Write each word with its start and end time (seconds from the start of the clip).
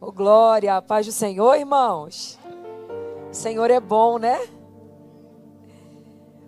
Ô, 0.00 0.12
glória, 0.12 0.80
paz 0.80 1.06
do 1.06 1.12
Senhor, 1.12 1.56
irmãos. 1.56 2.38
O 3.30 3.34
Senhor 3.34 3.68
é 3.68 3.80
bom, 3.80 4.16
né? 4.16 4.38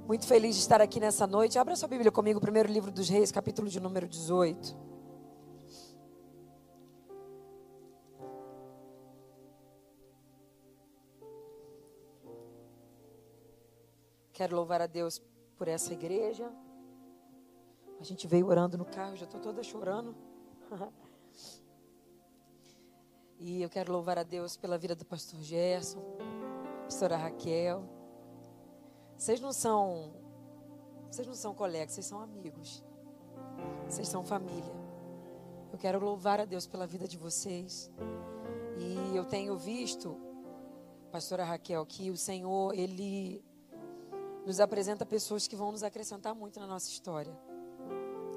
Muito 0.06 0.24
feliz 0.24 0.54
de 0.54 0.60
estar 0.60 0.80
aqui 0.80 1.00
nessa 1.00 1.26
noite. 1.26 1.58
Abra 1.58 1.74
sua 1.74 1.88
Bíblia 1.88 2.12
comigo, 2.12 2.40
primeiro 2.40 2.72
livro 2.72 2.92
dos 2.92 3.08
Reis, 3.08 3.32
capítulo 3.32 3.68
de 3.68 3.80
número 3.80 4.06
18. 4.06 4.76
Quero 14.32 14.54
louvar 14.54 14.80
a 14.80 14.86
Deus 14.86 15.20
por 15.58 15.66
essa 15.66 15.92
igreja. 15.92 16.48
A 17.98 18.04
gente 18.04 18.28
veio 18.28 18.46
orando 18.46 18.78
no 18.78 18.84
carro, 18.84 19.16
já 19.16 19.24
estou 19.24 19.40
toda 19.40 19.60
chorando. 19.64 20.14
e 23.40 23.62
eu 23.62 23.70
quero 23.70 23.90
louvar 23.90 24.18
a 24.18 24.22
Deus 24.22 24.56
pela 24.56 24.76
vida 24.76 24.94
do 24.94 25.04
pastor 25.04 25.40
Gerson, 25.42 26.02
pastora 26.84 27.16
Raquel. 27.16 27.82
Vocês 29.16 29.40
não 29.40 29.52
são 29.52 30.12
vocês 31.10 31.26
não 31.26 31.34
são 31.34 31.52
colegas, 31.52 31.94
vocês 31.94 32.06
são 32.06 32.20
amigos. 32.20 32.84
Vocês 33.88 34.06
são 34.06 34.24
família. 34.24 34.72
Eu 35.72 35.78
quero 35.78 35.98
louvar 35.98 36.38
a 36.40 36.44
Deus 36.44 36.66
pela 36.66 36.86
vida 36.86 37.08
de 37.08 37.18
vocês. 37.18 37.90
E 38.78 39.16
eu 39.16 39.24
tenho 39.24 39.56
visto, 39.56 40.16
pastora 41.10 41.44
Raquel, 41.44 41.84
que 41.84 42.10
o 42.10 42.16
Senhor, 42.16 42.72
ele 42.74 43.44
nos 44.46 44.60
apresenta 44.60 45.04
pessoas 45.04 45.48
que 45.48 45.56
vão 45.56 45.72
nos 45.72 45.82
acrescentar 45.82 46.34
muito 46.34 46.60
na 46.60 46.66
nossa 46.66 46.88
história. 46.88 47.36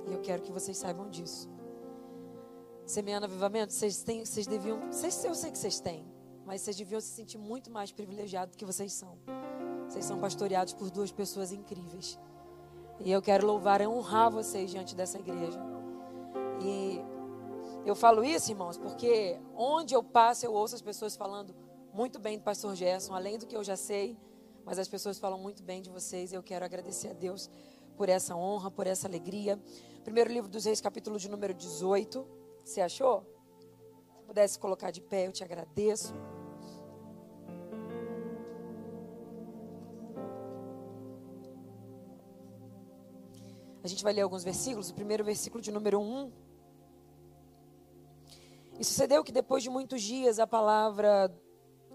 E 0.08 0.14
eu 0.14 0.22
quero 0.22 0.42
que 0.42 0.52
vocês 0.52 0.78
saibam 0.78 1.10
disso. 1.10 1.48
Semeando 2.86 3.26
avivamento, 3.26 3.72
vocês, 3.72 4.04
têm, 4.04 4.26
vocês 4.26 4.46
deviam. 4.46 4.92
Vocês, 4.92 5.24
eu 5.24 5.34
sei 5.34 5.52
que 5.52 5.58
vocês 5.58 5.80
têm, 5.80 6.06
mas 6.46 6.62
vocês 6.62 6.76
deviam 6.76 7.00
se 7.00 7.08
sentir 7.08 7.38
muito 7.38 7.72
mais 7.72 7.94
privilegiados 7.94 8.56
do 8.56 8.58
que 8.58 8.66
vocês 8.66 8.92
são. 8.92 9.18
Vocês 9.88 10.04
são 10.04 10.20
pastoreados 10.20 10.74
por 10.74 10.92
duas 10.92 11.12
pessoas 11.12 11.54
incríveis. 11.54 12.20
E 13.00 13.10
eu 13.10 13.22
quero 13.22 13.48
louvar 13.48 13.80
e 13.80 13.88
honrar 13.88 14.30
vocês 14.30 14.70
diante 14.70 14.96
dessa 14.96 15.18
igreja. 15.18 15.60
E 16.62 17.00
eu 17.86 17.96
falo 17.96 18.24
isso, 18.24 18.52
irmãos, 18.52 18.78
porque 18.78 19.40
onde 19.56 19.94
eu 19.94 20.04
passo, 20.04 20.46
eu 20.46 20.54
ouço 20.54 20.76
as 20.76 20.82
pessoas 20.82 21.16
falando 21.16 21.56
muito 21.94 22.20
bem 22.20 22.38
do 22.38 22.44
pastor 22.44 22.76
Gerson, 22.76 23.14
além 23.14 23.38
do 23.38 23.46
que 23.46 23.56
eu 23.56 23.64
já 23.64 23.78
sei, 23.78 24.18
mas 24.66 24.78
as 24.78 24.90
pessoas 24.90 25.18
falam 25.18 25.40
muito 25.40 25.64
bem 25.64 25.82
de 25.82 25.90
vocês. 25.90 26.34
E 26.34 26.36
eu 26.36 26.44
quero 26.44 26.66
agradecer 26.66 27.10
a 27.10 27.14
Deus 27.14 27.50
por 27.96 28.10
essa 28.10 28.36
honra, 28.36 28.70
por 28.70 28.88
essa 28.88 29.08
alegria. 29.08 29.58
Primeiro 30.04 30.32
livro 30.32 30.50
dos 30.50 30.66
Reis, 30.66 30.82
capítulo 30.82 31.18
de 31.18 31.30
número 31.30 31.54
18. 31.54 32.43
Você 32.64 32.82
achou? 32.82 33.26
Se 34.18 34.24
pudesse 34.26 34.58
colocar 34.58 34.90
de 34.92 35.02
pé, 35.02 35.28
eu 35.28 35.32
te 35.32 35.44
agradeço. 35.44 36.14
A 43.84 43.88
gente 43.88 44.02
vai 44.04 44.14
ler 44.14 44.22
alguns 44.22 44.46
versículos. 44.46 44.90
O 44.90 44.94
primeiro 44.94 45.26
versículo 45.26 45.62
de 45.62 45.72
número 45.72 46.00
1. 46.00 46.32
E 48.80 48.84
sucedeu 48.84 49.24
que 49.24 49.32
depois 49.32 49.62
de 49.62 49.70
muitos 49.70 50.02
dias 50.02 50.40
a 50.40 50.48
palavra 50.48 51.30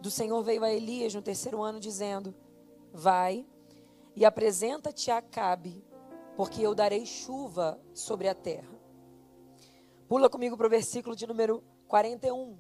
do 0.01 0.11
Senhor 0.11 0.43
veio 0.43 0.63
a 0.63 0.71
Elias 0.71 1.15
no 1.15 1.23
terceiro 1.23 1.63
ano, 1.63 1.81
dizendo: 1.81 2.35
Vai 2.93 3.47
e 4.15 4.25
apresenta-te 4.25 5.11
a 5.11 5.17
Acabe, 5.17 5.83
porque 6.37 6.61
eu 6.61 6.75
darei 6.75 7.07
chuva 7.07 7.81
sobre 7.95 8.29
a 8.29 8.35
terra. 8.35 8.78
Pula 10.09 10.31
comigo 10.31 10.57
para 10.57 10.67
o 10.67 10.71
versículo 10.71 11.15
de 11.15 11.27
número 11.27 11.63
41. 11.87 12.57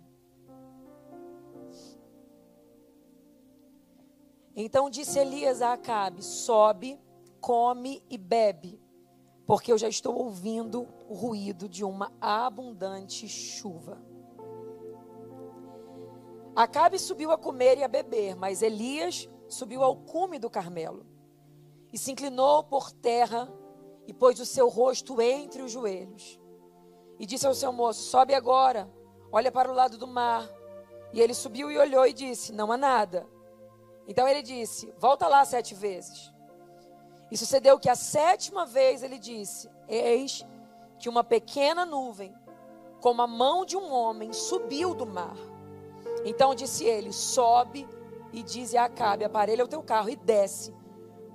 Então 4.54 4.90
disse 4.90 5.18
Elias 5.18 5.62
a 5.62 5.72
Acabe: 5.72 6.22
Sobe, 6.22 7.00
come 7.40 8.04
e 8.10 8.18
bebe, 8.18 8.78
porque 9.46 9.72
eu 9.72 9.78
já 9.78 9.88
estou 9.88 10.14
ouvindo 10.14 10.86
o 11.08 11.14
ruído 11.14 11.66
de 11.66 11.82
uma 11.84 12.12
abundante 12.20 13.26
chuva. 13.26 13.98
Acabe 16.54 16.98
subiu 16.98 17.30
a 17.30 17.38
comer 17.38 17.78
e 17.78 17.84
a 17.84 17.88
beber, 17.88 18.36
mas 18.36 18.60
Elias 18.60 19.26
subiu 19.48 19.82
ao 19.82 19.96
cume 19.96 20.38
do 20.38 20.50
Carmelo 20.50 21.06
e 21.90 21.96
se 21.96 22.12
inclinou 22.12 22.62
por 22.64 22.92
terra 22.92 23.50
e 24.06 24.12
pôs 24.12 24.38
o 24.38 24.44
seu 24.44 24.68
rosto 24.68 25.18
entre 25.22 25.62
os 25.62 25.72
joelhos. 25.72 26.38
E 27.18 27.26
disse 27.26 27.46
ao 27.46 27.54
seu 27.54 27.72
moço: 27.72 28.02
Sobe 28.02 28.34
agora, 28.34 28.88
olha 29.32 29.50
para 29.50 29.70
o 29.70 29.74
lado 29.74 29.98
do 29.98 30.06
mar. 30.06 30.48
E 31.12 31.20
ele 31.20 31.34
subiu 31.34 31.70
e 31.70 31.78
olhou 31.78 32.06
e 32.06 32.12
disse: 32.12 32.52
Não 32.52 32.70
há 32.70 32.76
nada. 32.76 33.26
Então 34.06 34.26
ele 34.28 34.42
disse: 34.42 34.92
Volta 34.98 35.26
lá 35.26 35.44
sete 35.44 35.74
vezes. 35.74 36.32
E 37.30 37.36
sucedeu 37.36 37.78
que 37.78 37.90
a 37.90 37.94
sétima 37.94 38.64
vez 38.64 39.02
ele 39.02 39.18
disse: 39.18 39.68
Eis 39.88 40.44
que 40.98 41.08
uma 41.08 41.22
pequena 41.22 41.84
nuvem, 41.84 42.34
como 43.00 43.22
a 43.22 43.26
mão 43.26 43.64
de 43.64 43.76
um 43.76 43.92
homem, 43.92 44.32
subiu 44.32 44.94
do 44.94 45.06
mar. 45.06 45.36
Então 46.24 46.54
disse 46.54 46.84
ele: 46.84 47.12
Sobe 47.12 47.88
e 48.32 48.42
diz 48.42 48.74
a 48.74 48.84
Acabe: 48.84 49.24
Aparelha 49.24 49.64
o 49.64 49.68
teu 49.68 49.82
carro 49.82 50.08
e 50.08 50.16
desce, 50.16 50.74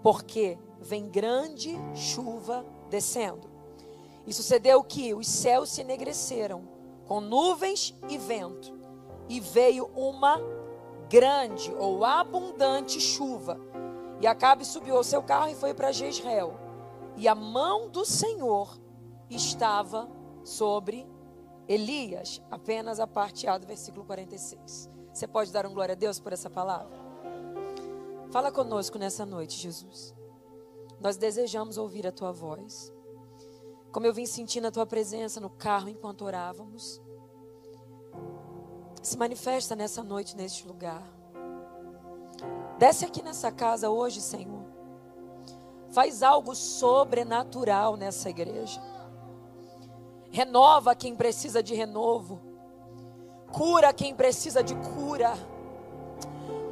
porque 0.02 0.58
vem 0.80 1.10
grande 1.10 1.78
chuva 1.94 2.66
descendo. 2.90 3.53
E 4.26 4.34
sucedeu 4.34 4.84
que 4.84 5.14
os 5.14 5.28
céus 5.28 5.70
se 5.70 5.82
enegreceram 5.82 6.68
com 7.06 7.20
nuvens 7.20 7.94
e 8.10 8.18
vento, 8.18 8.74
e 9.28 9.40
veio 9.40 9.90
uma 9.96 10.40
grande 11.10 11.74
ou 11.76 12.04
abundante 12.04 13.00
chuva. 13.00 13.60
E 14.22 14.28
Acabe 14.28 14.66
subiu 14.66 14.96
ao 14.96 15.04
seu 15.04 15.22
carro 15.22 15.50
e 15.50 15.56
foi 15.56 15.74
para 15.74 15.92
Jezreel. 15.92 16.54
E 17.18 17.28
a 17.28 17.36
mão 17.36 17.90
do 17.90 18.06
Senhor 18.06 18.80
estava 19.30 20.10
sobre 20.44 21.08
Elias, 21.68 22.42
apenas 22.50 23.00
a 23.00 23.08
parte 23.08 23.48
A 23.48 23.58
do 23.58 23.68
versículo 23.68 24.06
46. 24.06 24.90
Você 25.14 25.28
pode 25.28 25.52
dar 25.52 25.66
um 25.66 25.74
glória 25.74 25.94
a 25.94 25.98
Deus 25.98 26.20
por 26.20 26.34
essa 26.34 26.50
palavra? 26.50 27.04
Fala 28.32 28.52
conosco 28.52 28.98
nessa 28.98 29.26
noite, 29.26 29.58
Jesus. 29.58 30.16
Nós 31.00 31.18
desejamos 31.18 31.78
ouvir 31.78 32.08
a 32.08 32.12
tua 32.12 32.32
voz. 32.32 32.92
Como 33.94 34.08
eu 34.08 34.14
vim 34.14 34.26
sentindo 34.26 34.66
a 34.66 34.72
tua 34.72 34.88
presença 34.88 35.40
no 35.40 35.52
carro 35.52 35.88
enquanto 35.88 36.26
orávamos. 36.26 37.00
Se 39.04 39.16
manifesta 39.16 39.76
nessa 39.76 40.02
noite, 40.02 40.36
neste 40.36 40.68
lugar. 40.68 41.04
Desce 42.80 43.06
aqui 43.06 43.22
nessa 43.22 43.52
casa 43.52 43.92
hoje, 43.92 44.20
Senhor. 44.20 44.66
Faz 45.92 46.24
algo 46.24 46.56
sobrenatural 46.56 47.96
nessa 47.96 48.32
igreja. 48.32 48.82
Renova 50.32 50.96
quem 50.96 51.16
precisa 51.16 51.62
de 51.62 51.76
renovo. 51.76 52.42
Cura 53.52 53.94
quem 53.94 54.16
precisa 54.16 54.64
de 54.64 54.74
cura. 54.74 55.34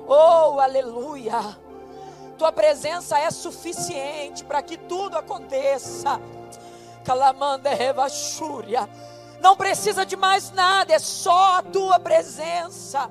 Oh, 0.08 0.60
aleluia. 0.60 1.40
Tua 2.36 2.52
presença 2.52 3.20
é 3.20 3.30
suficiente 3.30 4.44
para 4.44 4.64
que 4.64 4.76
tudo 4.76 5.16
aconteça. 5.16 6.20
Calamanda 7.04 7.74
revachúria. 7.74 8.90
Não 9.40 9.56
precisa 9.56 10.06
de 10.06 10.16
mais 10.16 10.52
nada, 10.52 10.94
é 10.94 11.00
só 11.00 11.58
a 11.58 11.62
tua 11.64 12.00
presença. 12.00 13.10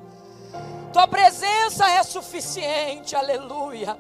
Tua 0.92 1.06
presença 1.06 1.88
é 1.88 2.02
suficiente, 2.02 3.14
aleluia. 3.14 3.96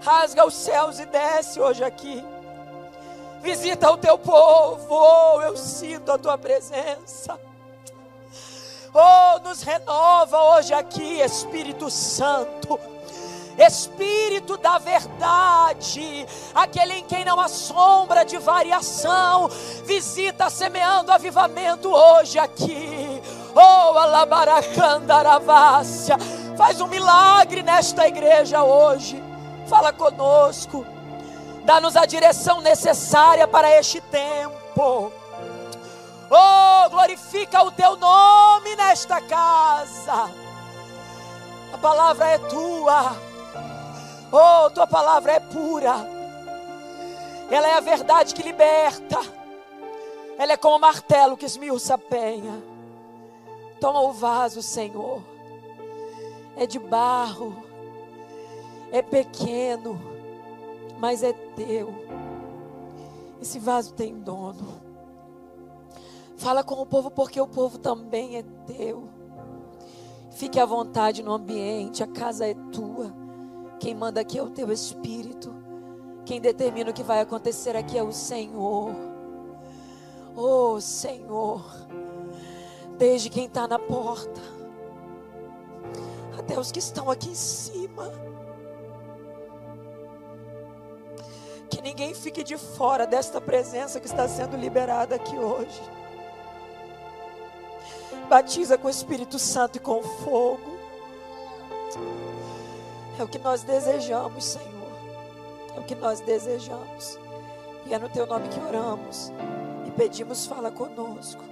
Rasga 0.00 0.46
os 0.46 0.54
céus 0.54 0.98
e 0.98 1.06
desce 1.06 1.60
hoje 1.60 1.82
aqui. 1.82 2.24
Visita 3.40 3.90
o 3.90 3.96
teu 3.96 4.18
povo, 4.18 4.86
oh, 4.90 5.42
eu 5.42 5.56
sinto 5.56 6.10
a 6.10 6.18
tua 6.18 6.36
presença. 6.36 7.38
Oh, 8.92 9.38
nos 9.40 9.62
renova 9.62 10.56
hoje 10.56 10.74
aqui, 10.74 11.20
Espírito 11.20 11.90
Santo. 11.90 12.78
Espírito 13.58 14.56
da 14.56 14.78
verdade, 14.78 15.18
aquele 16.54 16.94
em 16.94 17.04
quem 17.04 17.24
não 17.24 17.40
há 17.40 17.48
sombra 17.48 18.24
de 18.24 18.38
variação, 18.38 19.48
visita 19.84 20.48
semeando 20.50 21.12
avivamento 21.12 21.88
hoje 21.88 22.38
aqui. 22.38 23.20
Oh, 23.54 23.98
alabaracandaravássia, 23.98 26.16
faz 26.56 26.80
um 26.80 26.86
milagre 26.86 27.62
nesta 27.62 28.06
igreja 28.06 28.62
hoje. 28.62 29.22
Fala 29.66 29.92
conosco, 29.92 30.86
dá-nos 31.64 31.96
a 31.96 32.06
direção 32.06 32.60
necessária 32.60 33.46
para 33.46 33.70
este 33.78 34.00
tempo. 34.00 35.12
Oh, 36.30 36.90
glorifica 36.90 37.62
o 37.62 37.70
teu 37.70 37.96
nome 37.96 38.76
nesta 38.76 39.20
casa. 39.20 40.30
A 41.72 41.78
palavra 41.78 42.28
é 42.28 42.38
tua. 42.38 43.27
Oh, 44.30 44.70
tua 44.70 44.86
palavra 44.86 45.32
é 45.32 45.40
pura. 45.40 45.94
Ela 47.50 47.68
é 47.68 47.74
a 47.74 47.80
verdade 47.80 48.34
que 48.34 48.42
liberta. 48.42 49.18
Ela 50.38 50.52
é 50.52 50.56
como 50.56 50.76
o 50.76 50.80
martelo 50.80 51.36
que 51.36 51.46
esmiuça 51.46 51.94
a 51.94 51.98
penha. 51.98 52.62
Toma 53.80 54.00
o 54.02 54.12
vaso, 54.12 54.60
Senhor. 54.60 55.22
É 56.56 56.66
de 56.66 56.78
barro, 56.78 57.56
é 58.90 59.00
pequeno, 59.00 59.98
mas 60.98 61.22
é 61.22 61.32
teu. 61.32 61.94
Esse 63.40 63.58
vaso 63.58 63.94
tem 63.94 64.18
dono. 64.18 64.88
Fala 66.36 66.62
com 66.62 66.74
o 66.74 66.86
povo, 66.86 67.10
porque 67.10 67.40
o 67.40 67.46
povo 67.46 67.78
também 67.78 68.36
é 68.36 68.44
teu. 68.66 69.08
Fique 70.32 70.60
à 70.60 70.66
vontade 70.66 71.22
no 71.22 71.32
ambiente, 71.32 72.02
a 72.02 72.06
casa 72.06 72.46
é 72.46 72.54
tua. 72.72 73.12
Quem 73.88 73.94
manda 73.94 74.20
aqui 74.20 74.38
é 74.38 74.42
o 74.42 74.50
teu 74.50 74.70
espírito. 74.70 75.50
Quem 76.26 76.42
determina 76.42 76.90
o 76.90 76.92
que 76.92 77.02
vai 77.02 77.20
acontecer 77.20 77.74
aqui 77.74 77.96
é 77.96 78.02
o 78.02 78.12
Senhor. 78.12 78.94
Oh, 80.36 80.78
Senhor. 80.78 81.64
Desde 82.98 83.30
quem 83.30 83.46
está 83.46 83.66
na 83.66 83.78
porta 83.78 84.42
até 86.38 86.60
os 86.60 86.70
que 86.70 86.78
estão 86.78 87.10
aqui 87.10 87.30
em 87.30 87.34
cima. 87.34 88.12
Que 91.70 91.80
ninguém 91.80 92.12
fique 92.12 92.44
de 92.44 92.58
fora 92.58 93.06
desta 93.06 93.40
presença 93.40 93.98
que 93.98 94.06
está 94.06 94.28
sendo 94.28 94.54
liberada 94.54 95.14
aqui 95.14 95.38
hoje. 95.38 95.80
Batiza 98.28 98.76
com 98.76 98.86
o 98.88 98.90
Espírito 98.90 99.38
Santo 99.38 99.76
e 99.76 99.80
com 99.80 100.02
fogo. 100.02 100.77
É 103.18 103.24
o 103.24 103.26
que 103.26 103.38
nós 103.38 103.64
desejamos, 103.64 104.44
Senhor. 104.44 104.92
É 105.76 105.80
o 105.80 105.84
que 105.84 105.96
nós 105.96 106.20
desejamos. 106.20 107.18
E 107.84 107.92
é 107.92 107.98
no 107.98 108.08
teu 108.08 108.26
nome 108.26 108.48
que 108.48 108.60
oramos 108.60 109.32
e 109.86 109.90
pedimos, 109.90 110.46
fala 110.46 110.70
conosco. 110.70 111.42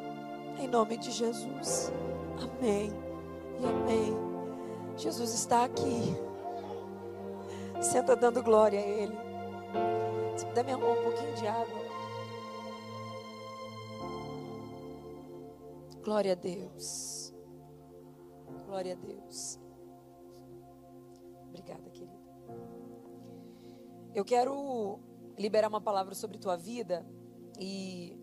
Em 0.60 0.68
nome 0.68 0.96
de 0.96 1.10
Jesus. 1.10 1.92
Amém 2.40 2.92
e 3.60 3.66
amém. 3.66 4.16
Jesus 4.96 5.34
está 5.34 5.64
aqui. 5.64 6.16
Senta 7.80 8.14
dando 8.14 8.42
glória 8.42 8.78
a 8.78 8.82
Ele. 8.82 9.18
Se 10.36 10.46
puder 10.46 10.64
me 10.64 10.72
arrumar 10.72 10.92
um 10.92 11.02
pouquinho 11.02 11.34
de 11.34 11.46
água. 11.46 11.86
Glória 16.04 16.32
a 16.32 16.36
Deus. 16.36 17.34
Glória 18.66 18.92
a 18.92 18.96
Deus. 18.96 19.65
Obrigada, 21.56 21.88
querida. 21.88 22.12
Eu 24.14 24.24
quero 24.26 25.00
liberar 25.38 25.68
uma 25.68 25.80
palavra 25.80 26.14
sobre 26.14 26.36
tua 26.36 26.54
vida 26.54 27.06
e 27.58 28.14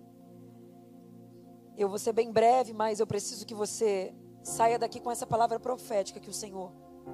eu 1.76 1.90
vou 1.90 1.98
ser 1.98 2.14
bem 2.14 2.32
breve, 2.32 2.74
mas 2.74 3.00
eu 3.00 3.08
preciso 3.08 3.44
que 3.44 3.56
você 3.56 4.14
saia 4.44 4.78
daqui 4.78 5.00
com 5.00 5.10
essa 5.10 5.26
palavra 5.26 5.60
profética 5.60 6.20
que 6.20 6.30
o 6.30 6.34
Senhor 6.34 6.72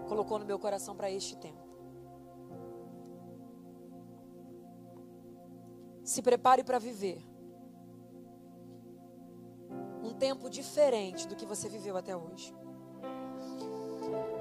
colocou 0.09 0.37
no 0.37 0.45
meu 0.45 0.59
coração 0.59 0.93
para 0.93 1.09
este 1.09 1.37
tempo. 1.37 1.63
Se 6.03 6.21
prepare 6.21 6.65
para 6.65 6.79
viver 6.79 7.25
um 10.03 10.13
tempo 10.13 10.49
diferente 10.49 11.25
do 11.29 11.35
que 11.35 11.45
você 11.45 11.69
viveu 11.69 11.95
até 11.95 12.15
hoje. 12.15 12.53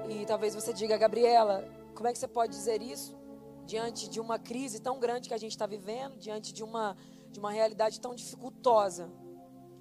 E 0.09 0.25
talvez 0.25 0.55
você 0.55 0.73
diga, 0.73 0.97
Gabriela, 0.97 1.63
como 1.93 2.07
é 2.07 2.11
que 2.11 2.17
você 2.17 2.27
pode 2.27 2.51
dizer 2.51 2.81
isso 2.81 3.15
diante 3.67 4.09
de 4.09 4.19
uma 4.19 4.39
crise 4.39 4.79
tão 4.79 4.99
grande 4.99 5.29
que 5.29 5.35
a 5.35 5.37
gente 5.37 5.51
está 5.51 5.67
vivendo, 5.67 6.17
diante 6.17 6.51
de 6.51 6.63
uma, 6.63 6.97
de 7.29 7.39
uma 7.39 7.51
realidade 7.51 8.01
tão 8.01 8.15
dificultosa? 8.15 9.11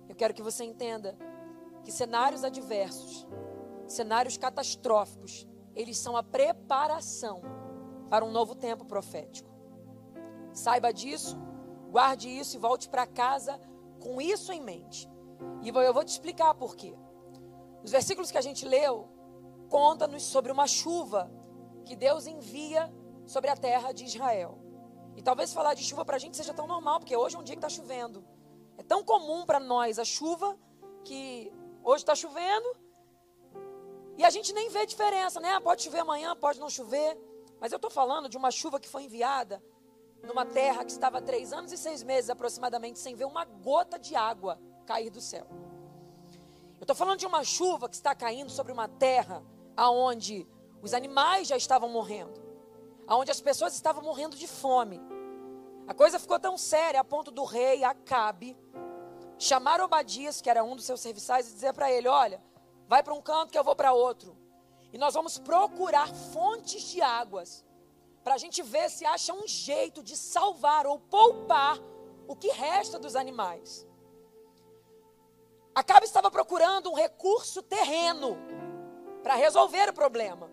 Eu 0.06 0.14
quero 0.14 0.34
que 0.34 0.42
você 0.42 0.64
entenda 0.64 1.16
que 1.82 1.90
cenários 1.90 2.44
adversos, 2.44 3.26
cenários 3.86 4.36
catastróficos, 4.36 5.48
eles 5.75 5.96
são 5.96 6.14
a 6.14 6.22
preparação 6.22 7.40
para 8.10 8.22
um 8.22 8.30
novo 8.30 8.54
tempo 8.54 8.84
profético. 8.84 9.48
Saiba 10.52 10.92
disso, 10.92 11.38
guarde 11.90 12.28
isso 12.28 12.54
e 12.54 12.60
volte 12.60 12.90
para 12.90 13.06
casa 13.06 13.58
com 13.98 14.20
isso 14.20 14.52
em 14.52 14.60
mente. 14.60 15.08
E 15.62 15.69
eu 15.69 15.94
vou 15.94 16.04
te 16.04 16.08
explicar 16.08 16.54
por 16.54 16.76
quê. 16.76 16.94
Os 17.82 17.90
versículos 17.90 18.30
que 18.30 18.36
a 18.36 18.42
gente 18.42 18.66
leu 18.66 19.08
conta-nos 19.69 20.23
sobre 20.23 20.50
uma 20.50 20.67
chuva 20.67 21.31
que 21.85 21.97
Deus 21.97 22.26
envia 22.26 22.93
sobre 23.26 23.50
a 23.50 23.56
terra 23.56 23.93
de 23.93 24.05
Israel. 24.05 24.59
E 25.17 25.23
talvez 25.23 25.53
falar 25.53 25.75
de 25.75 25.82
chuva 25.82 26.05
para 26.05 26.17
a 26.17 26.19
gente 26.19 26.37
seja 26.37 26.55
tão 26.55 26.67
normal, 26.67 27.00
porque 27.00 27.17
hoje 27.17 27.37
é 27.37 27.38
um 27.38 27.43
dia 27.43 27.56
que 27.56 27.65
está 27.65 27.69
chovendo. 27.69 28.25
É 28.76 28.82
tão 28.82 29.03
comum 29.03 29.44
para 29.44 29.59
nós 29.59 29.99
a 29.99 30.05
chuva 30.05 30.56
que 31.05 31.53
hoje 31.82 32.03
está 32.03 32.15
chovendo 32.15 32.69
e 34.17 34.25
a 34.25 34.31
gente 34.31 34.53
nem 34.53 34.69
vê 34.69 34.85
diferença, 34.85 35.41
né? 35.41 35.59
Pode 35.61 35.82
chover 35.82 36.00
amanhã, 36.00 36.35
pode 36.35 36.59
não 36.59 36.69
chover. 36.69 37.17
Mas 37.61 37.73
eu 37.73 37.76
estou 37.76 37.91
falando 37.91 38.29
de 38.29 38.37
uma 38.37 38.50
chuva 38.50 38.81
que 38.81 38.88
foi 38.88 39.05
enviada 39.05 39.62
numa 40.23 40.44
terra 40.44 40.85
que 40.85 40.91
estava 40.91 41.21
três 41.23 41.53
anos 41.53 41.73
e 41.73 41.79
seis 41.79 42.03
meses 42.03 42.29
aproximadamente 42.29 42.99
sem 42.99 43.14
ver 43.14 43.25
uma 43.25 43.44
gota 43.44 43.99
de 43.99 44.17
água 44.17 44.61
cair 44.87 45.11
do 45.11 45.21
céu. 45.21 45.47
Eu 46.79 46.82
estou 46.82 46.97
falando 46.97 47.19
de 47.19 47.26
uma 47.26 47.44
chuva 47.44 47.88
que 47.88 47.94
está 47.94 48.14
caindo 48.14 48.50
sobre 48.50 48.73
uma 48.73 48.88
terra 48.88 49.44
aonde 49.78 50.44
os 50.82 50.92
animais 50.92 51.46
já 51.46 51.56
estavam 51.56 51.88
morrendo, 51.88 52.42
aonde 53.06 53.30
as 53.30 53.40
pessoas 53.40 53.75
estavam 53.75 54.02
morrendo 54.02 54.36
de 54.36 54.48
fome. 54.48 55.00
A 55.86 55.94
coisa 55.94 56.19
ficou 56.19 56.38
tão 56.40 56.58
séria 56.58 57.00
a 57.00 57.04
ponto 57.04 57.30
do 57.30 57.44
rei 57.44 57.84
Acabe 57.84 58.58
chamar 59.38 59.80
Obadias, 59.80 60.40
que 60.40 60.50
era 60.50 60.64
um 60.64 60.75
dos 60.75 60.84
seus 60.84 61.00
serviçais, 61.00 61.48
e 61.48 61.54
dizer 61.54 61.72
para 61.72 61.92
ele: 61.92 62.08
Olha, 62.08 62.42
vai 62.88 63.04
para 63.04 63.14
um 63.14 63.22
canto 63.22 63.52
que 63.52 63.58
eu 63.58 63.62
vou 63.62 63.76
para 63.76 63.92
outro. 63.92 64.36
E 64.92 64.98
nós 64.98 65.14
vamos 65.14 65.38
procurar 65.38 66.12
fontes 66.12 66.82
de 66.82 67.00
águas 67.00 67.64
para 68.25 68.34
a 68.34 68.38
gente 68.38 68.62
ver 68.62 68.90
se 68.90 69.06
acha 69.06 69.32
um 69.32 69.46
jeito 69.46 70.02
de 70.02 70.16
salvar 70.16 70.88
ou 70.88 70.98
poupar 70.98 71.78
o 72.26 72.34
que 72.34 72.48
resta 72.48 72.98
dos 72.98 73.14
animais. 73.14 73.86
Acabe 75.72 76.04
estava 76.04 76.30
procurando 76.32 76.90
um 76.90 76.94
recurso 76.94 77.62
terreno 77.62 78.36
para 79.28 79.36
resolver 79.36 79.90
o 79.90 79.92
problema. 79.92 80.50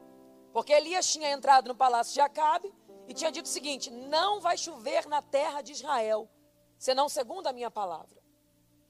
Porque 0.51 0.73
Elias 0.73 1.07
tinha 1.07 1.31
entrado 1.31 1.69
no 1.69 1.75
palácio 1.75 2.13
de 2.13 2.19
Acabe 2.19 2.73
e 3.07 3.13
tinha 3.13 3.31
dito 3.31 3.45
o 3.45 3.49
seguinte: 3.49 3.89
Não 3.89 4.41
vai 4.41 4.57
chover 4.57 5.07
na 5.07 5.21
terra 5.21 5.61
de 5.61 5.71
Israel, 5.71 6.29
senão 6.77 7.07
segundo 7.07 7.47
a 7.47 7.53
minha 7.53 7.71
palavra. 7.71 8.21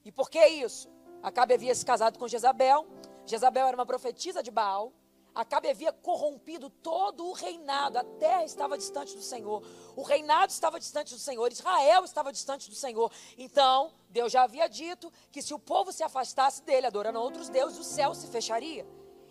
E 0.03 0.11
por 0.11 0.27
que 0.27 0.43
isso? 0.43 0.89
Acabe 1.21 1.53
havia 1.53 1.75
se 1.75 1.85
casado 1.85 2.17
com 2.17 2.27
Jezabel. 2.27 2.87
Jezabel 3.27 3.67
era 3.67 3.77
uma 3.77 3.85
profetisa 3.85 4.41
de 4.41 4.49
Baal. 4.49 4.91
Acabe 5.35 5.69
havia 5.69 5.93
corrompido 5.93 6.67
todo 6.67 7.27
o 7.27 7.33
reinado. 7.33 7.99
A 7.99 8.03
terra 8.03 8.43
estava 8.43 8.79
distante 8.79 9.15
do 9.15 9.21
Senhor. 9.21 9.61
O 9.95 10.01
reinado 10.01 10.51
estava 10.51 10.79
distante 10.79 11.13
do 11.13 11.19
Senhor. 11.19 11.51
Israel 11.51 12.03
estava 12.03 12.31
distante 12.31 12.71
do 12.71 12.75
Senhor. 12.75 13.11
Então, 13.37 13.93
Deus 14.09 14.31
já 14.31 14.41
havia 14.41 14.67
dito 14.67 15.13
que 15.31 15.43
se 15.43 15.53
o 15.53 15.59
povo 15.59 15.91
se 15.91 16.01
afastasse 16.01 16.63
dele, 16.63 16.87
adorando 16.87 17.19
outros 17.19 17.49
deuses, 17.49 17.77
o 17.77 17.83
céu 17.83 18.15
se 18.15 18.25
fecharia. 18.29 18.83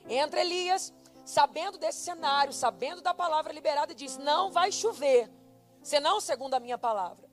Entra 0.08 0.40
Elias, 0.40 0.92
sabendo 1.24 1.78
desse 1.78 2.00
cenário, 2.00 2.52
sabendo 2.52 3.00
da 3.00 3.14
palavra 3.14 3.52
liberada, 3.52 3.94
diz: 3.94 4.16
Não 4.18 4.50
vai 4.50 4.70
chover, 4.70 5.30
senão 5.82 6.20
segundo 6.20 6.54
a 6.54 6.60
minha 6.60 6.78
palavra. 6.78 7.28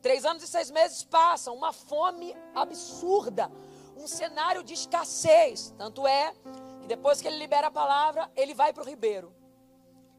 Três 0.00 0.24
anos 0.24 0.42
e 0.42 0.46
seis 0.46 0.70
meses 0.70 1.02
passam, 1.02 1.54
uma 1.54 1.72
fome 1.72 2.36
absurda, 2.54 3.50
um 3.96 4.06
cenário 4.06 4.62
de 4.62 4.74
escassez. 4.74 5.74
Tanto 5.78 6.06
é 6.06 6.34
que 6.80 6.86
depois 6.86 7.20
que 7.20 7.28
ele 7.28 7.38
libera 7.38 7.68
a 7.68 7.70
palavra, 7.70 8.30
ele 8.36 8.54
vai 8.54 8.72
para 8.72 8.82
o 8.82 8.86
ribeiro. 8.86 9.34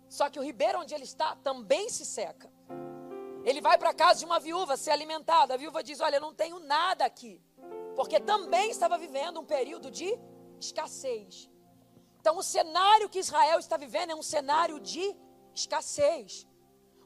Só 0.09 0.29
que 0.29 0.39
o 0.39 0.43
ribeiro 0.43 0.79
onde 0.79 0.93
ele 0.93 1.03
está 1.03 1.35
também 1.35 1.89
se 1.89 2.05
seca. 2.05 2.51
Ele 3.43 3.61
vai 3.61 3.77
para 3.77 3.91
a 3.91 3.93
casa 3.93 4.19
de 4.19 4.25
uma 4.25 4.39
viúva 4.39 4.75
ser 4.75 4.91
alimentada. 4.91 5.53
A 5.53 5.57
viúva 5.57 5.83
diz: 5.83 5.99
Olha, 5.99 6.17
eu 6.17 6.21
não 6.21 6.33
tenho 6.33 6.59
nada 6.59 7.05
aqui. 7.05 7.41
Porque 7.95 8.19
também 8.19 8.71
estava 8.71 8.97
vivendo 8.97 9.39
um 9.39 9.45
período 9.45 9.91
de 9.91 10.17
escassez. 10.59 11.49
Então, 12.25 12.39
o 12.39 12.41
cenário 12.43 13.07
que 13.07 13.19
Israel 13.19 13.59
está 13.59 13.77
vivendo 13.77 14.09
é 14.09 14.15
um 14.15 14.23
cenário 14.23 14.79
de 14.79 15.15
escassez, 15.53 16.47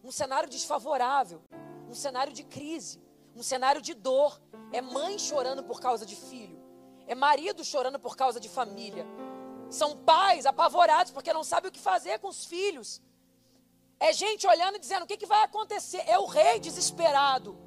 um 0.02 0.14
cenário 0.14 0.48
desfavorável 0.48 1.44
um 1.90 1.94
cenário 1.94 2.32
de 2.32 2.44
crise, 2.44 3.02
um 3.36 3.44
cenário 3.44 3.82
de 3.82 3.94
dor. 3.94 4.40
É 4.72 4.82
mãe 4.82 5.20
chorando 5.20 5.62
por 5.62 5.82
causa 5.82 6.06
de 6.06 6.16
filho, 6.16 6.58
é 7.06 7.14
marido 7.16 7.66
chorando 7.66 8.00
por 8.00 8.16
causa 8.16 8.40
de 8.40 8.48
família. 8.48 9.06
São 9.70 9.98
pais 9.98 10.46
apavorados 10.46 11.12
porque 11.12 11.34
não 11.34 11.44
sabem 11.44 11.68
o 11.68 11.72
que 11.74 11.82
fazer 11.82 12.20
com 12.20 12.30
os 12.30 12.46
filhos. 12.46 13.02
É 14.00 14.14
gente 14.14 14.48
olhando 14.48 14.78
e 14.78 14.80
dizendo: 14.80 15.04
o 15.04 15.08
que, 15.08 15.18
que 15.18 15.26
vai 15.26 15.44
acontecer? 15.44 16.02
É 16.08 16.18
o 16.18 16.28
rei 16.28 16.62
desesperado, 16.62 17.58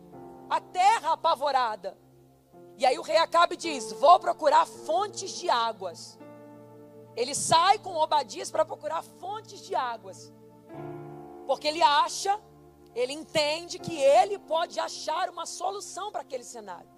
a 0.48 0.58
terra 0.58 1.12
apavorada. 1.12 1.98
E 2.78 2.86
aí 2.86 2.98
o 2.98 3.02
rei 3.02 3.18
acaba 3.18 3.52
e 3.52 3.58
diz: 3.58 3.92
Vou 3.92 4.18
procurar 4.18 4.64
fontes 4.64 5.32
de 5.32 5.50
águas. 5.50 6.18
Ele 7.16 7.34
sai 7.34 7.78
com 7.78 7.94
Obadias 7.96 8.50
para 8.50 8.64
procurar 8.64 9.02
fontes 9.02 9.60
de 9.60 9.74
águas. 9.74 10.32
Porque 11.46 11.68
ele 11.68 11.82
acha 11.82 12.40
ele 12.94 13.12
entende 13.12 13.78
que 13.78 13.96
ele 13.96 14.38
pode 14.38 14.78
achar 14.78 15.30
uma 15.30 15.46
solução 15.46 16.12
para 16.12 16.20
aquele 16.20 16.44
cenário. 16.44 16.90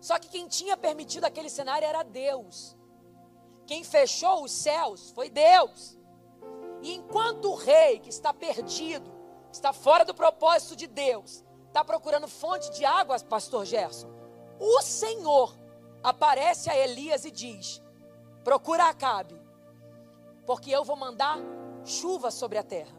Só 0.00 0.18
que 0.18 0.28
quem 0.28 0.46
tinha 0.46 0.76
permitido 0.76 1.24
aquele 1.24 1.48
cenário 1.48 1.86
era 1.86 2.02
Deus. 2.02 2.76
Quem 3.66 3.82
fechou 3.82 4.44
os 4.44 4.52
céus 4.52 5.10
foi 5.10 5.30
Deus. 5.30 5.98
E 6.82 6.94
enquanto 6.94 7.50
o 7.50 7.54
rei 7.54 7.98
que 7.98 8.10
está 8.10 8.32
perdido, 8.32 9.10
está 9.50 9.72
fora 9.72 10.04
do 10.04 10.14
propósito 10.14 10.76
de 10.76 10.86
Deus, 10.86 11.44
está 11.66 11.82
procurando 11.82 12.28
fonte 12.28 12.70
de 12.70 12.84
água, 12.84 13.18
pastor 13.20 13.64
Gerson, 13.64 14.08
o 14.60 14.82
Senhor 14.82 15.56
aparece 16.02 16.70
a 16.70 16.76
Elias 16.76 17.24
e 17.24 17.30
diz: 17.30 17.82
Procura 18.48 18.88
Acabe, 18.88 19.38
porque 20.46 20.70
eu 20.70 20.82
vou 20.82 20.96
mandar 20.96 21.38
chuva 21.84 22.30
sobre 22.30 22.56
a 22.56 22.62
terra. 22.62 22.98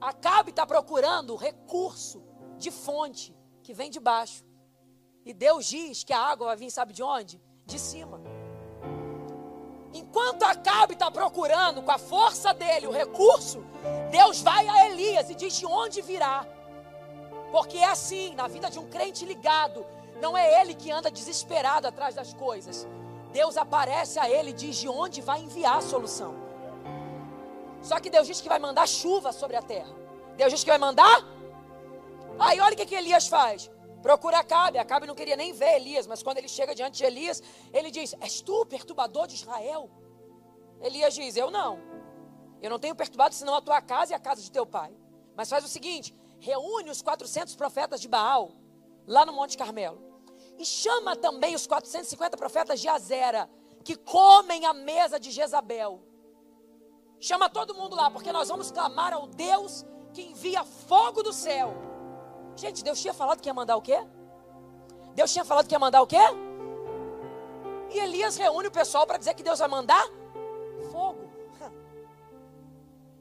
Acabe 0.00 0.48
está 0.48 0.66
procurando 0.66 1.36
recurso 1.36 2.24
de 2.56 2.70
fonte 2.70 3.36
que 3.62 3.74
vem 3.74 3.90
de 3.90 4.00
baixo. 4.00 4.42
E 5.26 5.34
Deus 5.34 5.66
diz 5.66 6.04
que 6.04 6.14
a 6.14 6.22
água 6.22 6.46
vai 6.46 6.56
vir, 6.56 6.70
sabe 6.70 6.94
de 6.94 7.02
onde? 7.02 7.38
De 7.66 7.78
cima. 7.78 8.18
Enquanto 9.92 10.44
Acabe 10.44 10.94
está 10.94 11.10
procurando 11.10 11.82
com 11.82 11.90
a 11.90 11.98
força 11.98 12.54
dele 12.54 12.86
o 12.86 12.90
recurso, 12.90 13.62
Deus 14.10 14.40
vai 14.40 14.66
a 14.66 14.86
Elias 14.86 15.28
e 15.28 15.34
diz 15.34 15.52
de 15.52 15.66
onde 15.66 16.00
virá. 16.00 16.46
Porque 17.52 17.76
é 17.76 17.90
assim, 17.90 18.34
na 18.34 18.48
vida 18.48 18.70
de 18.70 18.78
um 18.78 18.88
crente 18.88 19.26
ligado, 19.26 19.84
não 20.18 20.34
é 20.34 20.62
ele 20.62 20.74
que 20.74 20.90
anda 20.90 21.10
desesperado 21.10 21.86
atrás 21.86 22.14
das 22.14 22.32
coisas. 22.32 22.88
Deus 23.32 23.56
aparece 23.56 24.18
a 24.18 24.28
ele 24.28 24.50
e 24.50 24.52
diz 24.52 24.76
de 24.76 24.88
onde 24.88 25.20
vai 25.20 25.40
enviar 25.40 25.78
a 25.78 25.80
solução. 25.80 26.34
Só 27.82 27.98
que 28.00 28.10
Deus 28.10 28.26
diz 28.26 28.40
que 28.40 28.48
vai 28.48 28.58
mandar 28.58 28.86
chuva 28.86 29.32
sobre 29.32 29.56
a 29.56 29.62
terra. 29.62 29.94
Deus 30.36 30.52
diz 30.52 30.62
que 30.64 30.70
vai 30.70 30.78
mandar. 30.78 31.24
Aí 32.38 32.60
olha 32.60 32.74
o 32.74 32.76
que, 32.76 32.86
que 32.86 32.94
Elias 32.94 33.28
faz. 33.28 33.70
Procura 34.02 34.38
Acabe. 34.38 34.78
Acabe 34.78 35.06
não 35.06 35.14
queria 35.14 35.36
nem 35.36 35.52
ver 35.52 35.76
Elias, 35.76 36.06
mas 36.06 36.22
quando 36.22 36.38
ele 36.38 36.48
chega 36.48 36.74
diante 36.74 36.98
de 36.98 37.04
Elias, 37.04 37.42
ele 37.72 37.90
diz: 37.90 38.14
És 38.20 38.40
tu 38.40 38.66
perturbador 38.66 39.26
de 39.26 39.34
Israel? 39.34 39.90
Elias 40.80 41.14
diz: 41.14 41.36
Eu 41.36 41.50
não. 41.50 41.78
Eu 42.60 42.70
não 42.70 42.78
tenho 42.78 42.94
perturbado 42.94 43.34
senão 43.34 43.54
a 43.54 43.60
tua 43.60 43.80
casa 43.80 44.12
e 44.12 44.14
a 44.14 44.18
casa 44.18 44.42
de 44.42 44.50
teu 44.50 44.66
pai. 44.66 44.92
Mas 45.36 45.48
faz 45.48 45.64
o 45.64 45.68
seguinte: 45.68 46.14
reúne 46.38 46.90
os 46.90 47.02
400 47.02 47.54
profetas 47.56 48.00
de 48.00 48.08
Baal 48.08 48.52
lá 49.06 49.24
no 49.24 49.32
Monte 49.32 49.56
Carmelo. 49.56 50.09
E 50.60 50.64
chama 50.66 51.16
também 51.16 51.54
os 51.54 51.66
450 51.66 52.36
profetas 52.36 52.78
de 52.78 52.86
Azera, 52.86 53.48
que 53.82 53.96
comem 53.96 54.66
a 54.66 54.74
mesa 54.74 55.18
de 55.18 55.30
Jezabel. 55.30 56.02
Chama 57.18 57.48
todo 57.48 57.74
mundo 57.74 57.96
lá, 57.96 58.10
porque 58.10 58.30
nós 58.30 58.48
vamos 58.48 58.70
clamar 58.70 59.14
ao 59.14 59.26
Deus 59.26 59.86
que 60.12 60.20
envia 60.20 60.62
fogo 60.62 61.22
do 61.22 61.32
céu. 61.32 61.72
Gente, 62.54 62.84
Deus 62.84 63.00
tinha 63.00 63.14
falado 63.14 63.40
que 63.40 63.48
ia 63.48 63.54
mandar 63.54 63.74
o 63.74 63.80
quê? 63.80 64.06
Deus 65.14 65.32
tinha 65.32 65.46
falado 65.46 65.66
que 65.66 65.74
ia 65.74 65.78
mandar 65.78 66.02
o 66.02 66.06
quê? 66.06 66.20
E 67.90 67.98
Elias 67.98 68.36
reúne 68.36 68.68
o 68.68 68.70
pessoal 68.70 69.06
para 69.06 69.16
dizer 69.16 69.32
que 69.32 69.42
Deus 69.42 69.60
vai 69.60 69.68
mandar 69.68 70.06
fogo. 70.92 71.30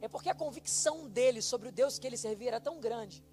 É 0.02 0.10
porque 0.10 0.30
a 0.30 0.36
convicção 0.36 1.08
dele 1.08 1.42
sobre 1.42 1.70
o 1.70 1.72
Deus 1.72 2.00
que 2.00 2.08
ele 2.08 2.18
servia 2.18 2.50
era 2.50 2.60
tão 2.60 2.82
grande, 2.82 3.24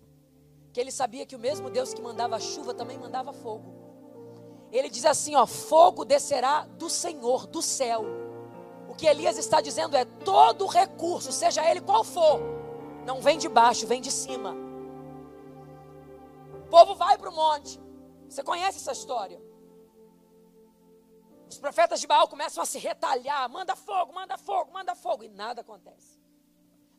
que 0.72 0.80
ele 0.80 0.92
sabia 0.92 1.26
que 1.26 1.34
o 1.34 1.38
mesmo 1.38 1.70
Deus 1.70 1.92
que 1.92 2.02
mandava 2.02 2.38
chuva 2.40 2.72
também 2.72 2.98
mandava 2.98 3.32
fogo. 3.32 3.85
Ele 4.72 4.88
diz 4.88 5.04
assim: 5.04 5.34
ó, 5.36 5.46
fogo 5.46 6.04
descerá 6.04 6.66
do 6.78 6.90
Senhor, 6.90 7.46
do 7.46 7.62
céu. 7.62 8.04
O 8.88 8.94
que 8.94 9.06
Elias 9.06 9.38
está 9.38 9.60
dizendo 9.60 9.96
é: 9.96 10.04
todo 10.04 10.66
recurso, 10.66 11.32
seja 11.32 11.68
ele 11.68 11.80
qual 11.80 12.04
for, 12.04 12.40
não 13.04 13.20
vem 13.20 13.38
de 13.38 13.48
baixo, 13.48 13.86
vem 13.86 14.00
de 14.00 14.10
cima. 14.10 14.54
O 16.64 16.68
povo 16.68 16.94
vai 16.94 17.16
para 17.16 17.30
o 17.30 17.34
monte. 17.34 17.80
Você 18.28 18.42
conhece 18.42 18.78
essa 18.78 18.92
história? 18.92 19.40
Os 21.48 21.58
profetas 21.58 22.00
de 22.00 22.06
Baal 22.08 22.26
começam 22.26 22.62
a 22.62 22.66
se 22.66 22.78
retalhar: 22.78 23.48
manda 23.48 23.76
fogo, 23.76 24.12
manda 24.12 24.36
fogo, 24.36 24.72
manda 24.72 24.94
fogo, 24.94 25.22
e 25.22 25.28
nada 25.28 25.60
acontece. 25.60 26.20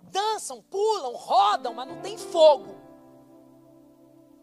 Dançam, 0.04 0.62
pulam, 0.62 1.14
rodam, 1.14 1.74
mas 1.74 1.88
não 1.88 2.02
tem 2.02 2.18
fogo 2.18 2.87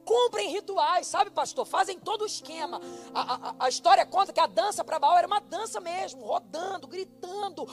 cumprem 0.05 0.51
rituais, 0.51 1.07
sabe, 1.07 1.31
pastor? 1.31 1.65
Fazem 1.67 1.99
todo 1.99 2.23
o 2.23 2.27
esquema. 2.27 2.81
A, 3.15 3.51
a, 3.51 3.55
a 3.61 3.69
história 3.69 4.05
conta 4.07 4.33
que 4.33 4.41
a 4.41 4.47
dança 4.47 4.85
para 4.85 4.99
Baal 4.99 5.19
era 5.19 5.27
uma 5.27 5.41
dança 5.41 5.81
mesmo, 5.81 6.25
rodando, 6.25 6.87
gritando, 6.87 7.67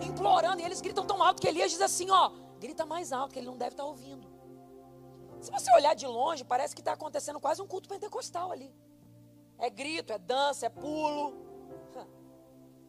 implorando. 0.00 0.60
E 0.60 0.64
eles 0.64 0.80
gritam 0.80 1.06
tão 1.06 1.22
alto 1.22 1.40
que 1.40 1.48
Elias 1.48 1.70
diz 1.70 1.80
assim: 1.80 2.10
ó, 2.10 2.30
grita 2.58 2.84
mais 2.84 3.12
alto, 3.12 3.32
que 3.32 3.38
ele 3.38 3.46
não 3.46 3.56
deve 3.56 3.72
estar 3.72 3.84
tá 3.84 3.88
ouvindo. 3.88 4.26
Se 5.40 5.50
você 5.50 5.72
olhar 5.72 5.94
de 5.94 6.06
longe, 6.06 6.44
parece 6.44 6.74
que 6.74 6.80
está 6.80 6.92
acontecendo 6.92 7.38
quase 7.38 7.62
um 7.62 7.66
culto 7.66 7.88
pentecostal 7.88 8.50
ali. 8.52 8.74
É 9.58 9.70
grito, 9.70 10.12
é 10.12 10.18
dança, 10.18 10.66
é 10.66 10.68
pulo. 10.68 11.46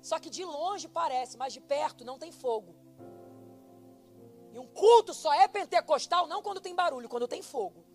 Só 0.02 0.20
que 0.20 0.30
de 0.30 0.44
longe 0.46 0.88
parece, 0.88 1.38
mas 1.38 1.54
de 1.54 1.60
perto 1.60 2.06
não 2.06 2.18
tem 2.18 2.32
fogo. 2.32 2.76
E 4.54 4.60
um 4.60 4.68
culto 4.68 5.14
só 5.14 5.34
é 5.34 5.48
pentecostal 5.48 6.28
não 6.28 6.42
quando 6.42 6.62
tem 6.62 6.74
barulho, 6.74 7.10
quando 7.10 7.28
tem 7.28 7.42
fogo. 7.42 7.86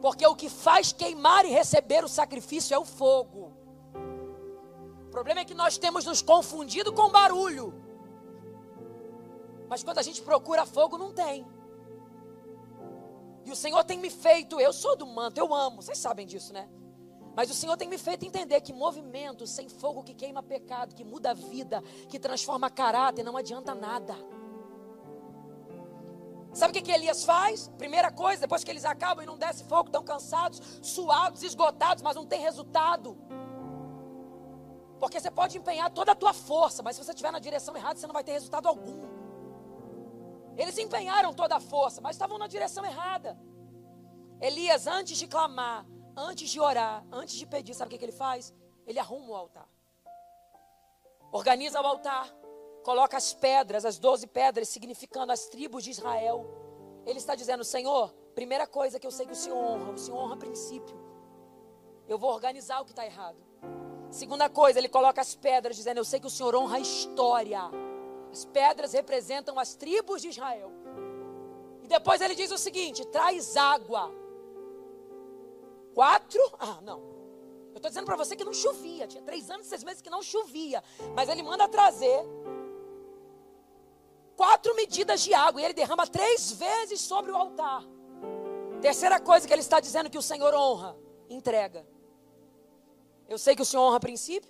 Porque 0.00 0.26
o 0.26 0.34
que 0.34 0.48
faz 0.48 0.92
queimar 0.92 1.44
e 1.44 1.50
receber 1.50 2.04
o 2.04 2.08
sacrifício 2.08 2.74
é 2.74 2.78
o 2.78 2.84
fogo. 2.84 3.52
O 5.06 5.10
problema 5.10 5.40
é 5.40 5.44
que 5.44 5.54
nós 5.54 5.78
temos 5.78 6.04
nos 6.04 6.22
confundido 6.22 6.92
com 6.92 7.10
barulho. 7.10 7.74
Mas 9.68 9.82
quando 9.82 9.98
a 9.98 10.02
gente 10.02 10.22
procura 10.22 10.64
fogo, 10.64 10.96
não 10.96 11.12
tem. 11.12 11.46
E 13.44 13.50
o 13.50 13.56
Senhor 13.56 13.82
tem 13.84 13.98
me 13.98 14.10
feito, 14.10 14.60
eu 14.60 14.72
sou 14.72 14.96
do 14.96 15.06
manto, 15.06 15.38
eu 15.38 15.54
amo, 15.54 15.82
vocês 15.82 15.98
sabem 15.98 16.26
disso, 16.26 16.52
né? 16.52 16.68
Mas 17.34 17.50
o 17.50 17.54
Senhor 17.54 17.76
tem 17.76 17.88
me 17.88 17.96
feito 17.96 18.26
entender 18.26 18.60
que 18.60 18.72
movimento 18.72 19.46
sem 19.46 19.68
fogo 19.68 20.02
que 20.02 20.12
queima 20.12 20.42
pecado, 20.42 20.94
que 20.94 21.04
muda 21.04 21.30
a 21.30 21.34
vida, 21.34 21.82
que 22.08 22.18
transforma 22.18 22.68
caráter, 22.68 23.22
não 23.22 23.36
adianta 23.36 23.74
nada. 23.74 24.14
Sabe 26.58 26.72
o 26.72 26.74
que, 26.74 26.82
que 26.82 26.90
Elias 26.90 27.24
faz? 27.24 27.68
Primeira 27.78 28.10
coisa, 28.10 28.40
depois 28.40 28.64
que 28.64 28.70
eles 28.72 28.84
acabam 28.84 29.22
e 29.22 29.26
não 29.28 29.38
desce 29.38 29.62
fogo, 29.62 29.90
estão 29.90 30.02
cansados, 30.02 30.60
suados, 30.82 31.44
esgotados, 31.44 32.02
mas 32.02 32.16
não 32.16 32.26
tem 32.26 32.40
resultado. 32.40 33.16
Porque 34.98 35.20
você 35.20 35.30
pode 35.30 35.56
empenhar 35.56 35.88
toda 35.88 36.10
a 36.10 36.16
tua 36.16 36.32
força, 36.34 36.82
mas 36.82 36.96
se 36.96 37.04
você 37.04 37.12
estiver 37.12 37.30
na 37.30 37.38
direção 37.38 37.76
errada, 37.76 37.96
você 37.96 38.08
não 38.08 38.12
vai 38.12 38.24
ter 38.24 38.32
resultado 38.32 38.66
algum. 38.66 39.06
Eles 40.56 40.76
empenharam 40.78 41.32
toda 41.32 41.54
a 41.54 41.60
força, 41.60 42.00
mas 42.00 42.16
estavam 42.16 42.38
na 42.38 42.48
direção 42.48 42.84
errada. 42.84 43.38
Elias, 44.40 44.88
antes 44.88 45.16
de 45.16 45.28
clamar, 45.28 45.86
antes 46.16 46.50
de 46.50 46.58
orar, 46.58 47.06
antes 47.12 47.36
de 47.36 47.46
pedir, 47.46 47.72
sabe 47.72 47.86
o 47.86 47.90
que, 47.92 47.98
que 47.98 48.04
ele 48.04 48.20
faz? 48.26 48.52
Ele 48.84 48.98
arruma 48.98 49.28
o 49.30 49.36
altar. 49.36 49.68
Organiza 51.30 51.80
o 51.80 51.86
altar 51.86 52.26
coloca 52.88 53.18
as 53.18 53.34
pedras, 53.34 53.84
as 53.84 53.98
doze 53.98 54.26
pedras, 54.26 54.66
significando 54.70 55.30
as 55.30 55.46
tribos 55.46 55.84
de 55.84 55.90
Israel. 55.90 56.46
Ele 57.04 57.18
está 57.18 57.34
dizendo: 57.34 57.62
Senhor, 57.62 58.14
primeira 58.34 58.66
coisa 58.66 58.98
que 58.98 59.06
eu 59.06 59.10
sei 59.10 59.26
que 59.26 59.32
o 59.32 59.36
Senhor 59.36 59.58
honra, 59.58 59.92
o 59.92 59.98
Senhor 59.98 60.18
honra 60.18 60.38
princípio. 60.38 60.96
Eu 62.08 62.16
vou 62.16 62.32
organizar 62.32 62.80
o 62.80 62.86
que 62.86 62.92
está 62.92 63.04
errado. 63.04 63.36
Segunda 64.10 64.48
coisa, 64.48 64.78
ele 64.78 64.88
coloca 64.88 65.20
as 65.20 65.34
pedras, 65.34 65.76
dizendo: 65.76 65.98
Eu 65.98 66.04
sei 66.04 66.18
que 66.18 66.26
o 66.26 66.30
Senhor 66.30 66.56
honra 66.56 66.78
a 66.78 66.80
história. 66.80 67.60
As 68.32 68.46
pedras 68.46 68.94
representam 68.94 69.58
as 69.58 69.74
tribos 69.74 70.22
de 70.22 70.28
Israel. 70.28 70.72
E 71.82 71.88
depois 71.88 72.22
ele 72.22 72.34
diz 72.34 72.50
o 72.50 72.56
seguinte: 72.56 73.04
traz 73.08 73.54
água. 73.54 74.10
Quatro? 75.92 76.40
Ah, 76.58 76.78
não. 76.80 77.00
Eu 77.72 77.76
estou 77.76 77.90
dizendo 77.90 78.06
para 78.06 78.16
você 78.16 78.34
que 78.34 78.44
não 78.44 78.54
chovia. 78.54 79.06
Tinha 79.06 79.22
três 79.22 79.50
anos 79.50 79.66
e 79.66 79.68
seis 79.68 79.84
meses 79.84 80.00
que 80.00 80.08
não 80.08 80.22
chovia. 80.22 80.82
Mas 81.14 81.28
ele 81.28 81.42
manda 81.42 81.68
trazer 81.68 82.24
quatro 84.38 84.72
medidas 84.76 85.20
de 85.20 85.34
água 85.34 85.60
e 85.60 85.64
ele 85.64 85.74
derrama 85.74 86.06
três 86.06 86.52
vezes 86.52 87.00
sobre 87.00 87.32
o 87.32 87.36
altar. 87.36 87.82
Terceira 88.80 89.18
coisa 89.18 89.44
que 89.44 89.52
ele 89.52 89.60
está 89.60 89.80
dizendo 89.80 90.08
que 90.08 90.16
o 90.16 90.22
Senhor 90.22 90.54
honra: 90.54 90.96
entrega. 91.28 91.84
Eu 93.28 93.36
sei 93.36 93.56
que 93.56 93.62
o 93.62 93.64
Senhor 93.64 93.82
honra 93.82 93.98
princípio, 93.98 94.48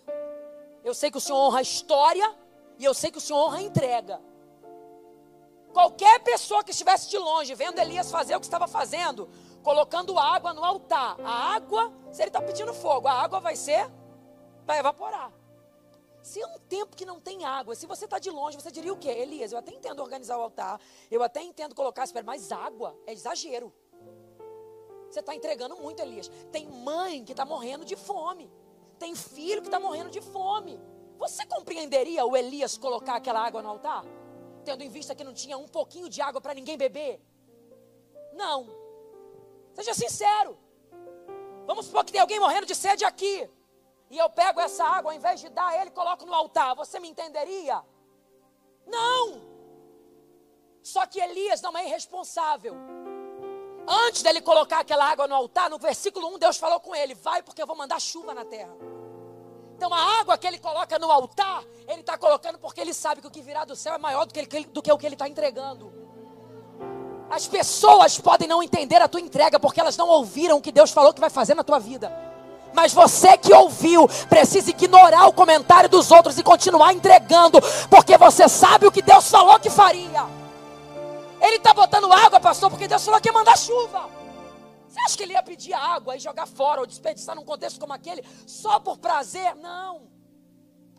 eu 0.84 0.94
sei 0.94 1.10
que 1.10 1.16
o 1.16 1.20
Senhor 1.20 1.38
honra 1.38 1.62
história, 1.62 2.28
e 2.78 2.84
eu 2.84 2.92
sei 2.92 3.10
que 3.10 3.16
o 3.16 3.20
Senhor 3.20 3.40
honra 3.46 3.62
entrega. 3.62 4.20
Qualquer 5.72 6.20
pessoa 6.20 6.62
que 6.62 6.70
estivesse 6.70 7.08
de 7.08 7.18
longe, 7.18 7.54
vendo 7.54 7.80
Elias 7.80 8.10
fazer 8.10 8.36
o 8.36 8.40
que 8.40 8.46
estava 8.46 8.68
fazendo, 8.68 9.28
colocando 9.62 10.18
água 10.18 10.52
no 10.52 10.64
altar, 10.64 11.16
a 11.24 11.54
água, 11.54 11.92
se 12.12 12.22
ele 12.22 12.28
está 12.28 12.42
pedindo 12.42 12.74
fogo, 12.74 13.08
a 13.08 13.12
água 13.12 13.40
vai 13.40 13.56
ser, 13.56 13.90
vai 14.66 14.78
evaporar. 14.78 15.32
Se 16.22 16.40
é 16.40 16.46
um 16.46 16.58
tempo 16.58 16.96
que 16.96 17.06
não 17.06 17.20
tem 17.20 17.44
água, 17.44 17.74
se 17.74 17.86
você 17.86 18.04
está 18.04 18.18
de 18.18 18.30
longe, 18.30 18.60
você 18.60 18.70
diria 18.70 18.92
o 18.92 18.96
quê? 18.96 19.08
Elias, 19.08 19.52
eu 19.52 19.58
até 19.58 19.72
entendo 19.72 20.00
organizar 20.00 20.36
o 20.36 20.42
altar, 20.42 20.80
eu 21.10 21.22
até 21.22 21.42
entendo 21.42 21.74
colocar 21.74 22.02
as 22.02 22.12
pedras, 22.12 22.26
mas 22.26 22.52
água 22.52 22.98
é 23.06 23.12
exagero. 23.12 23.72
Você 25.08 25.20
está 25.20 25.34
entregando 25.34 25.76
muito, 25.76 26.00
Elias. 26.00 26.30
Tem 26.52 26.66
mãe 26.66 27.24
que 27.24 27.32
está 27.32 27.44
morrendo 27.44 27.84
de 27.84 27.96
fome. 27.96 28.50
Tem 28.98 29.14
filho 29.14 29.62
que 29.62 29.68
está 29.68 29.80
morrendo 29.80 30.10
de 30.10 30.20
fome. 30.20 30.78
Você 31.18 31.46
compreenderia 31.46 32.24
o 32.26 32.36
Elias 32.36 32.76
colocar 32.76 33.16
aquela 33.16 33.44
água 33.44 33.62
no 33.62 33.70
altar? 33.70 34.04
Tendo 34.64 34.82
em 34.82 34.88
vista 34.88 35.14
que 35.14 35.24
não 35.24 35.32
tinha 35.32 35.56
um 35.56 35.66
pouquinho 35.66 36.08
de 36.08 36.20
água 36.20 36.40
para 36.40 36.52
ninguém 36.52 36.76
beber? 36.76 37.20
Não. 38.34 38.68
Seja 39.72 39.94
sincero. 39.94 40.58
Vamos 41.66 41.86
supor 41.86 42.04
que 42.04 42.12
tem 42.12 42.20
alguém 42.20 42.38
morrendo 42.38 42.66
de 42.66 42.74
sede 42.74 43.04
aqui. 43.04 43.48
E 44.10 44.16
eu 44.16 44.30
pego 44.30 44.60
essa 44.60 44.84
água, 44.84 45.12
ao 45.12 45.16
invés 45.16 45.40
de 45.40 45.48
dar 45.48 45.68
a 45.68 45.80
ele, 45.80 45.90
coloco 45.90 46.24
no 46.24 46.34
altar, 46.34 46.74
você 46.74 46.98
me 46.98 47.08
entenderia? 47.08 47.82
Não! 48.86 49.40
Só 50.82 51.04
que 51.06 51.20
Elias 51.20 51.60
não 51.60 51.76
é 51.76 51.84
irresponsável. 51.84 52.74
Antes 53.86 54.22
dele 54.22 54.40
colocar 54.40 54.80
aquela 54.80 55.10
água 55.10 55.26
no 55.26 55.34
altar, 55.34 55.68
no 55.68 55.78
versículo 55.78 56.28
1, 56.34 56.38
Deus 56.38 56.56
falou 56.56 56.80
com 56.80 56.94
ele: 56.94 57.14
Vai, 57.14 57.42
porque 57.42 57.60
eu 57.60 57.66
vou 57.66 57.76
mandar 57.76 58.00
chuva 58.00 58.34
na 58.34 58.44
terra. 58.44 58.74
Então 59.76 59.92
a 59.92 60.20
água 60.20 60.36
que 60.36 60.46
ele 60.46 60.58
coloca 60.58 60.98
no 60.98 61.10
altar, 61.10 61.62
ele 61.86 62.00
está 62.00 62.18
colocando 62.18 62.58
porque 62.58 62.80
ele 62.80 62.92
sabe 62.92 63.20
que 63.20 63.26
o 63.26 63.30
que 63.30 63.40
virá 63.40 63.64
do 63.64 63.76
céu 63.76 63.94
é 63.94 63.98
maior 63.98 64.26
do 64.26 64.34
que, 64.34 64.40
ele, 64.40 64.64
do 64.66 64.82
que 64.82 64.90
o 64.90 64.98
que 64.98 65.06
ele 65.06 65.14
está 65.14 65.28
entregando. 65.28 65.92
As 67.30 67.46
pessoas 67.46 68.18
podem 68.18 68.48
não 68.48 68.62
entender 68.62 69.00
a 69.00 69.08
tua 69.08 69.20
entrega 69.20 69.60
porque 69.60 69.80
elas 69.80 69.96
não 69.96 70.08
ouviram 70.08 70.56
o 70.56 70.62
que 70.62 70.72
Deus 70.72 70.90
falou 70.90 71.12
que 71.12 71.20
vai 71.20 71.30
fazer 71.30 71.54
na 71.54 71.62
tua 71.62 71.78
vida. 71.78 72.27
Mas 72.78 72.94
você 72.94 73.36
que 73.36 73.52
ouviu, 73.52 74.06
precisa 74.28 74.70
ignorar 74.70 75.26
o 75.26 75.32
comentário 75.32 75.88
dos 75.88 76.12
outros 76.12 76.38
e 76.38 76.44
continuar 76.44 76.92
entregando, 76.92 77.58
porque 77.90 78.16
você 78.16 78.48
sabe 78.48 78.86
o 78.86 78.92
que 78.92 79.02
Deus 79.02 79.28
falou 79.28 79.58
que 79.58 79.68
faria. 79.68 80.24
Ele 81.40 81.56
está 81.56 81.74
botando 81.74 82.12
água, 82.12 82.38
pastor, 82.38 82.70
porque 82.70 82.86
Deus 82.86 83.04
falou 83.04 83.20
que 83.20 83.28
ia 83.28 83.32
mandar 83.32 83.58
chuva. 83.58 84.08
Você 84.86 85.00
acha 85.00 85.16
que 85.16 85.24
ele 85.24 85.32
ia 85.32 85.42
pedir 85.42 85.72
água 85.72 86.14
e 86.14 86.20
jogar 86.20 86.46
fora 86.46 86.78
ou 86.80 86.86
desperdiçar 86.86 87.34
num 87.34 87.44
contexto 87.44 87.80
como 87.80 87.92
aquele 87.92 88.24
só 88.46 88.78
por 88.78 88.96
prazer? 88.96 89.56
Não. 89.56 90.02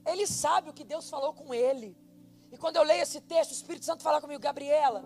Ele 0.05 0.27
sabe 0.27 0.69
o 0.71 0.73
que 0.73 0.83
Deus 0.83 1.09
falou 1.09 1.31
com 1.31 1.53
ele. 1.53 1.97
E 2.51 2.57
quando 2.57 2.75
eu 2.75 2.83
leio 2.83 3.03
esse 3.03 3.21
texto, 3.21 3.51
o 3.51 3.53
Espírito 3.53 3.85
Santo 3.85 4.03
fala 4.03 4.19
comigo, 4.19 4.41
Gabriela, 4.41 5.01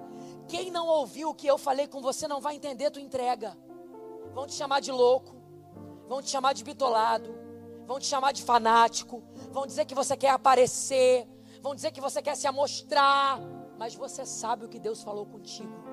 quem 0.47 0.71
não 0.71 0.87
ouviu 0.87 1.29
o 1.29 1.35
que 1.35 1.45
eu 1.45 1.59
falei 1.59 1.87
com 1.87 2.01
você 2.01 2.27
não 2.27 2.41
vai 2.41 2.55
entender 2.55 2.89
tua 2.89 2.99
entrega. 2.99 3.55
Vão 4.33 4.47
te 4.47 4.55
chamar 4.55 4.79
de 4.79 4.91
louco, 4.91 5.42
vão 6.07 6.21
te 6.21 6.29
chamar 6.29 6.53
de 6.53 6.63
bitolado, 6.63 7.33
vão 7.85 7.99
te 7.99 8.05
chamar 8.05 8.31
de 8.31 8.43
fanático, 8.43 9.23
vão 9.51 9.65
dizer 9.65 9.85
que 9.85 9.95
você 9.95 10.15
quer 10.15 10.29
aparecer, 10.29 11.27
vão 11.61 11.75
dizer 11.75 11.91
que 11.91 12.01
você 12.01 12.21
quer 12.21 12.35
se 12.35 12.47
amostrar, 12.47 13.39
mas 13.77 13.95
você 13.95 14.25
sabe 14.25 14.65
o 14.65 14.69
que 14.69 14.79
Deus 14.79 15.03
falou 15.03 15.25
contigo. 15.25 15.83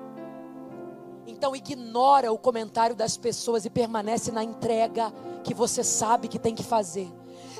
Então 1.25 1.55
ignora 1.55 2.31
o 2.31 2.37
comentário 2.37 2.95
das 2.95 3.17
pessoas 3.17 3.65
e 3.65 3.69
permanece 3.69 4.31
na 4.31 4.43
entrega 4.43 5.11
que 5.43 5.53
você 5.53 5.83
sabe 5.83 6.27
que 6.27 6.39
tem 6.39 6.55
que 6.55 6.63
fazer. 6.63 7.11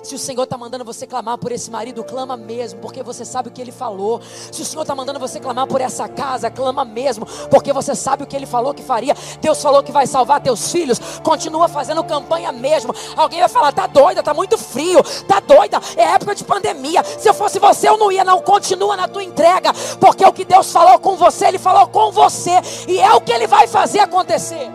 Se 0.04 0.16
o 0.16 0.20
Senhor 0.20 0.44
está 0.44 0.58
mandando 0.58 0.84
você 0.84 1.06
clamar 1.06 1.38
por 1.38 1.52
esse 1.52 1.70
marido, 1.70 2.04
clama 2.04 2.36
mesmo, 2.36 2.80
porque 2.80 3.04
você 3.04 3.24
sabe 3.24 3.50
o 3.50 3.52
que 3.52 3.62
ele 3.62 3.72
falou. 3.72 4.20
Se 4.52 4.62
o 4.62 4.66
Senhor 4.66 4.82
está 4.82 4.96
mandando 4.96 5.20
você 5.20 5.40
clamar 5.40 5.68
por 5.68 5.80
essa 5.80 6.08
casa, 6.08 6.50
clama 6.50 6.84
mesmo, 6.84 7.26
porque 7.50 7.72
você 7.72 7.94
sabe 7.94 8.24
o 8.24 8.28
que 8.28 8.36
ele 8.36 8.48
falou 8.48 8.74
que 8.74 8.82
faria. 8.82 9.16
Deus 9.40 9.62
falou 9.62 9.84
que 9.84 9.92
vai 9.92 10.08
salvar 10.08 10.42
teus 10.42 10.72
filhos, 10.72 11.00
continua 11.24 11.68
fazendo 11.68 12.04
campanha 12.04 12.52
mesmo. 12.52 12.96
Alguém 13.16 13.40
vai 13.40 13.50
falar: 13.50 13.72
tá 13.72 13.86
doida, 13.86 14.24
tá 14.24 14.34
muito 14.34 14.58
frio, 14.58 15.04
tá 15.28 15.40
doida, 15.40 15.80
é 15.96 16.04
época 16.16 16.34
de 16.34 16.44
pandemia. 16.44 17.04
Se 17.04 17.30
eu 17.30 17.34
fosse 17.34 17.60
você, 17.60 17.88
eu 17.88 17.98
não 17.98 18.12
ia, 18.12 18.24
não. 18.24 18.42
Continua 18.42 18.98
na 18.98 19.08
tua 19.08 19.24
entrega, 19.24 19.72
porque 20.00 20.26
o 20.26 20.34
que 20.34 20.44
Deus 20.44 20.72
falou 20.72 20.98
com 21.00 21.16
você, 21.16 21.46
Ele 21.46 21.60
falou 21.60 21.88
com 21.88 22.12
você, 22.12 22.60
e 22.88 23.00
é 23.00 23.14
o 23.14 23.22
que 23.22 23.32
Ele 23.32 23.46
vai 23.46 23.68
fazer 23.68 24.00
acontecer. 24.00 24.70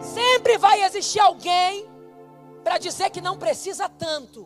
Sempre 0.00 0.56
vai 0.58 0.84
existir 0.84 1.18
alguém 1.18 1.85
para 2.66 2.78
dizer 2.78 3.10
que 3.10 3.20
não 3.20 3.38
precisa 3.38 3.88
tanto. 3.88 4.44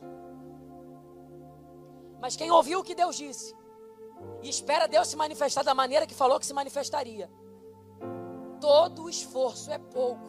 Mas 2.21 2.37
quem 2.37 2.51
ouviu 2.51 2.81
o 2.81 2.85
que 2.85 2.95
Deus 2.95 3.17
disse 3.17 3.57
e 4.43 4.49
espera 4.51 4.87
Deus 4.87 5.09
se 5.09 5.17
manifestar 5.17 5.63
da 5.65 5.73
maneira 5.73 6.07
que 6.07 6.15
falou 6.15 6.39
que 6.39 6.45
se 6.45 6.53
manifestaria, 6.53 7.31
todo 8.61 9.05
o 9.05 9.09
esforço 9.09 9.71
é 9.71 9.79
pouco 9.79 10.29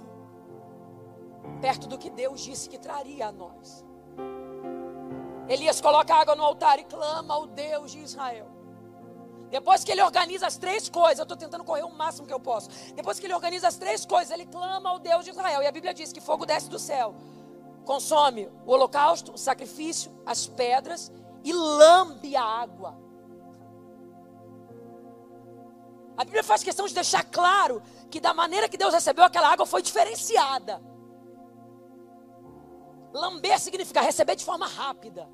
perto 1.59 1.85
do 1.85 1.97
que 1.97 2.09
Deus 2.09 2.39
disse 2.39 2.69
que 2.69 2.77
traria 2.77 3.27
a 3.27 3.31
nós. 3.33 3.83
Elias 5.49 5.81
coloca 5.81 6.15
água 6.15 6.33
no 6.33 6.45
altar 6.45 6.79
e 6.79 6.85
clama 6.85 7.33
ao 7.33 7.45
Deus 7.45 7.91
de 7.91 7.99
Israel. 7.99 8.47
Depois 9.49 9.83
que 9.83 9.91
ele 9.91 10.01
organiza 10.01 10.47
as 10.47 10.55
três 10.55 10.87
coisas, 10.87 11.19
eu 11.19 11.23
estou 11.23 11.35
tentando 11.35 11.65
correr 11.65 11.83
o 11.83 11.91
máximo 11.91 12.25
que 12.25 12.33
eu 12.33 12.39
posso. 12.39 12.69
Depois 12.95 13.19
que 13.19 13.25
ele 13.25 13.33
organiza 13.33 13.67
as 13.67 13.75
três 13.75 14.05
coisas, 14.05 14.31
ele 14.31 14.45
clama 14.45 14.89
ao 14.89 14.97
Deus 14.97 15.25
de 15.25 15.31
Israel. 15.31 15.61
E 15.61 15.67
a 15.67 15.71
Bíblia 15.73 15.93
diz 15.93 16.13
que 16.13 16.21
fogo 16.21 16.45
desce 16.45 16.69
do 16.69 16.79
céu 16.79 17.13
consome 17.85 18.47
o 18.65 18.71
holocausto, 18.71 19.33
o 19.33 19.37
sacrifício, 19.37 20.11
as 20.25 20.47
pedras 20.47 21.11
e 21.43 21.53
lambe 21.53 22.35
a 22.35 22.43
água. 22.43 22.97
A 26.15 26.23
Bíblia 26.23 26.43
faz 26.43 26.63
questão 26.63 26.87
de 26.87 26.93
deixar 26.93 27.23
claro 27.23 27.81
que 28.09 28.19
da 28.19 28.33
maneira 28.33 28.69
que 28.69 28.77
Deus 28.77 28.93
recebeu 28.93 29.23
aquela 29.23 29.49
água 29.51 29.65
foi 29.65 29.81
diferenciada. 29.81 30.81
Lamber 33.13 33.59
significa 33.59 34.01
receber 34.01 34.35
de 34.35 34.45
forma 34.45 34.67
rápida. 34.67 35.27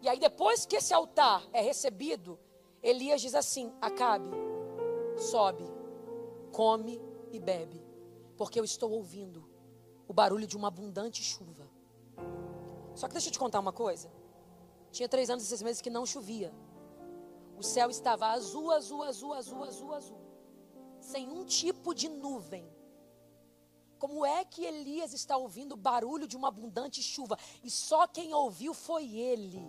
E 0.00 0.08
aí 0.08 0.18
depois 0.18 0.66
que 0.66 0.76
esse 0.76 0.92
altar 0.92 1.42
é 1.52 1.60
recebido, 1.60 2.38
Elias 2.82 3.20
diz 3.20 3.34
assim: 3.34 3.72
Acabe, 3.80 4.30
sobe, 5.16 5.64
come 6.52 7.00
e 7.32 7.38
bebe, 7.38 7.84
porque 8.36 8.58
eu 8.58 8.64
estou 8.64 8.90
ouvindo 8.92 9.48
o 10.08 10.12
barulho 10.12 10.46
de 10.46 10.56
uma 10.56 10.68
abundante 10.68 11.22
chuva. 11.22 11.70
Só 12.94 13.06
que 13.06 13.12
deixa 13.12 13.28
eu 13.28 13.32
te 13.32 13.38
contar 13.38 13.60
uma 13.60 13.72
coisa. 13.72 14.10
Tinha 14.90 15.08
três 15.08 15.28
anos 15.28 15.44
e 15.44 15.46
seis 15.46 15.62
meses 15.62 15.82
que 15.82 15.90
não 15.90 16.06
chovia. 16.06 16.52
O 17.56 17.62
céu 17.62 17.90
estava 17.90 18.28
azul, 18.28 18.70
azul, 18.72 19.02
azul, 19.02 19.34
azul, 19.34 19.64
azul, 19.64 19.94
azul. 19.94 20.20
Sem 21.00 21.28
um 21.30 21.44
tipo 21.44 21.94
de 21.94 22.08
nuvem. 22.08 22.66
Como 23.98 24.24
é 24.24 24.44
que 24.44 24.64
Elias 24.64 25.12
está 25.12 25.36
ouvindo 25.36 25.72
o 25.72 25.76
barulho 25.76 26.26
de 26.26 26.36
uma 26.36 26.48
abundante 26.48 27.02
chuva? 27.02 27.36
E 27.62 27.70
só 27.70 28.06
quem 28.06 28.32
ouviu 28.32 28.72
foi 28.72 29.14
ele. 29.16 29.60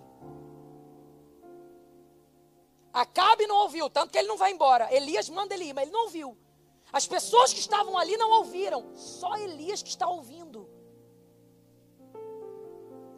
Acabe 2.93 3.45
não 3.47 3.57
ouviu, 3.57 3.89
tanto 3.89 4.11
que 4.11 4.17
ele 4.17 4.27
não 4.27 4.37
vai 4.37 4.51
embora. 4.51 4.93
Elias 4.93 5.29
manda 5.29 5.53
ele 5.53 5.65
ir, 5.65 5.73
mas 5.73 5.83
ele 5.83 5.91
não 5.91 6.03
ouviu. 6.03 6.37
As 6.91 7.07
pessoas 7.07 7.53
que 7.53 7.59
estavam 7.59 7.97
ali 7.97 8.17
não 8.17 8.31
ouviram, 8.39 8.95
só 8.95 9.37
Elias 9.37 9.81
que 9.83 9.89
está 9.89 10.07
ouvindo. 10.07 10.67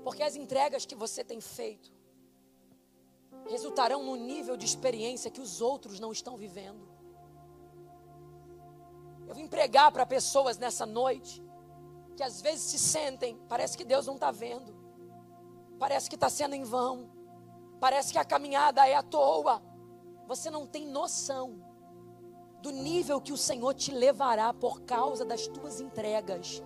Porque 0.04 0.24
as 0.24 0.36
entregas 0.36 0.86
que 0.86 0.96
você 0.96 1.24
tem 1.24 1.40
feito 1.40 1.92
resultarão 3.48 4.04
no 4.04 4.16
nível 4.16 4.58
de 4.58 4.66
experiência 4.66 5.32
que 5.32 5.42
os 5.42 5.62
outros 5.62 6.00
não 6.00 6.12
estão 6.12 6.36
vivendo. 6.36 6.90
Eu 9.28 9.34
vim 9.34 9.48
pregar 9.48 9.92
para 9.92 10.06
pessoas 10.06 10.58
nessa 10.58 10.86
noite 10.86 11.42
que 12.18 12.24
às 12.24 12.42
vezes 12.42 12.64
se 12.64 12.78
sentem, 12.78 13.40
parece 13.48 13.78
que 13.78 13.86
Deus 13.86 14.06
não 14.06 14.16
está 14.16 14.32
vendo, 14.32 14.76
parece 15.80 16.10
que 16.10 16.16
está 16.16 16.30
sendo 16.30 16.54
em 16.54 16.64
vão, 16.64 17.10
parece 17.80 18.12
que 18.12 18.20
a 18.20 18.26
caminhada 18.26 18.86
é 18.86 18.96
à 18.96 19.02
toa. 19.02 19.62
Você 20.28 20.50
não 20.50 20.68
tem 20.68 20.86
noção 20.86 21.71
do 22.62 22.72
nível 22.72 23.20
que 23.20 23.34
o 23.34 23.38
Senhor 23.38 23.74
te 23.74 23.92
levará 23.92 24.54
por 24.54 24.82
causa 24.82 25.26
das 25.26 25.48
tuas 25.48 25.82
entregas. 25.82 26.62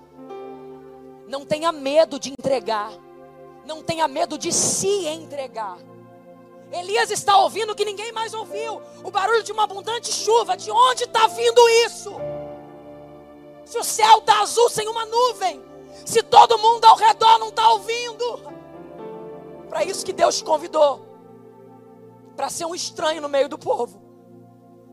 Não 1.27 1.45
tenha 1.45 1.71
medo 1.71 2.19
de 2.19 2.31
entregar. 2.38 2.91
Não 3.65 3.81
tenha 3.81 4.08
medo 4.08 4.38
de 4.38 4.51
se 4.51 5.08
entregar. 5.08 5.77
Elias 6.71 7.10
está 7.10 7.38
ouvindo 7.38 7.71
o 7.71 7.75
que 7.75 7.86
ninguém 7.86 8.12
mais 8.12 8.34
ouviu: 8.34 8.81
o 9.03 9.10
barulho 9.10 9.41
de 9.43 9.51
uma 9.51 9.63
abundante 9.63 10.12
chuva. 10.12 10.58
De 10.58 10.69
onde 10.69 11.05
está 11.05 11.27
vindo 11.27 11.69
isso? 11.86 12.12
Se 13.63 13.79
o 13.79 13.84
céu 13.84 14.19
está 14.19 14.41
azul 14.41 14.69
sem 14.69 14.88
uma 14.88 15.05
nuvem, 15.05 15.63
se 16.05 16.21
todo 16.21 16.58
mundo 16.60 16.86
ao 16.86 16.95
redor 16.95 17.39
não 17.39 17.49
está 17.49 17.69
ouvindo, 17.71 18.43
para 19.69 19.84
isso 19.84 20.05
que 20.05 20.13
Deus 20.13 20.38
te 20.38 20.43
convidou 20.43 21.03
para 22.36 22.49
ser 22.49 22.65
um 22.65 22.75
estranho 22.75 23.21
no 23.21 23.29
meio 23.29 23.47
do 23.47 23.58
povo 23.58 24.04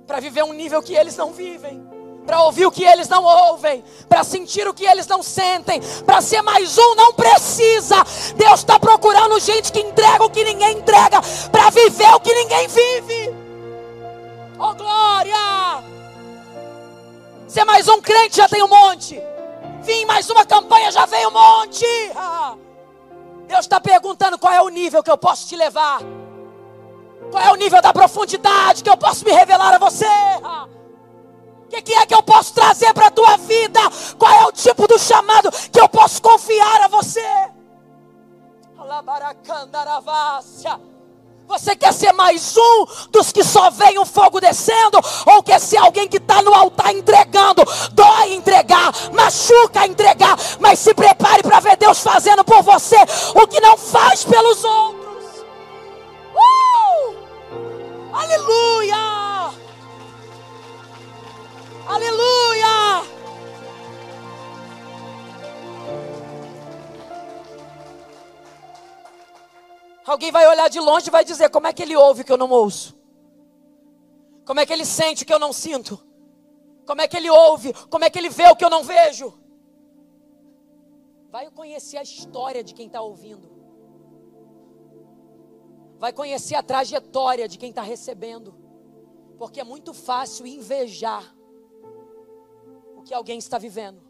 para 0.06 0.20
viver 0.20 0.42
um 0.44 0.52
nível 0.52 0.82
que 0.82 0.94
eles 0.94 1.16
não 1.16 1.32
vivem, 1.32 1.86
para 2.26 2.42
ouvir 2.42 2.66
o 2.66 2.70
que 2.70 2.84
eles 2.84 3.08
não 3.08 3.24
ouvem, 3.24 3.84
para 4.08 4.22
sentir 4.24 4.66
o 4.68 4.74
que 4.74 4.84
eles 4.84 5.06
não 5.06 5.22
sentem, 5.22 5.80
para 6.04 6.20
ser 6.20 6.42
mais 6.42 6.76
um, 6.78 6.94
não 6.94 7.12
precisa. 7.12 7.96
Deus 8.36 8.60
está 8.60 8.78
procurando 8.78 9.38
gente 9.40 9.72
que 9.72 9.80
entrega 9.80 10.24
o 10.24 10.30
que 10.30 10.44
ninguém 10.44 10.78
entrega, 10.78 11.20
para 11.50 11.70
viver 11.70 12.14
o 12.14 12.20
que 12.20 12.34
ninguém 12.34 12.68
vive. 12.68 13.34
Oh 14.58 14.74
glória! 14.74 15.82
Ser 17.48 17.64
mais 17.64 17.88
um 17.88 18.00
crente 18.00 18.36
já 18.36 18.48
tem 18.48 18.62
um 18.62 18.68
monte. 18.68 19.20
Vim 19.82 20.04
mais 20.04 20.30
uma 20.30 20.46
campanha 20.46 20.92
já 20.92 21.04
veio 21.06 21.28
um 21.28 21.32
monte. 21.32 21.84
Deus 23.46 23.60
está 23.60 23.80
perguntando 23.80 24.38
qual 24.38 24.52
é 24.52 24.62
o 24.62 24.68
nível 24.68 25.02
que 25.02 25.10
eu 25.10 25.18
posso 25.18 25.48
te 25.48 25.56
levar. 25.56 26.00
Qual 27.32 27.42
é 27.42 27.50
o 27.50 27.56
nível 27.56 27.80
da 27.80 27.94
profundidade 27.94 28.84
que 28.84 28.90
eu 28.90 28.96
posso 28.96 29.24
me 29.24 29.32
revelar 29.32 29.74
a 29.74 29.78
você? 29.78 30.04
O 31.64 31.68
que, 31.70 31.80
que, 31.80 31.94
é 31.94 32.04
que 32.04 32.14
eu 32.14 32.22
posso 32.22 32.52
trazer 32.52 32.92
para 32.92 33.06
a 33.06 33.10
tua 33.10 33.38
vida? 33.38 33.80
Qual 34.18 34.30
é 34.30 34.44
o 34.44 34.52
tipo 34.52 34.86
do 34.86 34.98
chamado 34.98 35.50
que 35.72 35.80
eu 35.80 35.88
posso 35.88 36.20
confiar 36.20 36.82
a 36.82 36.88
você? 36.88 37.24
Você 41.48 41.74
quer 41.74 41.94
ser 41.94 42.12
mais 42.12 42.54
um 42.54 42.86
dos 43.10 43.32
que 43.32 43.42
só 43.42 43.70
vem 43.70 43.98
o 43.98 44.04
fogo 44.04 44.38
descendo? 44.38 45.00
Ou 45.26 45.42
quer 45.42 45.58
ser 45.58 45.78
alguém 45.78 46.06
que 46.06 46.18
está 46.18 46.42
no 46.42 46.52
altar 46.52 46.94
entregando? 46.94 47.62
Dói 47.92 48.34
entregar, 48.34 48.92
machuca 49.12 49.86
entregar, 49.86 50.36
mas 50.60 50.78
se 50.78 50.92
prepare 50.92 51.42
para 51.42 51.60
ver 51.60 51.78
Deus 51.78 52.00
fazendo 52.00 52.44
por 52.44 52.62
você 52.62 52.98
o 53.34 53.46
que 53.46 53.60
não 53.60 53.78
faz 53.78 54.22
pelos 54.22 54.62
outros. 54.62 55.01
Aleluia! 58.12 58.96
Aleluia! 61.86 62.72
Alguém 70.04 70.30
vai 70.30 70.46
olhar 70.46 70.68
de 70.68 70.78
longe 70.78 71.08
e 71.08 71.10
vai 71.10 71.24
dizer: 71.24 71.48
como 71.48 71.66
é 71.66 71.72
que 71.72 71.82
ele 71.82 71.96
ouve 71.96 72.22
que 72.24 72.32
eu 72.32 72.36
não 72.36 72.50
ouço? 72.50 72.94
Como 74.44 74.60
é 74.60 74.66
que 74.66 74.72
ele 74.72 74.84
sente 74.84 75.24
que 75.24 75.32
eu 75.32 75.38
não 75.38 75.52
sinto? 75.52 75.98
Como 76.86 77.00
é 77.00 77.08
que 77.08 77.16
ele 77.16 77.30
ouve? 77.30 77.72
Como 77.88 78.04
é 78.04 78.10
que 78.10 78.18
ele 78.18 78.28
vê 78.28 78.46
o 78.48 78.56
que 78.56 78.64
eu 78.64 78.70
não 78.70 78.82
vejo? 78.82 79.32
Vai 81.30 81.50
conhecer 81.50 81.96
a 81.96 82.02
história 82.02 82.62
de 82.62 82.74
quem 82.74 82.88
está 82.88 83.00
ouvindo. 83.00 83.51
Vai 86.02 86.12
conhecer 86.12 86.56
a 86.56 86.64
trajetória 86.64 87.46
de 87.46 87.56
quem 87.56 87.70
está 87.70 87.80
recebendo. 87.80 88.52
Porque 89.38 89.60
é 89.60 89.64
muito 89.64 89.94
fácil 89.94 90.44
invejar 90.44 91.32
o 92.96 93.02
que 93.02 93.14
alguém 93.14 93.38
está 93.38 93.56
vivendo. 93.56 94.02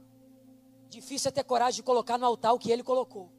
Difícil 0.89 1.29
é 1.29 1.33
ter 1.33 1.45
coragem 1.45 1.77
de 1.77 1.83
colocar 1.83 2.17
no 2.17 2.25
altar 2.25 2.55
o 2.55 2.59
que 2.59 2.73
ele 2.73 2.83
colocou. 2.83 3.31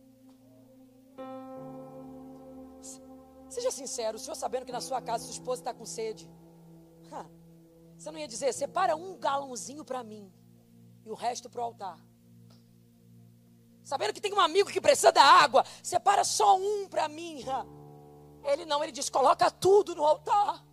Seja 3.50 3.72
sincero, 3.72 4.18
o 4.18 4.20
senhor 4.20 4.36
sabendo 4.36 4.68
que 4.68 4.72
na 4.72 4.82
sua 4.82 5.02
casa 5.02 5.24
sua 5.24 5.34
esposa 5.34 5.62
está 5.62 5.74
com 5.74 5.84
sede. 5.84 6.30
Você 7.98 8.12
não 8.12 8.20
ia 8.20 8.28
dizer, 8.28 8.54
separa 8.54 8.96
um 8.96 9.18
galãozinho 9.18 9.84
para 9.84 10.04
mim 10.04 10.32
e 11.04 11.10
o 11.10 11.16
resto 11.16 11.50
para 11.50 11.60
o 11.60 11.64
altar. 11.64 11.98
Sabendo 13.84 14.14
que 14.14 14.22
tem 14.22 14.32
um 14.32 14.40
amigo 14.40 14.70
que 14.70 14.80
precisa 14.80 15.12
da 15.12 15.24
água, 15.24 15.66
separa 15.82 16.24
só 16.24 16.56
um 16.56 16.88
para 16.88 17.08
mim. 17.08 17.44
Ele 18.44 18.66
não, 18.66 18.84
ele 18.84 18.92
diz, 18.92 19.10
coloca 19.10 19.50
tudo 19.50 19.96
no 19.96 20.06
altar. 20.06 20.64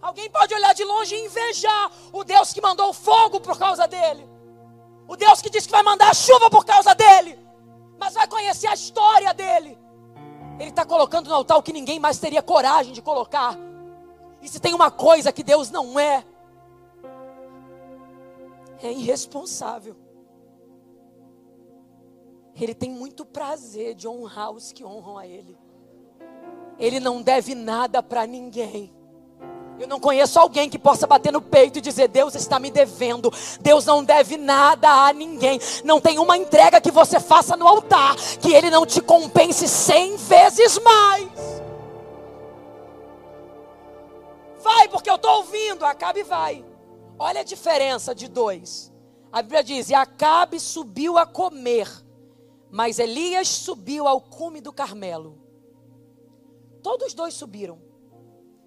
Alguém 0.00 0.30
pode 0.30 0.54
olhar 0.54 0.74
de 0.74 0.84
longe 0.84 1.14
e 1.14 1.26
invejar 1.26 1.90
o 2.12 2.24
Deus 2.24 2.52
que 2.52 2.60
mandou 2.60 2.90
o 2.90 2.94
fogo 2.94 3.40
por 3.40 3.58
causa 3.58 3.86
dele. 3.86 4.28
O 5.06 5.16
Deus 5.16 5.42
que 5.42 5.50
disse 5.50 5.66
que 5.66 5.72
vai 5.72 5.82
mandar 5.82 6.14
chuva 6.14 6.48
por 6.48 6.64
causa 6.64 6.94
dele. 6.94 7.38
Mas 7.98 8.14
vai 8.14 8.28
conhecer 8.28 8.68
a 8.68 8.74
história 8.74 9.34
dele. 9.34 9.78
Ele 10.58 10.70
está 10.70 10.84
colocando 10.84 11.28
no 11.28 11.34
altar 11.34 11.58
o 11.58 11.62
que 11.62 11.72
ninguém 11.72 11.98
mais 11.98 12.18
teria 12.18 12.42
coragem 12.42 12.92
de 12.92 13.02
colocar. 13.02 13.56
E 14.40 14.48
se 14.48 14.60
tem 14.60 14.72
uma 14.72 14.90
coisa 14.90 15.32
que 15.32 15.42
Deus 15.42 15.70
não 15.70 15.98
é, 15.98 16.24
é 18.82 18.92
irresponsável. 18.92 19.96
Ele 22.60 22.74
tem 22.74 22.90
muito 22.90 23.24
prazer 23.24 23.94
de 23.94 24.08
honrar 24.08 24.50
os 24.50 24.72
que 24.72 24.84
honram 24.84 25.16
a 25.18 25.26
Ele. 25.26 25.56
Ele 26.78 27.00
não 27.00 27.22
deve 27.22 27.54
nada 27.54 28.02
para 28.02 28.26
ninguém. 28.26 28.92
Eu 29.78 29.86
não 29.86 30.00
conheço 30.00 30.40
alguém 30.40 30.68
que 30.68 30.78
possa 30.78 31.06
bater 31.06 31.32
no 31.32 31.40
peito 31.40 31.78
e 31.78 31.80
dizer: 31.80 32.08
Deus 32.08 32.34
está 32.34 32.58
me 32.58 32.70
devendo. 32.70 33.32
Deus 33.60 33.86
não 33.86 34.02
deve 34.02 34.36
nada 34.36 34.88
a 35.06 35.12
ninguém. 35.12 35.60
Não 35.84 36.00
tem 36.00 36.18
uma 36.18 36.36
entrega 36.36 36.80
que 36.80 36.90
você 36.90 37.20
faça 37.20 37.56
no 37.56 37.66
altar 37.66 38.16
que 38.40 38.52
Ele 38.52 38.70
não 38.70 38.84
te 38.84 39.00
compense 39.00 39.68
cem 39.68 40.16
vezes 40.16 40.78
mais. 40.80 41.28
Vai, 44.60 44.88
porque 44.88 45.08
eu 45.08 45.14
estou 45.14 45.36
ouvindo. 45.36 45.84
Acabe 45.84 46.24
vai. 46.24 46.64
Olha 47.16 47.40
a 47.40 47.44
diferença 47.44 48.14
de 48.14 48.26
dois. 48.26 48.92
A 49.32 49.42
Bíblia 49.42 49.62
diz: 49.62 49.90
E 49.90 49.94
Acabe 49.94 50.58
subiu 50.58 51.16
a 51.16 51.24
comer, 51.24 51.88
mas 52.70 52.98
Elias 52.98 53.48
subiu 53.48 54.06
ao 54.06 54.20
cume 54.20 54.60
do 54.60 54.72
Carmelo. 54.72 55.38
Todos 56.82 57.14
dois 57.14 57.34
subiram. 57.34 57.80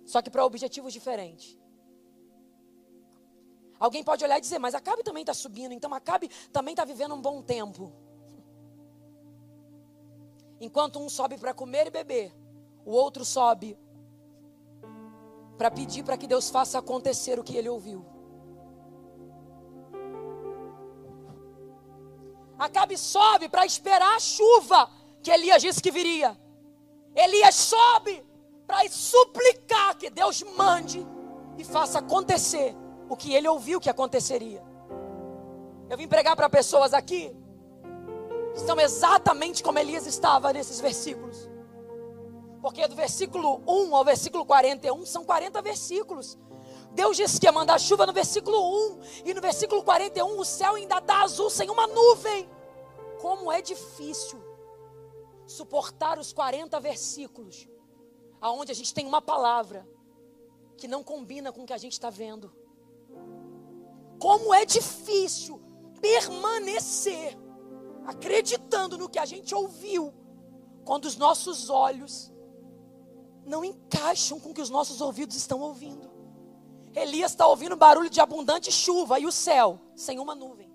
Só 0.05 0.21
que 0.21 0.29
para 0.29 0.45
objetivos 0.45 0.91
diferentes. 0.91 1.57
Alguém 3.79 4.03
pode 4.03 4.23
olhar 4.23 4.37
e 4.37 4.41
dizer, 4.41 4.59
mas 4.59 4.75
Acabe 4.75 5.03
também 5.03 5.21
está 5.21 5.33
subindo, 5.33 5.71
então 5.71 5.93
Acabe 5.93 6.29
também 6.51 6.73
está 6.73 6.85
vivendo 6.85 7.15
um 7.15 7.21
bom 7.21 7.41
tempo. 7.41 7.91
Enquanto 10.59 10.99
um 10.99 11.09
sobe 11.09 11.37
para 11.37 11.53
comer 11.53 11.87
e 11.87 11.89
beber, 11.89 12.31
o 12.85 12.91
outro 12.91 13.25
sobe 13.25 13.75
para 15.57 15.71
pedir 15.71 16.03
para 16.03 16.17
que 16.17 16.27
Deus 16.27 16.49
faça 16.49 16.77
acontecer 16.77 17.39
o 17.39 17.43
que 17.43 17.55
ele 17.57 17.69
ouviu. 17.69 18.05
Acabe 22.61 22.95
sobe 22.95 23.49
para 23.49 23.65
esperar 23.65 24.15
a 24.15 24.19
chuva 24.19 24.87
que 25.23 25.31
Elias 25.31 25.63
disse 25.63 25.81
que 25.81 25.89
viria. 25.89 26.39
Elias 27.15 27.55
sobe 27.55 28.23
para 28.67 28.87
suplicar 28.87 29.97
que 29.97 30.11
Deus 30.11 30.43
mande 30.55 31.03
e 31.57 31.63
faça 31.63 31.97
acontecer 31.97 32.75
o 33.09 33.17
que 33.17 33.33
ele 33.33 33.47
ouviu 33.47 33.81
que 33.81 33.89
aconteceria. 33.89 34.63
Eu 35.89 35.97
vim 35.97 36.07
pregar 36.07 36.35
para 36.35 36.47
pessoas 36.51 36.93
aqui 36.93 37.35
que 38.53 38.59
estão 38.59 38.79
exatamente 38.79 39.63
como 39.63 39.79
Elias 39.79 40.05
estava 40.05 40.53
nesses 40.53 40.79
versículos. 40.79 41.49
Porque 42.61 42.87
do 42.87 42.95
versículo 42.95 43.63
1 43.67 43.95
ao 43.95 44.05
versículo 44.05 44.45
41 44.45 45.03
são 45.07 45.25
40 45.25 45.59
versículos. 45.63 46.37
Deus 46.93 47.17
disse 47.17 47.39
que 47.39 47.45
ia 47.45 47.51
mandar 47.51 47.79
chuva 47.79 48.05
no 48.05 48.13
versículo 48.13 48.57
1 48.95 48.99
e 49.25 49.33
no 49.33 49.41
versículo 49.41 49.83
41 49.83 50.39
o 50.39 50.45
céu 50.45 50.75
ainda 50.75 50.97
está 50.97 51.21
azul 51.23 51.49
sem 51.49 51.69
uma 51.69 51.87
nuvem. 51.87 52.49
Como 53.19 53.51
é 53.51 53.61
difícil 53.61 54.41
suportar 55.45 56.19
os 56.19 56.33
40 56.33 56.79
versículos 56.79 57.67
aonde 58.39 58.71
a 58.71 58.75
gente 58.75 58.93
tem 58.93 59.05
uma 59.05 59.21
palavra 59.21 59.87
que 60.75 60.87
não 60.87 61.03
combina 61.03 61.51
com 61.51 61.63
o 61.63 61.65
que 61.65 61.73
a 61.73 61.77
gente 61.77 61.93
está 61.93 62.09
vendo. 62.09 62.51
Como 64.19 64.53
é 64.53 64.65
difícil 64.65 65.61
permanecer 66.01 67.37
acreditando 68.05 68.97
no 68.97 69.07
que 69.07 69.19
a 69.19 69.25
gente 69.25 69.53
ouviu, 69.53 70.13
quando 70.83 71.05
os 71.05 71.15
nossos 71.15 71.69
olhos 71.69 72.31
não 73.45 73.63
encaixam 73.63 74.39
com 74.39 74.49
o 74.49 74.53
que 74.53 74.61
os 74.61 74.69
nossos 74.69 75.01
ouvidos 75.01 75.35
estão 75.35 75.59
ouvindo. 75.59 76.10
Elias 76.93 77.31
está 77.31 77.47
ouvindo 77.47 77.75
barulho 77.75 78.09
de 78.09 78.19
abundante 78.19 78.71
chuva 78.71 79.19
e 79.19 79.25
o 79.25 79.31
céu 79.31 79.79
sem 79.95 80.19
uma 80.19 80.35
nuvem. 80.35 80.71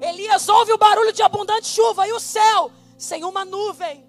Elias 0.00 0.48
ouve 0.48 0.72
o 0.72 0.78
barulho 0.78 1.12
de 1.12 1.22
abundante 1.22 1.66
chuva 1.66 2.06
e 2.06 2.12
o 2.12 2.20
céu 2.20 2.70
sem 2.98 3.24
uma 3.24 3.44
nuvem. 3.44 4.06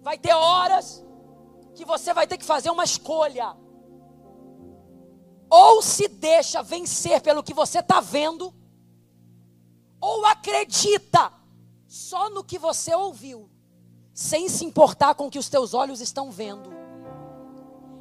Vai 0.00 0.16
ter 0.16 0.32
horas 0.32 1.04
que 1.74 1.84
você 1.84 2.14
vai 2.14 2.26
ter 2.26 2.38
que 2.38 2.44
fazer 2.44 2.70
uma 2.70 2.84
escolha. 2.84 3.56
Ou 5.48 5.82
se 5.82 6.06
deixa 6.08 6.62
vencer 6.62 7.20
pelo 7.20 7.42
que 7.42 7.52
você 7.52 7.80
está 7.80 8.00
vendo, 8.00 8.54
ou 10.00 10.24
acredita 10.24 11.32
só 11.88 12.30
no 12.30 12.44
que 12.44 12.56
você 12.56 12.94
ouviu, 12.94 13.50
sem 14.14 14.48
se 14.48 14.64
importar 14.64 15.14
com 15.16 15.26
o 15.26 15.30
que 15.30 15.38
os 15.38 15.48
teus 15.48 15.74
olhos 15.74 16.00
estão 16.00 16.30
vendo. 16.30 16.79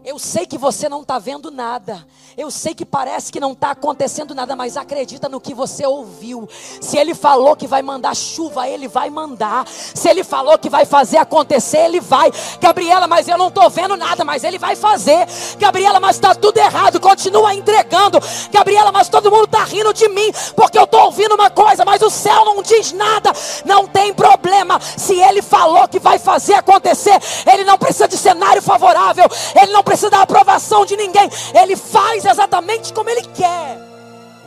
Eu 0.05 0.17
sei 0.17 0.45
que 0.45 0.57
você 0.57 0.88
não 0.88 1.01
está 1.01 1.19
vendo 1.19 1.51
nada. 1.51 2.05
Eu 2.38 2.49
sei 2.49 2.73
que 2.73 2.85
parece 2.85 3.33
que 3.33 3.39
não 3.39 3.51
está 3.51 3.71
acontecendo 3.71 4.33
nada, 4.33 4.55
mas 4.55 4.77
acredita 4.77 5.27
no 5.27 5.41
que 5.41 5.53
você 5.53 5.85
ouviu. 5.85 6.47
Se 6.79 6.97
ele 6.97 7.13
falou 7.13 7.53
que 7.53 7.67
vai 7.67 7.81
mandar 7.81 8.15
chuva, 8.15 8.65
ele 8.65 8.88
vai 8.88 9.09
mandar. 9.09 9.67
Se 9.67 10.07
ele 10.07 10.23
falou 10.23 10.57
que 10.57 10.69
vai 10.69 10.85
fazer 10.85 11.17
acontecer, 11.17 11.79
ele 11.79 11.99
vai. 11.99 12.31
Gabriela, 12.62 13.07
mas 13.07 13.27
eu 13.27 13.38
não 13.38 13.49
estou 13.49 13.69
vendo 13.69 13.97
nada, 13.97 14.23
mas 14.23 14.45
ele 14.45 14.57
vai 14.57 14.73
fazer. 14.77 15.27
Gabriela, 15.57 15.99
mas 15.99 16.15
está 16.15 16.33
tudo 16.33 16.57
errado. 16.57 17.01
Continua 17.01 17.53
entregando. 17.53 18.19
Gabriela, 18.51 18.93
mas 18.93 19.09
todo 19.09 19.29
mundo 19.29 19.45
está 19.45 19.65
rindo 19.65 19.93
de 19.93 20.07
mim, 20.07 20.31
porque 20.55 20.79
eu 20.79 20.85
estou 20.85 21.01
ouvindo 21.05 21.35
uma 21.35 21.49
coisa, 21.49 21.83
mas 21.83 22.01
o 22.01 22.09
céu 22.09 22.45
não 22.45 22.63
diz 22.63 22.93
nada. 22.93 23.33
Não 23.65 23.85
tem 23.85 24.13
problema. 24.13 24.79
Se 24.79 25.19
ele 25.19 25.41
falou 25.41 25.85
que 25.89 25.99
vai 25.99 26.17
fazer 26.17 26.53
acontecer, 26.53 27.19
ele 27.51 27.65
não 27.65 27.77
precisa 27.77 28.07
de 28.07 28.17
cenário 28.17 28.62
favorável. 28.62 29.25
Ele 29.62 29.73
não 29.73 29.83
precisa 29.89 30.12
da 30.12 30.21
aprovação 30.21 30.86
de 30.86 30.95
ninguém. 30.95 31.28
Ele 31.60 31.75
faz 31.75 32.23
exatamente 32.23 32.93
como 32.93 33.10
ele 33.10 33.23
quer. 33.34 33.78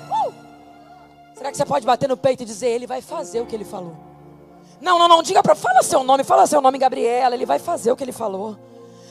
Uh! 0.09 0.33
Será 1.35 1.50
que 1.50 1.57
você 1.57 1.66
pode 1.66 1.85
bater 1.85 2.09
no 2.09 2.16
peito 2.16 2.44
e 2.44 2.46
dizer: 2.46 2.68
Ele 2.68 2.87
vai 2.87 3.02
fazer 3.02 3.40
o 3.40 3.46
que 3.46 3.57
ele 3.57 3.64
falou? 3.64 3.96
Não, 4.81 4.98
não, 4.98 5.09
não, 5.09 5.22
diga 5.22 5.42
para. 5.42 5.57
Fala 5.57 5.83
seu 5.83 6.05
nome, 6.05 6.22
fala 6.22 6.46
seu 6.46 6.61
nome, 6.61 6.78
Gabriela. 6.78 7.35
Ele 7.35 7.46
vai 7.46 7.59
fazer 7.59 7.90
o 7.90 7.96
que 7.96 8.05
ele 8.05 8.12
falou. 8.12 8.57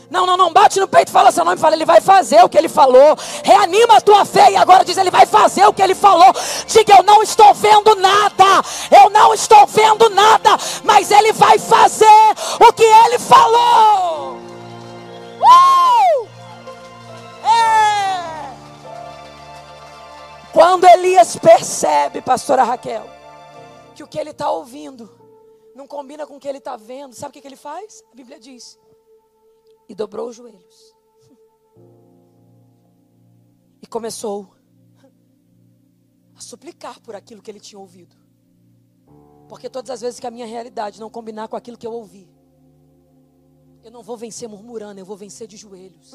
Não, 0.09 0.25
não, 0.25 0.35
não 0.35 0.51
bate 0.51 0.77
no 0.77 0.89
peito 0.89 1.09
fala 1.09 1.31
seu 1.31 1.45
nome, 1.45 1.55
fala, 1.55 1.73
ele 1.73 1.85
vai 1.85 2.01
fazer 2.01 2.43
o 2.43 2.49
que 2.49 2.57
ele 2.57 2.67
falou. 2.67 3.17
Reanima 3.45 3.95
a 3.95 4.01
tua 4.01 4.25
fé 4.25 4.51
e 4.51 4.57
agora 4.57 4.83
diz, 4.83 4.97
ele 4.97 5.09
vai 5.09 5.25
fazer 5.25 5.65
o 5.65 5.71
que 5.71 5.81
ele 5.81 5.95
falou. 5.95 6.33
Diga, 6.67 6.97
eu 6.97 7.03
não 7.03 7.23
estou 7.23 7.53
vendo 7.53 7.95
nada, 7.95 8.61
eu 8.91 9.09
não 9.09 9.33
estou 9.33 9.65
vendo 9.67 10.09
nada, 10.09 10.57
mas 10.83 11.09
ele 11.11 11.31
vai 11.31 11.57
fazer 11.57 12.35
o 12.59 12.73
que 12.73 12.83
ele 12.83 13.19
falou. 13.19 14.37
Uh! 15.39 16.10
É! 17.51 18.51
Quando 20.53 20.85
Elias 20.85 21.37
percebe, 21.37 22.21
pastora 22.21 22.63
Raquel, 22.63 23.05
que 23.95 24.03
o 24.03 24.07
que 24.07 24.19
ele 24.19 24.31
está 24.31 24.49
ouvindo 24.49 25.09
não 25.75 25.87
combina 25.87 26.27
com 26.27 26.37
o 26.37 26.39
que 26.39 26.47
ele 26.47 26.57
está 26.57 26.75
vendo, 26.75 27.13
sabe 27.13 27.29
o 27.29 27.33
que, 27.33 27.41
que 27.41 27.47
ele 27.47 27.55
faz? 27.55 28.03
A 28.11 28.15
Bíblia 28.15 28.39
diz: 28.39 28.79
e 29.91 29.95
dobrou 29.95 30.29
os 30.29 30.37
joelhos. 30.37 30.95
E 33.81 33.87
começou 33.87 34.55
a 36.33 36.39
suplicar 36.39 37.01
por 37.01 37.13
aquilo 37.13 37.41
que 37.41 37.51
ele 37.51 37.59
tinha 37.59 37.77
ouvido. 37.77 38.15
Porque 39.49 39.69
todas 39.69 39.91
as 39.91 39.99
vezes 39.99 40.17
que 40.17 40.25
a 40.25 40.31
minha 40.31 40.45
realidade 40.45 40.97
não 40.97 41.09
combinar 41.09 41.49
com 41.49 41.57
aquilo 41.57 41.77
que 41.77 41.85
eu 41.85 41.91
ouvi, 41.91 42.29
eu 43.83 43.91
não 43.91 44.01
vou 44.01 44.15
vencer 44.15 44.47
murmurando, 44.47 44.97
eu 45.01 45.05
vou 45.05 45.17
vencer 45.17 45.45
de 45.45 45.57
joelhos. 45.57 46.13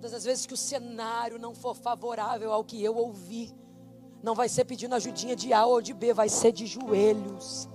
Todas 0.00 0.14
as 0.14 0.24
vezes 0.24 0.46
que 0.46 0.54
o 0.54 0.56
cenário 0.56 1.40
não 1.40 1.52
for 1.52 1.74
favorável 1.74 2.52
ao 2.52 2.62
que 2.62 2.82
eu 2.82 2.96
ouvi, 2.96 3.52
não 4.22 4.32
vai 4.32 4.48
ser 4.48 4.64
pedindo 4.64 4.94
ajudinha 4.94 5.34
de 5.34 5.52
A 5.52 5.66
ou 5.66 5.82
de 5.82 5.92
B, 5.92 6.14
vai 6.14 6.28
ser 6.28 6.52
de 6.52 6.66
joelhos. 6.66 7.68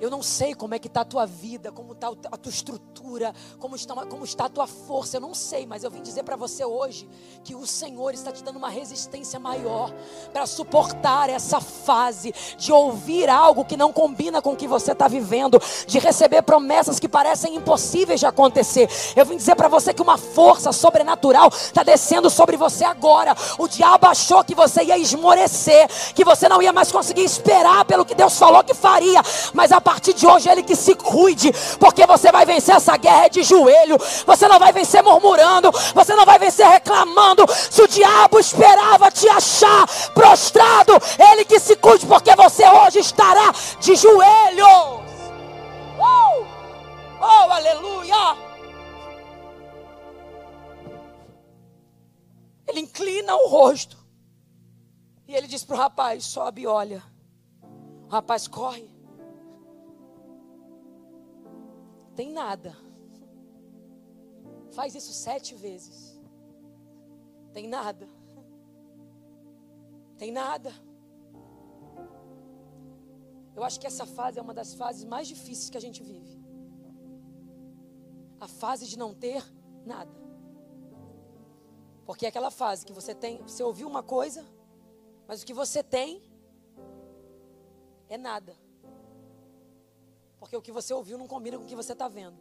Eu 0.00 0.08
não 0.08 0.22
sei 0.22 0.54
como 0.54 0.74
é 0.74 0.78
que 0.78 0.86
está 0.86 1.02
a 1.02 1.04
tua 1.04 1.26
vida, 1.26 1.70
como 1.70 1.92
está 1.92 2.08
a 2.08 2.36
tua 2.38 2.50
estrutura, 2.50 3.34
como 3.58 3.76
está, 3.76 3.94
como 4.06 4.24
está 4.24 4.46
a 4.46 4.48
tua 4.48 4.66
força. 4.66 5.18
Eu 5.18 5.20
não 5.20 5.34
sei, 5.34 5.66
mas 5.66 5.84
eu 5.84 5.90
vim 5.90 6.00
dizer 6.00 6.22
para 6.22 6.36
você 6.36 6.64
hoje 6.64 7.06
que 7.44 7.54
o 7.54 7.66
Senhor 7.66 8.14
está 8.14 8.32
te 8.32 8.42
dando 8.42 8.56
uma 8.56 8.70
resistência 8.70 9.38
maior 9.38 9.92
para 10.32 10.46
suportar 10.46 11.28
essa 11.28 11.60
fase 11.60 12.32
de 12.56 12.72
ouvir 12.72 13.28
algo 13.28 13.62
que 13.62 13.76
não 13.76 13.92
combina 13.92 14.40
com 14.40 14.54
o 14.54 14.56
que 14.56 14.66
você 14.66 14.92
está 14.92 15.06
vivendo, 15.06 15.60
de 15.86 15.98
receber 15.98 16.40
promessas 16.42 16.98
que 16.98 17.08
parecem 17.08 17.56
impossíveis 17.56 18.20
de 18.20 18.26
acontecer. 18.26 18.88
Eu 19.14 19.26
vim 19.26 19.36
dizer 19.36 19.54
para 19.54 19.68
você 19.68 19.92
que 19.92 20.00
uma 20.00 20.16
força 20.16 20.72
sobrenatural 20.72 21.48
está 21.48 21.82
descendo 21.82 22.30
sobre 22.30 22.56
você 22.56 22.84
agora. 22.84 23.36
O 23.58 23.68
diabo 23.68 24.06
achou 24.06 24.42
que 24.42 24.54
você 24.54 24.82
ia 24.82 24.96
esmorecer, 24.96 25.88
que 26.14 26.24
você 26.24 26.48
não 26.48 26.62
ia 26.62 26.72
mais 26.72 26.90
conseguir 26.90 27.24
esperar 27.24 27.84
pelo 27.84 28.06
que 28.06 28.14
Deus 28.14 28.38
falou 28.38 28.64
que 28.64 28.72
faria, 28.72 29.20
mas 29.52 29.70
a 29.72 29.89
partir 29.90 30.14
de 30.14 30.24
hoje 30.24 30.48
ele 30.48 30.62
que 30.62 30.76
se 30.76 30.94
cuide, 30.94 31.52
porque 31.80 32.06
você 32.06 32.30
vai 32.30 32.46
vencer 32.46 32.76
essa 32.76 32.96
guerra 32.96 33.26
de 33.26 33.42
joelho, 33.42 33.98
você 34.24 34.46
não 34.46 34.56
vai 34.56 34.72
vencer 34.72 35.02
murmurando, 35.02 35.68
você 35.92 36.14
não 36.14 36.24
vai 36.24 36.38
vencer 36.38 36.64
reclamando. 36.64 37.44
Se 37.52 37.82
o 37.82 37.88
diabo 37.88 38.38
esperava 38.38 39.10
te 39.10 39.28
achar 39.28 39.84
prostrado, 40.14 40.92
ele 41.32 41.44
que 41.44 41.58
se 41.58 41.74
cuide, 41.74 42.06
porque 42.06 42.36
você 42.36 42.64
hoje 42.68 43.00
estará 43.00 43.52
de 43.80 43.96
joelhos. 43.96 45.00
Oh, 45.98 46.44
oh 47.20 47.50
aleluia! 47.50 48.36
Ele 52.68 52.78
inclina 52.78 53.34
o 53.34 53.48
rosto. 53.48 53.98
E 55.26 55.34
ele 55.34 55.48
diz 55.48 55.64
para 55.64 55.74
o 55.74 55.78
rapaz: 55.78 56.26
sobe 56.26 56.62
e 56.62 56.66
olha. 56.68 57.02
O 58.04 58.08
rapaz 58.08 58.46
corre. 58.46 58.88
Tem 62.14 62.32
nada. 62.32 62.76
Faz 64.72 64.94
isso 64.94 65.12
sete 65.12 65.54
vezes. 65.54 66.20
Tem 67.52 67.68
nada. 67.68 68.08
Tem 70.16 70.30
nada. 70.30 70.72
Eu 73.54 73.64
acho 73.64 73.80
que 73.80 73.86
essa 73.86 74.06
fase 74.06 74.38
é 74.38 74.42
uma 74.42 74.54
das 74.54 74.74
fases 74.74 75.04
mais 75.04 75.26
difíceis 75.26 75.70
que 75.70 75.76
a 75.76 75.80
gente 75.80 76.02
vive. 76.02 76.38
A 78.38 78.48
fase 78.48 78.86
de 78.86 78.96
não 78.96 79.14
ter 79.14 79.42
nada. 79.84 80.20
Porque 82.06 82.26
é 82.26 82.28
aquela 82.28 82.50
fase 82.50 82.86
que 82.86 82.92
você 82.92 83.14
tem, 83.14 83.42
você 83.42 83.62
ouviu 83.62 83.86
uma 83.86 84.02
coisa, 84.02 84.44
mas 85.26 85.42
o 85.42 85.46
que 85.46 85.54
você 85.54 85.82
tem 85.82 86.22
é 88.08 88.18
nada. 88.18 88.56
Porque 90.40 90.56
o 90.56 90.62
que 90.62 90.72
você 90.72 90.92
ouviu 90.92 91.18
não 91.18 91.28
combina 91.28 91.58
com 91.58 91.64
o 91.64 91.66
que 91.66 91.76
você 91.76 91.92
está 91.92 92.08
vendo. 92.08 92.38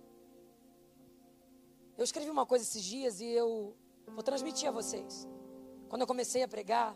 Eu 1.97 2.03
escrevi 2.03 2.29
uma 2.29 2.45
coisa 2.45 2.63
esses 2.63 2.81
dias 2.81 3.19
e 3.19 3.27
eu 3.27 3.75
vou 4.07 4.23
transmitir 4.23 4.69
a 4.69 4.71
vocês. 4.71 5.27
Quando 5.89 6.01
eu 6.01 6.07
comecei 6.07 6.41
a 6.41 6.47
pregar, 6.47 6.95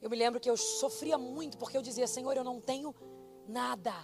eu 0.00 0.10
me 0.10 0.16
lembro 0.16 0.40
que 0.40 0.50
eu 0.50 0.56
sofria 0.56 1.16
muito 1.16 1.56
porque 1.56 1.76
eu 1.76 1.82
dizia: 1.82 2.08
Senhor, 2.08 2.36
eu 2.36 2.42
não 2.42 2.60
tenho 2.60 2.92
nada. 3.46 3.94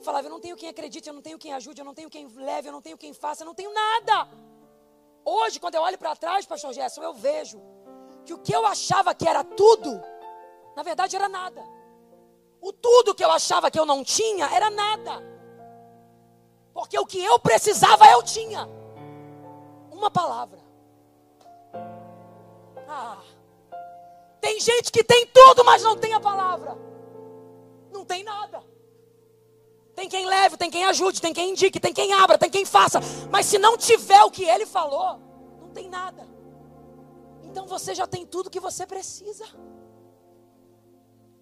Falava: 0.00 0.26
Eu 0.26 0.30
não 0.30 0.40
tenho 0.40 0.56
quem 0.56 0.70
acredite, 0.70 1.06
eu 1.06 1.14
não 1.14 1.20
tenho 1.20 1.38
quem 1.38 1.52
ajude, 1.52 1.82
eu 1.82 1.84
não 1.84 1.92
tenho 1.92 2.08
quem 2.08 2.26
leve, 2.28 2.68
eu 2.68 2.72
não 2.72 2.80
tenho 2.80 2.96
quem 2.96 3.12
faça, 3.12 3.42
eu 3.42 3.46
não 3.46 3.54
tenho 3.54 3.72
nada. 3.74 4.30
Hoje, 5.22 5.60
quando 5.60 5.74
eu 5.74 5.82
olho 5.82 5.98
para 5.98 6.16
trás, 6.16 6.46
Pastor 6.46 6.72
Gerson, 6.72 7.02
eu 7.02 7.12
vejo 7.12 7.60
que 8.24 8.32
o 8.32 8.38
que 8.38 8.54
eu 8.54 8.64
achava 8.64 9.14
que 9.14 9.28
era 9.28 9.44
tudo, 9.44 10.00
na 10.74 10.82
verdade 10.82 11.14
era 11.14 11.28
nada. 11.28 11.75
O 12.66 12.72
tudo 12.72 13.14
que 13.14 13.24
eu 13.24 13.30
achava 13.30 13.70
que 13.70 13.78
eu 13.78 13.86
não 13.86 14.02
tinha 14.02 14.46
era 14.46 14.68
nada. 14.68 15.22
Porque 16.74 16.98
o 16.98 17.06
que 17.06 17.22
eu 17.22 17.38
precisava 17.38 18.10
eu 18.10 18.24
tinha. 18.24 18.68
Uma 19.92 20.10
palavra. 20.10 20.58
Ah. 22.88 23.18
Tem 24.40 24.58
gente 24.58 24.90
que 24.90 25.04
tem 25.04 25.28
tudo, 25.28 25.64
mas 25.64 25.84
não 25.84 25.96
tem 25.96 26.12
a 26.12 26.18
palavra. 26.18 26.76
Não 27.92 28.04
tem 28.04 28.24
nada. 28.24 28.60
Tem 29.94 30.08
quem 30.08 30.26
leve, 30.26 30.56
tem 30.56 30.68
quem 30.68 30.86
ajude, 30.86 31.22
tem 31.22 31.32
quem 31.32 31.50
indique, 31.50 31.78
tem 31.78 31.94
quem 31.94 32.14
abra, 32.14 32.36
tem 32.36 32.50
quem 32.50 32.64
faça. 32.64 32.98
Mas 33.30 33.46
se 33.46 33.58
não 33.58 33.76
tiver 33.76 34.24
o 34.24 34.30
que 34.30 34.42
ele 34.42 34.66
falou, 34.66 35.20
não 35.60 35.68
tem 35.68 35.88
nada. 35.88 36.26
Então 37.44 37.64
você 37.64 37.94
já 37.94 38.08
tem 38.08 38.26
tudo 38.26 38.50
que 38.50 38.58
você 38.58 38.84
precisa. 38.84 39.46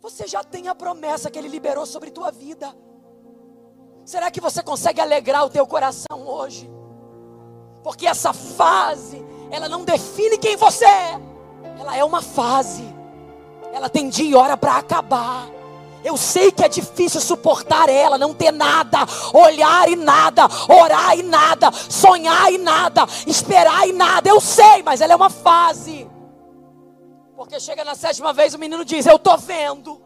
Você 0.05 0.27
já 0.27 0.45
tem 0.45 0.69
a 0.69 0.75
promessa 0.75 1.31
que 1.31 1.39
Ele 1.39 1.49
liberou 1.49 1.87
sobre 1.87 2.11
tua 2.11 2.31
vida. 2.31 2.77
Será 4.05 4.31
que 4.31 4.39
você 4.39 4.63
consegue 4.63 5.01
alegrar 5.01 5.47
o 5.47 5.49
teu 5.49 5.67
coração 5.67 6.27
hoje? 6.27 6.71
Porque 7.83 8.07
essa 8.07 8.35
fase, 8.35 9.25
ela 9.51 9.67
não 9.67 9.83
define 9.83 10.37
quem 10.37 10.57
você 10.57 10.85
é. 10.85 11.19
Ela 11.81 11.97
é 11.97 12.05
uma 12.05 12.21
fase. 12.21 12.85
Ela 13.73 13.89
tem 13.89 14.11
dia 14.11 14.29
e 14.29 14.35
hora 14.35 14.59
para 14.59 14.77
acabar. 14.77 15.49
Eu 16.05 16.19
sei 16.19 16.53
que 16.53 16.63
é 16.63 16.69
difícil 16.69 17.19
suportar 17.19 17.89
ela, 17.89 18.19
não 18.19 18.35
ter 18.35 18.53
nada, 18.53 18.99
olhar 19.33 19.89
e 19.89 19.97
nada, 19.97 20.47
orar 20.69 21.19
e 21.19 21.23
nada, 21.23 21.73
sonhar 21.73 22.53
e 22.53 22.59
nada, 22.59 23.07
esperar 23.27 23.89
e 23.89 23.95
nada. 23.95 24.29
Eu 24.29 24.39
sei, 24.39 24.83
mas 24.83 25.01
ela 25.01 25.15
é 25.15 25.17
uma 25.17 25.31
fase. 25.31 26.04
Porque 27.45 27.61
chega 27.61 27.85
na 27.85 27.95
sétima 27.95 28.33
vez 28.33 28.55
o 28.55 28.59
menino 28.59 28.87
diz: 28.87 29.05
Eu 29.05 29.17
estou 29.17 29.37
vendo. 29.37 30.01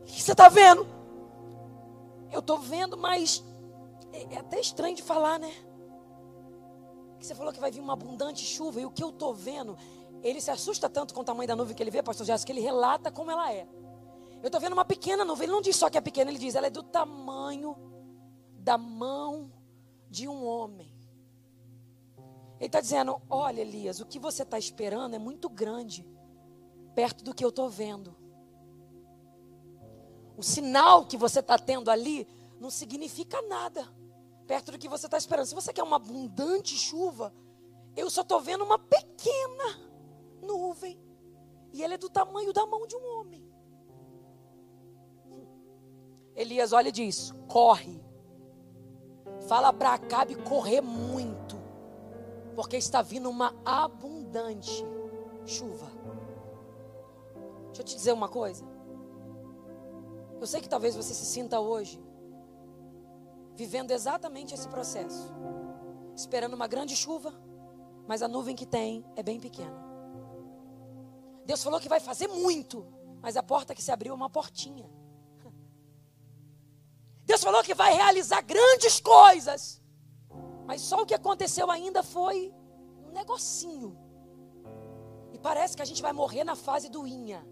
O 0.00 0.04
que 0.06 0.22
você 0.22 0.32
está 0.32 0.48
vendo? 0.48 0.86
Eu 2.32 2.40
estou 2.40 2.58
vendo, 2.58 2.96
mas 2.96 3.44
é, 4.10 4.34
é, 4.34 4.38
até 4.38 4.58
estranho 4.58 4.96
de 4.96 5.02
falar, 5.02 5.38
né? 5.38 5.52
você 7.20 7.34
falou 7.34 7.52
que 7.52 7.60
vai 7.60 7.70
vir 7.70 7.80
uma 7.80 7.92
abundante 7.92 8.42
chuva 8.42 8.80
e 8.80 8.86
o 8.86 8.90
que 8.90 9.02
eu 9.02 9.10
estou 9.10 9.34
vendo, 9.34 9.76
ele 10.22 10.40
se 10.40 10.50
assusta 10.50 10.88
tanto 10.88 11.12
com 11.12 11.20
o 11.20 11.24
tamanho 11.24 11.48
da 11.48 11.56
nuvem 11.56 11.74
que 11.74 11.82
ele 11.82 11.90
vê, 11.90 12.02
pastor 12.02 12.26
Jéssica, 12.26 12.46
que 12.46 12.58
ele 12.58 12.64
relata 12.64 13.10
como 13.10 13.30
ela 13.30 13.52
é. 13.52 13.66
Eu 14.42 14.46
estou 14.46 14.60
vendo 14.60 14.74
uma 14.74 14.84
pequena 14.84 15.24
nuvem, 15.24 15.44
ele 15.44 15.52
não 15.52 15.62
diz 15.62 15.76
só 15.76 15.90
que 15.90 15.98
é 15.98 16.00
pequena, 16.00 16.30
ele 16.30 16.38
diz, 16.38 16.54
ela 16.54 16.66
é 16.66 16.70
do 16.70 16.82
tamanho 16.82 17.76
da 18.52 18.76
mão 18.78 19.50
de 20.10 20.26
um 20.28 20.44
homem. 20.44 20.93
Ele 22.64 22.68
está 22.68 22.80
dizendo: 22.80 23.20
Olha, 23.28 23.60
Elias, 23.60 24.00
o 24.00 24.06
que 24.06 24.18
você 24.18 24.42
está 24.42 24.58
esperando 24.58 25.14
é 25.14 25.18
muito 25.18 25.50
grande, 25.50 26.02
perto 26.94 27.22
do 27.22 27.34
que 27.34 27.44
eu 27.44 27.50
estou 27.50 27.68
vendo. 27.68 28.16
O 30.34 30.42
sinal 30.42 31.04
que 31.04 31.18
você 31.18 31.40
está 31.40 31.58
tendo 31.58 31.90
ali 31.90 32.26
não 32.58 32.70
significa 32.70 33.42
nada, 33.42 33.86
perto 34.46 34.72
do 34.72 34.78
que 34.78 34.88
você 34.88 35.06
está 35.06 35.18
esperando. 35.18 35.44
Se 35.44 35.54
você 35.54 35.74
quer 35.74 35.82
uma 35.82 35.96
abundante 35.96 36.74
chuva, 36.74 37.34
eu 37.94 38.08
só 38.08 38.22
estou 38.22 38.40
vendo 38.40 38.64
uma 38.64 38.78
pequena 38.78 39.78
nuvem, 40.40 40.98
e 41.70 41.84
ela 41.84 41.92
é 41.92 41.98
do 41.98 42.08
tamanho 42.08 42.50
da 42.50 42.64
mão 42.64 42.86
de 42.86 42.96
um 42.96 43.20
homem. 43.20 43.46
Elias 46.34 46.72
olha 46.72 46.88
e 46.88 46.92
diz: 46.92 47.30
corre. 47.46 48.02
Fala 49.48 49.70
para 49.70 49.92
Acabe 49.92 50.34
correr 50.36 50.80
muito 50.80 51.63
porque 52.54 52.76
está 52.76 53.02
vindo 53.02 53.28
uma 53.28 53.54
abundante 53.64 54.84
chuva. 55.44 55.86
Deixa 57.66 57.82
eu 57.82 57.84
te 57.84 57.96
dizer 57.96 58.12
uma 58.12 58.28
coisa. 58.28 58.64
Eu 60.40 60.46
sei 60.46 60.60
que 60.60 60.68
talvez 60.68 60.94
você 60.94 61.12
se 61.12 61.24
sinta 61.24 61.60
hoje 61.60 62.02
vivendo 63.54 63.92
exatamente 63.92 64.52
esse 64.54 64.68
processo, 64.68 65.32
esperando 66.14 66.54
uma 66.54 66.66
grande 66.66 66.96
chuva, 66.96 67.32
mas 68.06 68.22
a 68.22 68.28
nuvem 68.28 68.56
que 68.56 68.66
tem 68.66 69.04
é 69.16 69.22
bem 69.22 69.40
pequena. 69.40 69.82
Deus 71.44 71.62
falou 71.62 71.80
que 71.80 71.88
vai 71.88 72.00
fazer 72.00 72.28
muito, 72.28 72.86
mas 73.20 73.36
a 73.36 73.42
porta 73.42 73.74
que 73.74 73.82
se 73.82 73.92
abriu 73.92 74.12
é 74.12 74.14
uma 74.16 74.30
portinha. 74.30 74.90
Deus 77.24 77.42
falou 77.42 77.62
que 77.62 77.74
vai 77.74 77.94
realizar 77.94 78.42
grandes 78.42 79.00
coisas, 79.00 79.80
mas 80.66 80.80
só 80.80 81.02
o 81.02 81.06
que 81.06 81.14
aconteceu 81.14 81.70
ainda 81.70 82.02
foi 82.02 82.52
um 83.06 83.12
negocinho. 83.12 83.98
E 85.32 85.38
parece 85.38 85.76
que 85.76 85.82
a 85.82 85.84
gente 85.84 86.00
vai 86.00 86.12
morrer 86.12 86.44
na 86.44 86.56
fase 86.56 86.88
do 86.88 87.06
inha. 87.06 87.46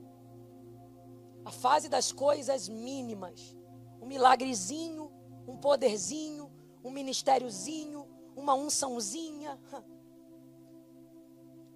A 1.45 1.51
fase 1.51 1.89
das 1.89 2.13
coisas 2.13 2.69
mínimas. 2.69 3.57
Um 4.01 4.07
milagrezinho, 4.07 5.11
um 5.47 5.57
poderzinho, 5.57 6.51
um 6.83 6.91
ministériozinho, 6.91 8.09
uma 8.35 8.55
unçãozinha, 8.55 9.59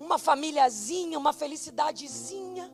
uma 0.00 0.18
famíliazinha, 0.18 1.18
uma 1.18 1.32
felicidadezinha. 1.32 2.72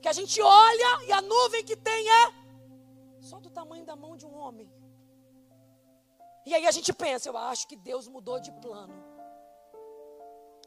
Que 0.00 0.08
a 0.08 0.12
gente 0.12 0.40
olha 0.40 1.04
e 1.06 1.12
a 1.12 1.20
nuvem 1.20 1.64
que 1.64 1.76
tem 1.76 2.08
é 2.08 2.38
só 3.20 3.40
do 3.40 3.50
tamanho 3.50 3.84
da 3.84 3.96
mão 3.96 4.16
de 4.16 4.24
um 4.24 4.34
homem. 4.34 4.70
E 6.46 6.54
aí 6.54 6.66
a 6.66 6.70
gente 6.70 6.92
pensa, 6.92 7.28
eu 7.28 7.36
acho 7.36 7.66
que 7.68 7.76
Deus 7.76 8.08
mudou 8.08 8.40
de 8.40 8.50
plano. 8.52 8.94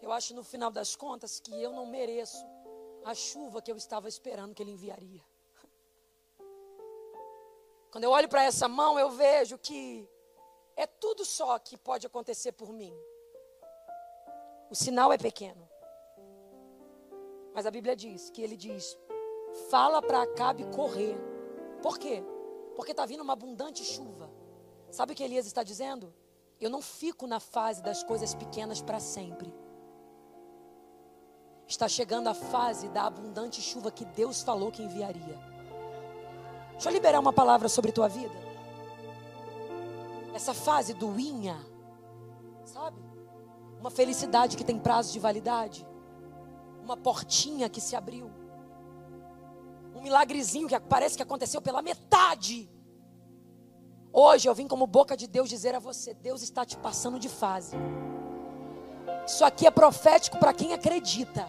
Eu 0.01 0.11
acho 0.11 0.33
no 0.33 0.43
final 0.43 0.71
das 0.71 0.95
contas 0.95 1.39
que 1.39 1.61
eu 1.61 1.71
não 1.71 1.85
mereço 1.85 2.45
a 3.03 3.13
chuva 3.13 3.61
que 3.61 3.71
eu 3.71 3.77
estava 3.77 4.07
esperando 4.07 4.53
que 4.53 4.63
ele 4.63 4.71
enviaria. 4.71 5.21
Quando 7.91 8.05
eu 8.05 8.11
olho 8.11 8.29
para 8.29 8.43
essa 8.43 8.67
mão, 8.67 8.97
eu 8.97 9.09
vejo 9.11 9.57
que 9.57 10.07
é 10.75 10.87
tudo 10.87 11.25
só 11.25 11.59
que 11.59 11.77
pode 11.77 12.07
acontecer 12.07 12.53
por 12.53 12.71
mim. 12.71 12.95
O 14.69 14.75
sinal 14.75 15.11
é 15.11 15.17
pequeno. 15.17 15.69
Mas 17.53 17.65
a 17.65 17.71
Bíblia 17.71 17.95
diz 17.95 18.29
que 18.29 18.41
ele 18.41 18.55
diz: 18.55 18.97
fala 19.69 20.01
para 20.01 20.21
Acabe 20.21 20.63
correr. 20.73 21.17
Por 21.81 21.99
quê? 21.99 22.23
Porque 22.75 22.91
está 22.91 23.05
vindo 23.05 23.21
uma 23.21 23.33
abundante 23.33 23.83
chuva. 23.83 24.30
Sabe 24.91 25.13
o 25.13 25.15
que 25.15 25.23
Elias 25.23 25.45
está 25.45 25.63
dizendo? 25.63 26.13
Eu 26.59 26.69
não 26.69 26.81
fico 26.81 27.25
na 27.25 27.39
fase 27.39 27.81
das 27.81 28.03
coisas 28.03 28.35
pequenas 28.35 28.81
para 28.81 28.99
sempre. 28.99 29.51
Está 31.65 31.87
chegando 31.87 32.27
a 32.27 32.33
fase 32.33 32.89
da 32.89 33.03
abundante 33.03 33.61
chuva 33.61 33.89
que 33.89 34.03
Deus 34.03 34.41
falou 34.41 34.69
que 34.71 34.83
enviaria. 34.83 35.39
Deixa 36.73 36.89
eu 36.89 36.93
liberar 36.93 37.19
uma 37.19 37.31
palavra 37.31 37.69
sobre 37.69 37.93
tua 37.93 38.09
vida. 38.09 38.35
Essa 40.33 40.53
fase 40.53 40.93
do 40.93 41.17
inha, 41.17 41.57
sabe? 42.65 43.01
Uma 43.79 43.89
felicidade 43.89 44.57
que 44.57 44.63
tem 44.63 44.77
prazo 44.77 45.13
de 45.13 45.19
validade. 45.19 45.87
Uma 46.83 46.97
portinha 46.97 47.69
que 47.69 47.79
se 47.79 47.95
abriu. 47.95 48.29
Um 49.95 50.01
milagrezinho 50.01 50.67
que 50.67 50.79
parece 50.81 51.15
que 51.15 51.23
aconteceu 51.23 51.61
pela 51.61 51.81
metade. 51.81 52.69
Hoje 54.13 54.49
eu 54.49 54.53
vim 54.53 54.67
como 54.67 54.85
boca 54.85 55.15
de 55.15 55.25
Deus 55.25 55.49
dizer 55.49 55.73
a 55.73 55.79
você: 55.79 56.13
Deus 56.13 56.41
está 56.41 56.65
te 56.65 56.75
passando 56.75 57.17
de 57.17 57.29
fase. 57.29 57.77
Isso 59.25 59.45
aqui 59.45 59.65
é 59.65 59.71
profético 59.71 60.37
para 60.37 60.53
quem 60.53 60.73
acredita. 60.73 61.47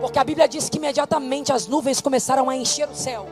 Porque 0.00 0.18
a 0.18 0.24
Bíblia 0.24 0.46
diz 0.46 0.68
que 0.68 0.76
imediatamente 0.76 1.52
as 1.52 1.66
nuvens 1.66 2.00
começaram 2.00 2.50
a 2.50 2.56
encher 2.56 2.88
o 2.88 2.94
céu. 2.94 3.26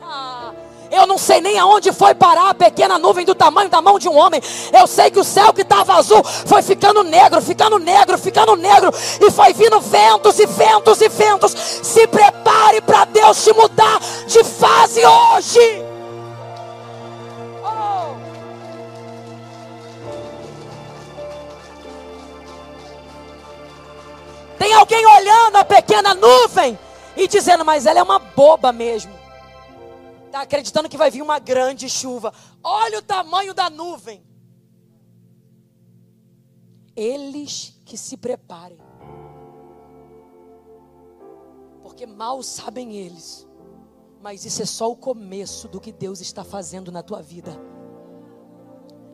Ah, 0.00 0.54
eu 0.88 1.04
não 1.04 1.18
sei 1.18 1.40
nem 1.40 1.58
aonde 1.58 1.92
foi 1.92 2.14
parar 2.14 2.50
a 2.50 2.54
pequena 2.54 2.96
nuvem 2.96 3.26
do 3.26 3.34
tamanho 3.34 3.68
da 3.68 3.82
mão 3.82 3.98
de 3.98 4.08
um 4.08 4.16
homem. 4.16 4.40
Eu 4.72 4.86
sei 4.86 5.10
que 5.10 5.18
o 5.18 5.24
céu 5.24 5.52
que 5.52 5.62
estava 5.62 5.94
azul 5.94 6.22
foi 6.22 6.62
ficando 6.62 7.02
negro, 7.02 7.42
ficando 7.42 7.78
negro, 7.78 8.16
ficando 8.16 8.54
negro. 8.54 8.90
E 9.20 9.30
foi 9.32 9.52
vindo 9.52 9.80
ventos 9.80 10.38
e 10.38 10.46
ventos 10.46 11.00
e 11.00 11.08
ventos. 11.08 11.52
Se 11.82 12.06
prepare 12.06 12.80
para 12.80 13.04
Deus 13.06 13.42
te 13.42 13.52
mudar 13.52 13.98
de 14.28 14.44
fase 14.44 15.00
hoje. 15.04 15.95
Alguém 24.76 25.04
olhando 25.06 25.56
a 25.56 25.64
pequena 25.64 26.14
nuvem 26.14 26.78
e 27.16 27.26
dizendo, 27.26 27.64
mas 27.64 27.86
ela 27.86 27.98
é 27.98 28.02
uma 28.02 28.18
boba 28.18 28.72
mesmo. 28.72 29.12
Está 30.26 30.42
acreditando 30.42 30.88
que 30.88 30.98
vai 30.98 31.10
vir 31.10 31.22
uma 31.22 31.38
grande 31.38 31.88
chuva. 31.88 32.32
Olha 32.62 32.98
o 32.98 33.02
tamanho 33.02 33.54
da 33.54 33.70
nuvem. 33.70 34.22
Eles 36.94 37.80
que 37.84 37.96
se 37.96 38.16
preparem. 38.16 38.78
Porque 41.82 42.06
mal 42.06 42.42
sabem 42.42 42.96
eles. 42.96 43.46
Mas 44.20 44.44
isso 44.44 44.62
é 44.62 44.66
só 44.66 44.90
o 44.90 44.96
começo 44.96 45.68
do 45.68 45.80
que 45.80 45.92
Deus 45.92 46.20
está 46.20 46.44
fazendo 46.44 46.92
na 46.92 47.02
tua 47.02 47.22
vida. 47.22 47.58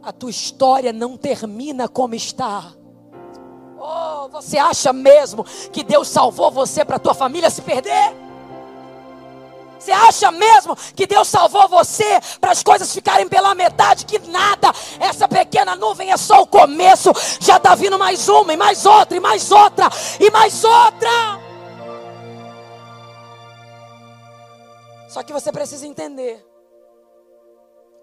A 0.03 0.13
tua 0.13 0.31
história 0.31 0.93
não 0.93 1.17
termina 1.17 1.89
como 1.89 2.15
está. 2.15 2.75
Você 4.31 4.59
acha 4.59 4.93
mesmo 4.93 5.45
que 5.73 5.83
Deus 5.83 6.09
salvou 6.09 6.51
você 6.51 6.85
para 6.85 6.99
tua 6.99 7.15
família 7.15 7.51
se 7.51 7.63
perder? 7.63 8.15
Você 9.79 9.91
acha 9.91 10.31
mesmo 10.31 10.77
que 10.95 11.09
Deus 11.09 11.27
salvou 11.27 11.69
você 11.69 12.21
para 12.41 12.53
as 12.53 12.63
coisas 12.63 12.93
ficarem 12.93 13.29
pela 13.29 13.53
metade? 13.53 14.07
Que 14.07 14.19
nada, 14.29 14.73
essa 15.01 15.27
pequena 15.27 15.75
nuvem 15.75 16.13
é 16.13 16.17
só 16.17 16.43
o 16.43 16.47
começo. 16.47 17.11
Já 17.41 17.57
está 17.57 17.75
vindo 17.75 17.99
mais 17.99 18.29
uma, 18.29 18.53
e 18.53 18.57
mais 18.57 18.87
outra, 18.87 19.17
e 19.17 19.21
mais 19.21 19.51
outra, 19.51 19.89
e 20.21 20.31
mais 20.31 20.63
outra. 20.63 21.11
Só 25.09 25.23
que 25.25 25.33
você 25.33 25.51
precisa 25.51 25.85
entender 25.85 26.47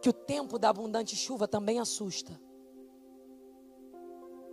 que 0.01 0.10
o 0.10 0.13
tempo 0.13 0.60
da 0.60 0.69
abundante 0.69 1.15
chuva 1.15 1.47
também 1.47 1.79
assusta. 1.79 2.48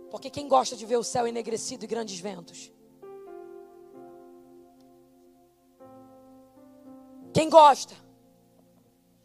Porque 0.09 0.29
quem 0.29 0.47
gosta 0.47 0.75
de 0.75 0.85
ver 0.85 0.97
o 0.97 1.03
céu 1.03 1.27
enegrecido 1.27 1.83
e 1.83 1.87
grandes 1.87 2.19
ventos? 2.19 2.71
Quem 7.33 7.49
gosta? 7.49 7.93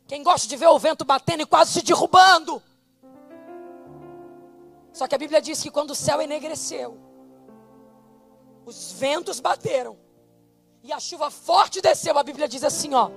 Quem 0.07 0.23
gosta 0.23 0.47
de 0.47 0.57
ver 0.57 0.66
o 0.66 0.79
vento 0.79 1.05
batendo 1.05 1.42
e 1.42 1.47
quase 1.47 1.73
se 1.73 1.83
derrubando? 1.83 2.62
Só 4.92 5.09
que 5.09 5.14
a 5.14 5.18
Bíblia 5.18 5.40
diz 5.40 5.62
que 5.62 5.71
quando 5.71 5.92
o 5.92 5.95
céu 5.95 6.21
enegreceu, 6.21 6.99
os 8.66 8.92
ventos 8.92 9.40
bateram 9.40 9.97
e 10.83 10.92
a 10.92 11.01
chuva 11.01 11.31
forte 11.31 11.81
desceu, 11.81 12.18
a 12.18 12.23
Bíblia 12.23 12.47
diz 12.47 12.62
assim, 12.64 12.92
ó, 12.92 13.11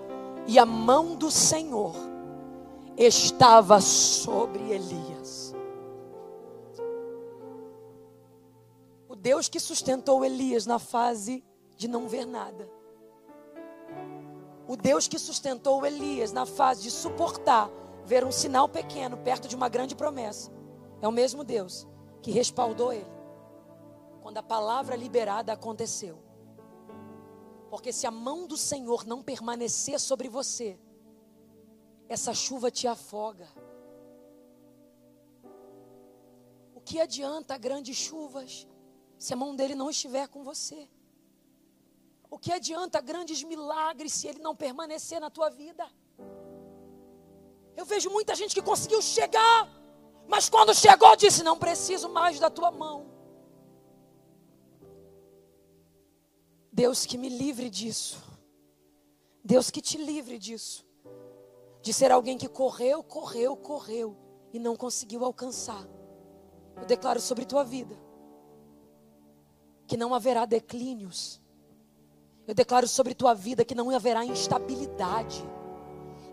e 0.47 0.57
a 0.57 0.65
mão 0.65 1.15
do 1.15 1.29
Senhor 1.29 1.95
estava 2.95 3.81
sobre 3.81 4.71
Elias. 4.71 5.44
Deus 9.25 9.49
que 9.49 9.59
sustentou 9.59 10.23
Elias 10.23 10.67
na 10.67 10.77
fase 10.77 11.43
de 11.75 11.87
não 11.87 12.07
ver 12.07 12.27
nada. 12.27 12.69
O 14.67 14.77
Deus 14.77 15.07
que 15.07 15.17
sustentou 15.17 15.83
Elias 15.83 16.31
na 16.31 16.45
fase 16.45 16.83
de 16.83 16.91
suportar 16.91 17.67
ver 18.05 18.23
um 18.23 18.31
sinal 18.31 18.69
pequeno 18.69 19.17
perto 19.17 19.47
de 19.47 19.55
uma 19.55 19.67
grande 19.67 19.95
promessa. 19.95 20.51
É 21.01 21.07
o 21.07 21.11
mesmo 21.11 21.43
Deus 21.43 21.87
que 22.21 22.29
respaldou 22.29 22.93
ele 22.93 23.11
quando 24.21 24.37
a 24.37 24.43
palavra 24.43 24.95
liberada 24.95 25.51
aconteceu. 25.51 26.19
Porque 27.71 27.91
se 27.91 28.05
a 28.05 28.11
mão 28.11 28.45
do 28.45 28.55
Senhor 28.55 29.07
não 29.07 29.23
permanecer 29.23 29.99
sobre 29.99 30.29
você, 30.29 30.79
essa 32.07 32.31
chuva 32.31 32.69
te 32.69 32.87
afoga. 32.87 33.47
O 36.75 36.79
que 36.79 37.01
adianta 37.01 37.57
grandes 37.57 37.97
chuvas 37.97 38.67
se 39.17 39.33
a 39.33 39.35
mão 39.35 39.55
dele 39.55 39.75
não 39.75 39.89
estiver 39.89 40.27
com 40.27 40.43
você? 40.43 40.89
O 42.29 42.37
que 42.37 42.51
adianta 42.51 42.99
grandes 43.01 43.43
milagres 43.43 44.13
se 44.13 44.27
ele 44.27 44.39
não 44.39 44.55
permanecer 44.55 45.19
na 45.19 45.29
tua 45.29 45.49
vida? 45.49 45.87
Eu 47.75 47.85
vejo 47.85 48.09
muita 48.09 48.35
gente 48.35 48.53
que 48.53 48.61
conseguiu 48.61 49.01
chegar, 49.01 49.69
mas 50.27 50.49
quando 50.49 50.73
chegou 50.73 51.15
disse: 51.15 51.43
Não 51.43 51.57
preciso 51.57 52.09
mais 52.09 52.39
da 52.39 52.49
tua 52.49 52.71
mão. 52.71 53.13
Deus 56.71 57.05
que 57.05 57.17
me 57.17 57.29
livre 57.29 57.69
disso. 57.69 58.21
Deus 59.43 59.69
que 59.69 59.81
te 59.81 59.97
livre 59.97 60.37
disso. 60.37 60.85
De 61.81 61.93
ser 61.93 62.11
alguém 62.11 62.37
que 62.37 62.49
correu, 62.49 63.03
correu, 63.03 63.55
correu 63.55 64.17
e 64.51 64.59
não 64.59 64.75
conseguiu 64.75 65.23
alcançar. 65.23 65.87
Eu 66.75 66.85
declaro 66.85 67.21
sobre 67.21 67.45
tua 67.45 67.63
vida 67.63 68.04
que 69.87 69.97
não 69.97 70.13
haverá 70.13 70.45
declínios. 70.45 71.41
Eu 72.47 72.53
declaro 72.53 72.87
sobre 72.87 73.15
tua 73.15 73.33
vida 73.33 73.65
que 73.65 73.75
não 73.75 73.89
haverá 73.89 74.23
instabilidade. 74.25 75.43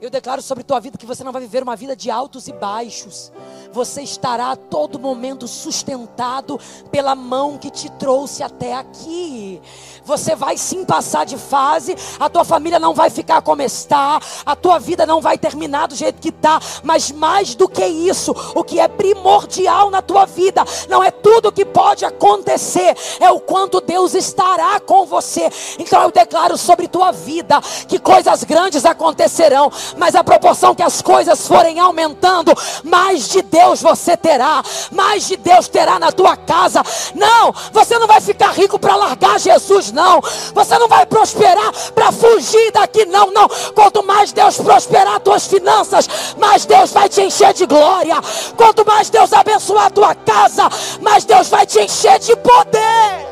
Eu 0.03 0.11
declaro 0.11 0.43
sobre 0.43 0.65
tua 0.65 0.81
vida 0.81 0.99
que 0.99 1.07
você 1.07 1.23
não 1.23 1.31
vai 1.31 1.41
viver 1.41 1.63
uma 1.63 1.77
vida 1.77 1.95
de 1.95 2.11
altos 2.11 2.49
e 2.49 2.53
baixos. 2.53 3.31
Você 3.73 4.03
estará 4.03 4.51
a 4.51 4.57
todo 4.57 4.99
momento 4.99 5.47
sustentado 5.47 6.59
pela 6.91 7.15
mão 7.15 7.57
que 7.57 7.71
te 7.71 7.89
trouxe 7.89 8.43
até 8.43 8.75
aqui. 8.75 9.63
Você 10.05 10.35
vai 10.35 10.59
sim 10.59 10.85
passar 10.85 11.25
de 11.25 11.39
fase, 11.39 11.95
a 12.19 12.29
tua 12.29 12.45
família 12.45 12.81
não 12.81 12.93
vai 12.93 13.11
ficar 13.11 13.41
como 13.43 13.63
está, 13.63 14.21
a 14.45 14.57
tua 14.57 14.81
vida 14.81 15.07
não 15.07 15.21
vai 15.21 15.39
terminar 15.39 15.87
do 15.87 15.95
jeito 15.95 16.21
que 16.21 16.31
está, 16.31 16.61
mas 16.83 17.13
mais 17.13 17.55
do 17.55 17.69
que 17.69 17.87
isso, 17.87 18.35
o 18.57 18.65
que 18.65 18.81
é 18.81 18.89
primordial 18.89 19.89
na 19.89 20.03
tua 20.03 20.27
vida 20.27 20.65
não 20.89 21.05
é 21.05 21.13
tudo 21.13 21.53
que 21.53 21.65
pode 21.65 22.05
acontecer, 22.05 22.97
é 23.21 23.31
o 23.31 23.39
quanto 23.39 23.81
Deus 23.81 24.15
estará 24.15 24.81
com 24.81 25.07
você. 25.07 25.49
Então 25.79 26.03
eu 26.03 26.11
declaro 26.11 26.59
sobre 26.59 26.89
tua 26.89 27.13
vida 27.13 27.61
que 27.87 28.01
coisas 28.01 28.43
grandes 28.43 28.85
acontecerão, 28.85 29.71
mas 29.97 30.15
a 30.15 30.25
proporção 30.25 30.75
que 30.75 30.83
as 30.83 31.03
coisas 31.03 31.47
forem 31.47 31.79
aumentando, 31.79 32.53
mais 32.85 33.29
de 33.29 33.43
Deus 33.43 33.83
você 33.83 34.17
terá, 34.17 34.63
mais 34.91 35.27
de 35.27 35.37
Deus 35.37 35.69
terá 35.69 35.99
na 35.99 36.13
tua 36.13 36.37
casa. 36.37 36.83
Não, 37.15 37.53
você 37.73 37.99
não 37.99 38.07
vai 38.07 38.21
ficar 38.21 38.53
rico 38.53 38.79
para 38.79 38.97
largar 38.97 39.39
Jesus, 39.39 39.93
não. 39.93 40.21
Você 40.55 40.79
não 40.79 40.89
vai 40.89 41.07
prosperar 41.07 41.73
para 41.95 42.13
fugir 42.13 42.73
daqui, 42.73 43.05
não, 43.07 43.31
não. 43.31 43.49
Quanto 43.75 44.05
mais 44.05 44.33
Deus 44.33 44.57
prosperar 44.57 45.17
as 45.17 45.23
tuas 45.23 45.47
finanças, 45.47 46.09
mais 46.39 46.65
Deus 46.65 46.93
vai 46.93 47.09
te 47.09 47.23
encher 47.23 47.53
de 47.53 47.67
glória. 47.67 48.17
Quanto 48.57 48.87
mais 48.87 49.11
Deus 49.11 49.33
abençoar 49.33 49.87
a 49.87 49.91
tua 49.91 50.15
casa, 50.15 50.69
mais 51.01 51.25
Deus 51.25 51.49
vai 51.49 51.67
te 51.67 51.81
encher 51.81 52.19
de 52.19 52.35
poder. 52.37 53.27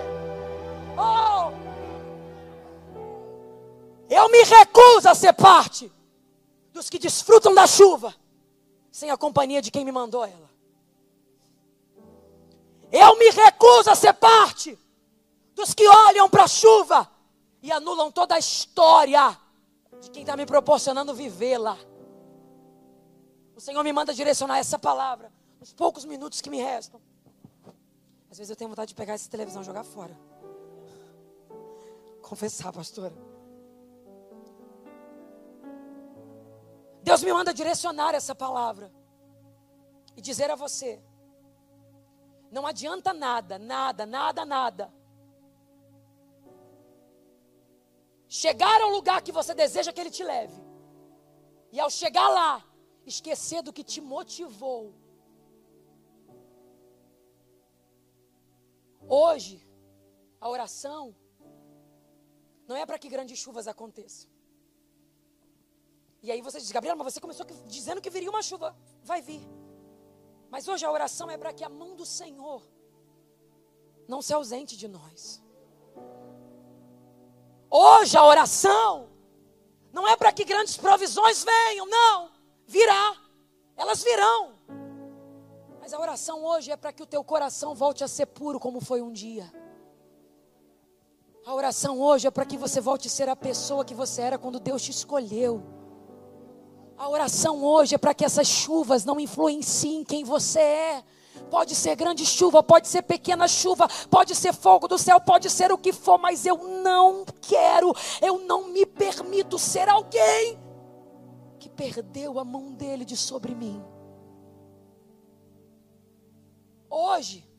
Oh! 0.97 1.51
Eu 4.09 4.29
me 4.29 4.43
recuso 4.43 5.09
a 5.09 5.15
ser 5.15 5.33
parte 5.33 5.91
dos 6.73 6.89
que 6.89 6.99
desfrutam 6.99 7.55
da 7.55 7.66
chuva 7.66 8.14
sem 8.91 9.11
a 9.11 9.16
companhia 9.16 9.62
de 9.62 9.71
quem 9.71 9.85
me 9.85 9.93
mandou 9.93 10.25
ela. 10.25 10.51
Eu 12.91 13.16
me 13.16 13.31
recuso 13.31 13.91
a 13.91 13.95
ser 13.95 14.12
parte 14.14 14.79
dos 15.55 15.73
que 15.75 15.87
olham 15.87 16.29
para 16.29 16.45
a 16.45 16.49
chuva 16.49 17.09
e 17.62 17.71
anulam 17.71 18.11
toda 18.11 18.35
a 18.35 18.39
história 18.39 19.39
de 20.01 20.11
quem 20.11 20.23
está 20.23 20.37
me 20.37 20.47
proporcionando 20.47 21.14
vivê-la. 21.14 21.79
O 23.55 23.61
Senhor 23.61 23.83
me 23.85 23.93
manda 23.93 24.14
direcionar 24.14 24.59
essa 24.59 24.79
palavra 24.79 25.33
nos 25.61 25.73
poucos 25.73 26.05
minutos 26.05 26.41
que 26.41 26.51
me 26.51 26.61
restam. 26.61 27.01
Às 28.31 28.39
vezes 28.39 28.51
eu 28.51 28.57
tenho 28.57 28.71
vontade 28.71 28.89
de 28.89 28.95
pegar 28.95 29.14
essa 29.14 29.29
televisão 29.29 29.62
e 29.62 29.64
jogar 29.64 29.85
fora. 29.85 30.18
Confessar, 32.23 32.73
pastora. 32.73 33.30
Deus 37.03 37.22
me 37.22 37.32
manda 37.32 37.53
direcionar 37.55 38.14
essa 38.14 38.34
palavra 38.34 38.92
e 40.16 40.20
dizer 40.20 40.51
a 40.51 40.55
você: 40.55 41.03
não 42.51 42.66
adianta 42.66 43.12
nada, 43.12 43.59
nada, 43.59 44.05
nada, 44.05 44.44
nada. 44.44 44.94
Chegar 48.28 48.80
ao 48.80 48.90
lugar 48.90 49.22
que 49.22 49.32
você 49.32 49.55
deseja 49.55 49.92
que 49.92 50.01
Ele 50.01 50.11
te 50.11 50.22
leve, 50.22 50.61
e 51.72 51.80
ao 51.80 51.90
chegar 51.90 52.28
lá, 52.28 52.64
esquecer 53.05 53.62
do 53.62 53.72
que 53.72 53.82
te 53.82 54.01
motivou. 54.01 54.94
Hoje, 59.09 59.66
a 60.40 60.48
oração 60.48 61.16
não 62.68 62.76
é 62.76 62.86
para 62.86 62.98
que 62.98 63.09
grandes 63.09 63.38
chuvas 63.38 63.66
aconteçam. 63.66 64.30
E 66.23 66.31
aí 66.31 66.43
você 66.43 66.59
diz, 66.59 66.71
Gabriela, 66.71 66.97
mas 66.97 67.14
você 67.14 67.21
começou 67.21 67.47
dizendo 67.66 68.01
que 68.01 68.11
viria 68.11 68.31
uma 68.31 68.43
chuva. 68.43 68.77
Vai 69.03 69.23
vir. 69.23 69.41
Mas 70.51 70.68
hoje 70.68 70.85
a 70.85 70.91
oração 70.91 71.31
é 71.31 71.39
para 71.39 71.53
que 71.53 71.64
a 71.64 71.68
mão 71.68 71.95
do 71.95 72.05
Senhor 72.05 72.62
não 74.07 74.21
se 74.21 74.35
ausente 74.35 74.77
de 74.77 74.89
nós. 74.89 75.43
Hoje 77.71 78.16
a 78.16 78.27
oração 78.27 79.09
não 79.93 80.07
é 80.07 80.16
para 80.16 80.33
que 80.33 80.45
grandes 80.45 80.77
provisões 80.77 81.45
venham, 81.45 81.87
não. 81.87 82.31
Virá. 82.66 83.16
Elas 83.77 84.03
virão. 84.03 84.59
Mas 85.81 85.95
a 85.95 85.99
oração 85.99 86.45
hoje 86.45 86.71
é 86.71 86.77
para 86.77 86.93
que 86.93 87.03
o 87.03 87.07
teu 87.07 87.25
coração 87.25 87.75
volte 87.75 88.05
a 88.05 88.09
ser 88.09 88.27
puro 88.27 88.61
como 88.61 88.81
foi 88.81 89.01
um 89.01 89.12
dia. 89.12 89.51
A 91.47 91.55
oração 91.55 91.99
hoje 91.99 92.27
é 92.27 92.31
para 92.31 92.45
que 92.45 92.59
você 92.59 92.81
volte 92.81 93.09
a 93.09 93.11
ser 93.11 93.29
a 93.29 93.35
pessoa 93.35 93.85
que 93.85 93.95
você 93.95 94.21
era 94.21 94.39
quando 94.39 94.61
Deus 94.61 94.83
te 94.83 94.91
escolheu. 94.91 95.80
A 97.01 97.09
oração 97.09 97.64
hoje 97.64 97.94
é 97.94 97.98
para 97.98 98.12
que 98.12 98.26
essas 98.26 98.46
chuvas 98.46 99.07
não 99.07 99.18
influenciem 99.18 100.05
quem 100.05 100.22
você 100.22 100.61
é. 100.61 101.05
Pode 101.51 101.74
ser 101.74 101.96
grande 101.96 102.26
chuva, 102.26 102.62
pode 102.62 102.88
ser 102.88 103.01
pequena 103.01 103.48
chuva, 103.48 103.88
pode 104.11 104.34
ser 104.34 104.53
fogo 104.53 104.86
do 104.86 104.98
céu, 104.98 105.18
pode 105.18 105.48
ser 105.48 105.72
o 105.72 105.78
que 105.78 105.94
for, 105.94 106.18
mas 106.18 106.44
eu 106.44 106.59
não 106.59 107.24
quero, 107.40 107.96
eu 108.20 108.40
não 108.40 108.68
me 108.68 108.84
permito 108.84 109.59
ser 109.59 109.88
alguém 109.88 110.61
que 111.59 111.70
perdeu 111.70 112.38
a 112.38 112.44
mão 112.44 112.70
dele 112.70 113.07
de 113.07 113.16
sobre 113.16 113.55
mim. 113.55 113.82
Hoje, 116.90 117.51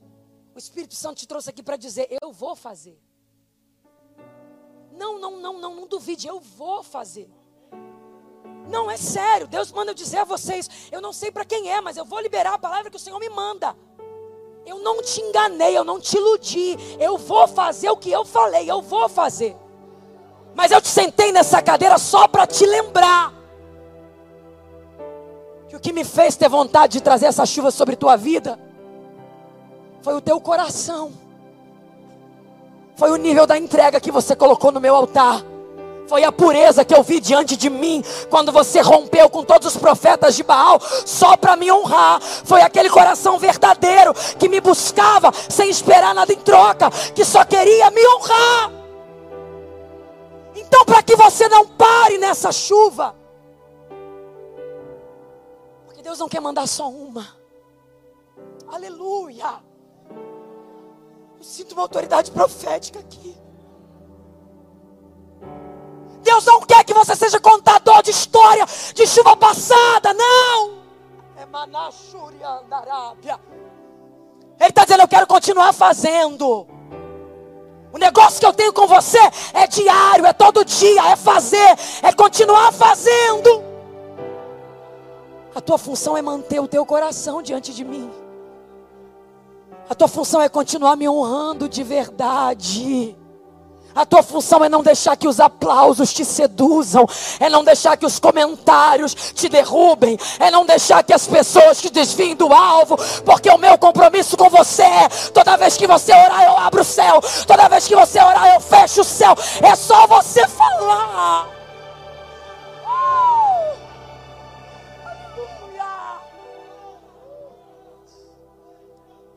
o 0.54 0.60
Espírito 0.60 0.94
Santo 0.94 1.18
te 1.18 1.28
trouxe 1.28 1.50
aqui 1.50 1.64
para 1.64 1.78
dizer: 1.78 2.16
eu 2.22 2.32
vou 2.32 2.56
fazer. 2.56 3.02
Não, 4.92 5.18
não, 5.20 5.40
não, 5.40 5.60
não, 5.60 5.76
não 5.78 5.88
duvide, 5.88 6.28
eu 6.28 6.40
vou 6.40 6.84
fazer. 6.84 7.41
Não, 8.72 8.90
é 8.90 8.96
sério. 8.96 9.48
Deus 9.48 9.72
manda 9.72 9.92
eu 9.92 9.96
dizer 9.96 10.20
a 10.20 10.24
vocês. 10.24 10.70
Eu 10.92 11.02
não 11.02 11.12
sei 11.12 11.30
para 11.30 11.44
quem 11.44 11.70
é, 11.70 11.82
mas 11.82 11.98
eu 11.98 12.06
vou 12.06 12.22
liberar 12.22 12.54
a 12.54 12.58
palavra 12.58 12.90
que 12.90 12.96
o 12.96 13.00
Senhor 13.00 13.20
me 13.20 13.30
manda. 13.30 13.76
Eu 14.66 14.80
não 14.80 15.02
te 15.02 15.20
enganei, 15.20 15.78
eu 15.78 15.84
não 15.84 16.00
te 16.00 16.16
iludi. 16.16 16.78
Eu 16.98 17.18
vou 17.18 17.48
fazer 17.48 17.90
o 17.90 17.98
que 17.98 18.10
eu 18.10 18.24
falei, 18.24 18.72
eu 18.72 18.82
vou 18.82 19.10
fazer. 19.10 19.58
Mas 20.56 20.72
eu 20.72 20.82
te 20.82 20.88
sentei 20.88 21.34
nessa 21.34 21.62
cadeira 21.62 21.98
só 21.98 22.28
para 22.30 22.48
te 22.48 22.66
lembrar. 22.66 23.34
Que 25.68 25.76
o 25.76 25.80
que 25.80 25.92
me 25.92 26.06
fez 26.06 26.38
ter 26.38 26.48
vontade 26.48 26.94
de 26.94 27.02
trazer 27.02 27.26
essa 27.26 27.46
chuva 27.46 27.72
sobre 27.72 27.98
tua 27.98 28.16
vida 28.16 28.58
foi 30.02 30.14
o 30.16 30.22
teu 30.22 30.40
coração. 30.40 31.12
Foi 32.96 33.12
o 33.12 33.18
nível 33.18 33.46
da 33.46 33.58
entrega 33.58 34.00
que 34.00 34.12
você 34.12 34.34
colocou 34.34 34.72
no 34.72 34.80
meu 34.80 34.96
altar. 34.96 35.51
Foi 36.08 36.24
a 36.24 36.32
pureza 36.32 36.84
que 36.84 36.94
eu 36.94 37.04
vi 37.04 37.20
diante 37.20 37.56
de 37.56 37.70
mim 37.70 38.04
quando 38.30 38.52
você 38.52 38.82
rompeu 38.82 39.30
com 39.30 39.44
todos 39.44 39.68
os 39.68 39.78
profetas 39.78 40.36
de 40.36 40.44
Baal 40.44 40.80
só 41.06 41.38
para 41.38 41.56
me 41.56 41.72
honrar. 41.72 42.20
Foi 42.22 42.62
aquele 42.62 42.90
coração 42.90 43.40
verdadeiro 43.40 44.14
que 44.38 44.50
me 44.50 44.60
buscava 44.60 45.32
sem 45.50 45.70
esperar 45.70 46.14
nada 46.14 46.34
em 46.34 46.40
troca, 46.40 46.90
que 47.16 47.24
só 47.24 47.46
queria 47.46 47.90
me 47.92 48.06
honrar. 48.08 48.72
Então, 50.56 50.86
para 50.86 51.02
que 51.02 51.16
você 51.16 51.48
não 51.48 51.66
pare 51.66 52.18
nessa 52.18 52.52
chuva, 52.52 53.16
porque 55.86 56.02
Deus 56.02 56.20
não 56.20 56.28
quer 56.28 56.42
mandar 56.42 56.68
só 56.68 56.90
uma. 56.90 57.28
Aleluia. 58.68 59.62
Eu 61.38 61.44
sinto 61.44 61.74
uma 61.74 61.82
autoridade 61.82 62.32
profética 62.32 63.00
aqui. 63.00 63.41
Deus 66.22 66.46
não 66.46 66.62
quer 66.62 66.84
que 66.84 66.94
você 66.94 67.16
seja 67.16 67.40
contador 67.40 68.02
de 68.04 68.12
história 68.12 68.66
de 68.94 69.08
chuva 69.08 69.36
passada, 69.36 70.14
não. 70.14 70.82
É 71.38 71.46
Ele 74.60 74.70
está 74.70 74.84
dizendo: 74.84 75.02
Eu 75.02 75.08
quero 75.08 75.28
continuar 75.28 75.74
fazendo. 75.74 76.68
O 77.94 77.98
negócio 77.98 78.40
que 78.40 78.46
eu 78.46 78.54
tenho 78.54 78.72
com 78.72 78.88
você 78.88 79.20
é 79.54 79.68
diário, 79.68 80.26
é 80.26 80.32
todo 80.32 80.64
dia, 80.64 81.12
é 81.12 81.16
fazer, 81.16 81.78
é 82.02 82.14
continuar 82.14 82.72
fazendo. 82.72 83.64
A 85.54 85.60
tua 85.60 85.78
função 85.78 86.16
é 86.16 86.22
manter 86.22 86.62
o 86.62 86.68
teu 86.68 86.86
coração 86.86 87.42
diante 87.42 87.74
de 87.74 87.84
mim. 87.84 88.10
A 89.90 89.96
tua 89.96 90.08
função 90.08 90.42
é 90.42 90.48
continuar 90.48 90.96
me 90.96 91.10
honrando 91.10 91.68
de 91.68 91.84
verdade. 91.84 93.18
A 93.94 94.06
tua 94.06 94.24
função 94.24 94.64
é 94.64 94.70
não 94.70 94.82
deixar 94.82 95.18
que 95.18 95.28
os 95.28 95.40
aplausos 95.40 96.14
te 96.14 96.24
seduzam, 96.24 97.06
é 97.40 97.50
não 97.50 97.64
deixar 97.64 97.98
que 97.98 98.06
os 98.06 98.20
comentários 98.20 99.14
te 99.14 99.50
derrubem, 99.50 100.18
é 100.40 100.50
não 100.50 100.66
deixar 100.66 101.04
que 101.04 101.14
as 101.14 101.28
pessoas 101.28 101.82
te 101.82 101.90
desviem 101.90 102.36
do 102.36 102.54
alvo, 102.54 102.98
porque 103.26 103.50
o 103.50 103.58
meu 103.58 103.78
compromisso 103.78 104.38
com 104.38 104.50
você 104.50 104.84
é: 104.84 105.10
toda 105.34 105.58
vez 105.58 105.76
que 105.76 105.88
você 105.88 106.14
orar, 106.14 106.44
eu 106.44 106.58
abro 106.58 106.82
o 106.82 106.86
céu, 106.86 107.22
toda 107.46 107.68
vez 107.68 107.88
que 107.88 107.96
você 107.96 108.20
orar, 108.20 108.54
eu 108.54 108.62
fecho 108.62 109.02
o 109.02 109.06
céu, 109.06 109.36
é 109.62 109.76
só 109.76 110.08
você 110.08 110.48
falar. 110.48 111.50
Oh! 112.86 113.72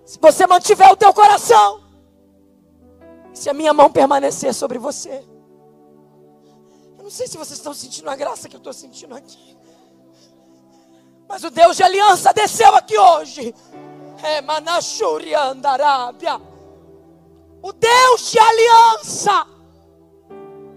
Se 0.04 0.18
você 0.20 0.46
mantiver 0.46 0.92
o 0.92 0.96
teu 0.96 1.12
coração 1.12 1.83
se 3.34 3.50
a 3.50 3.52
minha 3.52 3.74
mão 3.74 3.90
permanecer 3.90 4.54
sobre 4.54 4.78
você, 4.78 5.24
Eu 6.96 7.04
não 7.04 7.10
sei 7.10 7.26
se 7.26 7.36
vocês 7.36 7.58
estão 7.58 7.74
sentindo 7.74 8.08
a 8.08 8.16
graça 8.16 8.48
que 8.48 8.56
eu 8.56 8.58
estou 8.58 8.72
sentindo 8.72 9.14
aqui. 9.14 9.58
Mas 11.28 11.44
o 11.44 11.50
Deus 11.50 11.76
de 11.76 11.82
aliança 11.82 12.32
desceu 12.32 12.74
aqui 12.74 12.98
hoje. 12.98 13.54
É 14.22 14.40
Manachuri 14.40 15.34
Andarábia. 15.34 16.40
O 17.62 17.72
Deus 17.72 18.30
de 18.30 18.38
aliança. 18.38 19.46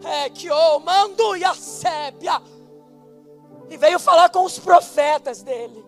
É 0.04 0.30
que 0.30 0.50
o 0.52 0.80
mando 0.80 1.38
e 1.38 1.46
a 1.46 1.54
sébia. 1.54 2.42
E 3.70 3.78
veio 3.78 4.00
falar 4.00 4.30
com 4.30 4.44
os 4.44 4.60
profetas 4.60 5.42
dele. 5.44 5.86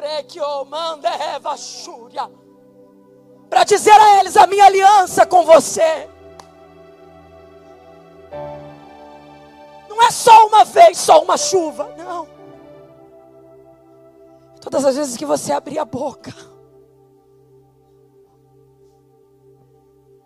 Rekio 0.00 0.64
manda 0.64 1.08
Eva 1.10 1.56
Shúria. 1.56 2.30
Para 3.50 3.64
dizer 3.64 3.90
a 3.90 4.20
eles 4.20 4.36
a 4.36 4.46
minha 4.46 4.64
aliança 4.64 5.26
com 5.26 5.44
você. 5.44 6.08
Não 9.88 10.00
é 10.00 10.10
só 10.12 10.46
uma 10.46 10.64
vez, 10.64 10.96
só 10.96 11.20
uma 11.20 11.36
chuva. 11.36 11.92
Não. 11.98 12.28
Todas 14.60 14.84
as 14.84 14.94
vezes 14.94 15.16
que 15.16 15.26
você 15.26 15.52
abrir 15.52 15.80
a 15.80 15.84
boca. 15.84 16.32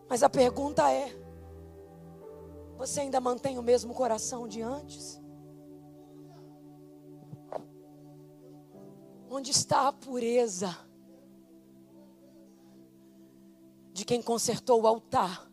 Mas 0.06 0.22
a 0.22 0.28
pergunta 0.28 0.92
é: 0.92 1.16
você 2.76 3.00
ainda 3.00 3.20
mantém 3.20 3.58
o 3.58 3.62
mesmo 3.62 3.94
coração 3.94 4.46
de 4.46 4.60
antes? 4.60 5.18
Onde 9.30 9.50
está 9.50 9.88
a 9.88 9.92
pureza 9.92 10.83
de 13.94 14.04
quem 14.04 14.20
consertou 14.20 14.82
o 14.82 14.86
altar? 14.88 15.48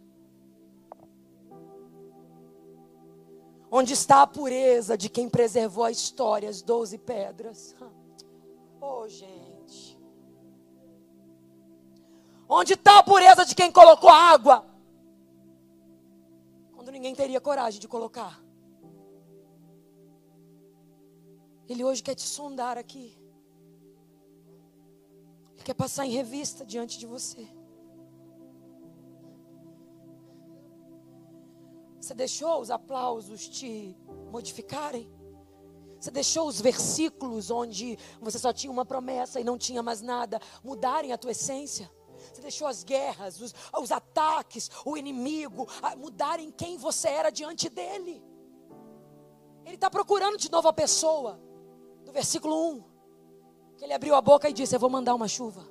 Onde 3.72 3.94
está 3.94 4.24
a 4.24 4.28
pureza 4.28 4.98
de 4.98 5.08
quem 5.08 5.30
preservou 5.30 5.86
a 5.86 5.92
história, 5.92 6.50
as 6.50 6.62
doze 6.62 6.98
pedras? 6.98 7.74
Oh, 8.84 9.08
gente. 9.08 9.96
Onde 12.50 12.74
está 12.74 12.98
a 12.98 13.04
pureza 13.04 13.46
de 13.46 13.54
quem 13.54 13.72
colocou 13.72 14.10
água? 14.10 14.66
Quando 16.74 16.92
ninguém 16.92 17.14
teria 17.14 17.40
coragem 17.40 17.80
de 17.80 17.88
colocar. 17.88 18.44
Ele 21.70 21.84
hoje 21.84 22.02
quer 22.02 22.16
te 22.16 22.24
sondar 22.24 22.76
aqui. 22.76 23.16
Ele 25.54 25.64
quer 25.64 25.76
passar 25.76 26.04
em 26.08 26.10
revista 26.10 26.66
diante 26.66 26.98
de 26.98 27.06
você. 27.06 27.48
Você 32.02 32.16
deixou 32.16 32.60
os 32.60 32.72
aplausos 32.72 33.48
te 33.48 33.96
modificarem? 34.32 35.08
Você 36.00 36.10
deixou 36.10 36.48
os 36.48 36.60
versículos 36.60 37.52
onde 37.52 37.96
você 38.20 38.40
só 38.40 38.52
tinha 38.52 38.72
uma 38.72 38.84
promessa 38.84 39.40
e 39.40 39.44
não 39.44 39.56
tinha 39.56 39.84
mais 39.84 40.02
nada 40.02 40.42
mudarem 40.64 41.14
a 41.14 41.18
tua 41.18 41.30
essência? 41.30 41.92
Você 42.34 42.42
deixou 42.42 42.68
as 42.68 42.84
guerras, 42.84 43.40
os, 43.40 43.54
os 43.80 43.92
ataques, 43.92 44.70
o 44.84 44.98
inimigo 44.98 45.68
mudarem 46.00 46.52
quem 46.52 46.76
você 46.76 47.08
era 47.08 47.30
diante 47.30 47.70
dele? 47.70 48.24
Ele 49.64 49.76
está 49.76 49.90
procurando 49.90 50.38
de 50.38 50.52
novo 50.52 50.68
a 50.68 50.74
pessoa. 50.74 51.40
Do 52.04 52.12
versículo 52.12 52.74
1. 52.78 52.84
Que 53.78 53.86
ele 53.86 53.94
abriu 53.94 54.16
a 54.16 54.22
boca 54.22 54.50
e 54.50 54.54
disse: 54.54 54.76
Eu 54.76 54.80
vou 54.80 54.90
mandar 54.90 55.14
uma 55.14 55.28
chuva. 55.28 55.70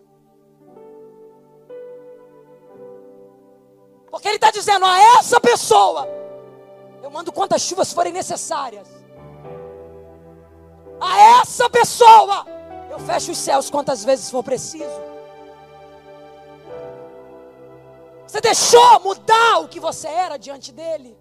Porque 4.10 4.28
ele 4.28 4.36
está 4.36 4.52
dizendo 4.52 4.84
a 4.84 4.98
essa 5.18 5.40
pessoa: 5.40 6.19
Eu 7.10 7.14
mando 7.14 7.32
quantas 7.32 7.62
chuvas 7.62 7.92
forem 7.92 8.12
necessárias 8.12 8.86
a 11.00 11.40
essa 11.40 11.68
pessoa, 11.70 12.46
eu 12.90 12.98
fecho 13.00 13.32
os 13.32 13.38
céus 13.38 13.70
quantas 13.70 14.04
vezes 14.04 14.30
for 14.30 14.44
preciso. 14.44 15.00
Você 18.26 18.40
deixou 18.40 19.00
mudar 19.00 19.60
o 19.60 19.68
que 19.68 19.80
você 19.80 20.06
era 20.06 20.36
diante 20.36 20.70
dele? 20.72 21.18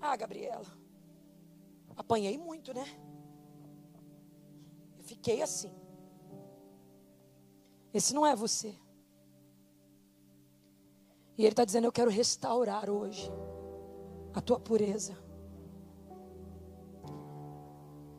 Ah, 0.00 0.14
Gabriela, 0.14 0.66
apanhei 1.96 2.38
muito, 2.38 2.72
né? 2.72 2.86
Eu 4.98 5.02
fiquei 5.02 5.42
assim. 5.42 5.74
Esse 7.92 8.14
não 8.14 8.24
é 8.24 8.36
você. 8.36 8.76
E 11.36 11.42
ele 11.42 11.52
está 11.52 11.64
dizendo: 11.64 11.84
Eu 11.84 11.92
quero 11.92 12.10
restaurar 12.10 12.88
hoje 12.88 13.30
a 14.34 14.40
tua 14.40 14.58
pureza. 14.58 15.16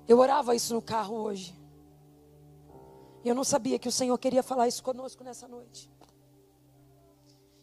Eu 0.08 0.20
orava 0.20 0.56
isso 0.56 0.74
no 0.74 0.82
carro 0.82 1.16
hoje. 1.16 1.56
E 3.24 3.30
eu 3.30 3.36
não 3.36 3.44
sabia 3.44 3.78
que 3.78 3.90
o 3.90 3.92
Senhor 3.92 4.18
queria 4.18 4.42
falar 4.42 4.68
isso 4.68 4.82
conosco 4.82 5.24
nessa 5.24 5.48
noite. 5.48 5.92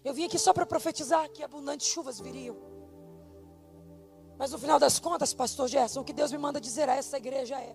Eu 0.05 0.13
vim 0.13 0.25
aqui 0.25 0.39
só 0.39 0.53
para 0.53 0.67
profetizar 0.67 1.31
que 1.31 1.43
abundantes 1.43 1.87
chuvas 1.87 2.21
viriam. 2.21 2.57
Mas 4.37 4.51
no 4.53 4.59
final 4.59 4.79
das 4.79 4.99
contas, 4.99 5.33
pastor 5.33 5.69
Gerson, 5.69 6.01
o 6.01 6.05
que 6.05 6.13
Deus 6.13 6.31
me 6.33 6.39
manda 6.39 6.61
dizer 6.61 6.89
a 6.89 6.97
essa 6.97 7.17
igreja 7.17 7.59
é: 7.59 7.75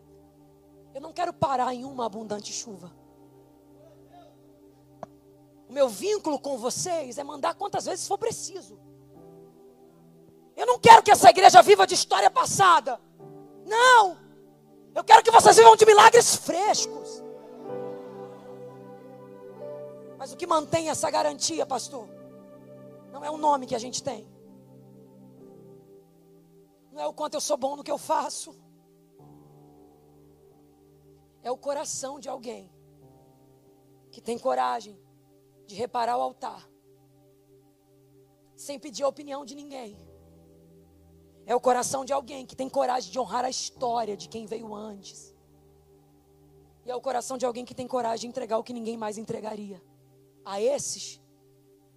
eu 0.94 1.02
não 1.02 1.14
quero 1.14 1.34
parar 1.34 1.74
em 1.74 1.86
uma 1.86 2.06
abundante 2.06 2.52
chuva. 2.54 2.92
O 5.70 5.74
meu 5.74 5.88
vínculo 5.88 6.40
com 6.40 6.58
vocês 6.58 7.20
é 7.20 7.24
mandar 7.24 7.54
quantas 7.54 7.86
vezes 7.86 8.08
for 8.08 8.18
preciso. 8.18 8.80
Eu 10.58 10.66
não 10.66 10.80
quero 10.80 11.04
que 11.04 11.12
essa 11.12 11.30
igreja 11.30 11.62
viva 11.62 11.86
de 11.86 11.94
história 11.94 12.30
passada. 12.30 13.00
Não! 13.68 14.18
Eu 14.96 15.04
quero 15.04 15.24
que 15.24 15.30
vocês 15.30 15.56
vivam 15.56 15.76
de 15.76 15.86
milagres 15.86 16.36
frescos. 16.36 17.24
Mas 20.18 20.34
o 20.34 20.36
que 20.36 20.48
mantém 20.48 20.90
essa 20.90 21.10
garantia, 21.12 21.68
pastor? 21.68 22.10
Não 23.12 23.24
é 23.24 23.30
o 23.30 23.38
nome 23.38 23.68
que 23.68 23.76
a 23.76 23.80
gente 23.80 24.02
tem. 24.02 24.28
Não 26.92 27.00
é 27.00 27.08
o 27.08 27.14
quanto 27.14 27.36
eu 27.36 27.42
sou 27.42 27.58
bom 27.58 27.76
no 27.76 27.84
que 27.84 27.92
eu 27.92 27.98
faço. 28.00 28.60
É 31.44 31.52
o 31.52 31.58
coração 31.58 32.20
de 32.20 32.28
alguém 32.28 32.72
que 34.12 34.20
tem 34.20 34.38
coragem 34.38 35.00
de 35.70 35.76
reparar 35.76 36.18
o 36.18 36.22
altar, 36.22 36.62
sem 38.56 38.78
pedir 38.78 39.04
a 39.04 39.08
opinião 39.08 39.42
de 39.46 39.56
ninguém 39.62 39.98
é 41.50 41.56
o 41.56 41.60
coração 41.60 42.06
de 42.06 42.14
alguém 42.14 42.46
que 42.46 42.56
tem 42.56 42.70
coragem 42.70 43.12
de 43.12 43.18
honrar 43.18 43.44
a 43.44 43.50
história 43.50 44.16
de 44.16 44.30
quem 44.30 44.46
veio 44.46 44.72
antes. 44.76 45.36
E 46.86 46.92
é 46.92 46.96
o 46.96 47.02
coração 47.02 47.40
de 47.40 47.46
alguém 47.46 47.66
que 47.66 47.74
tem 47.74 47.88
coragem 47.88 48.22
de 48.22 48.28
entregar 48.28 48.60
o 48.60 48.64
que 48.64 48.72
ninguém 48.72 48.96
mais 48.96 49.18
entregaria. 49.18 49.82
A 50.46 50.62
esses, 50.62 51.20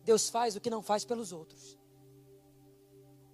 Deus 0.05 0.31
faz 0.31 0.57
o 0.57 0.61
que 0.61 0.71
não 0.71 0.81
faz 0.81 1.05
pelos 1.05 1.33
outros. 1.33 1.79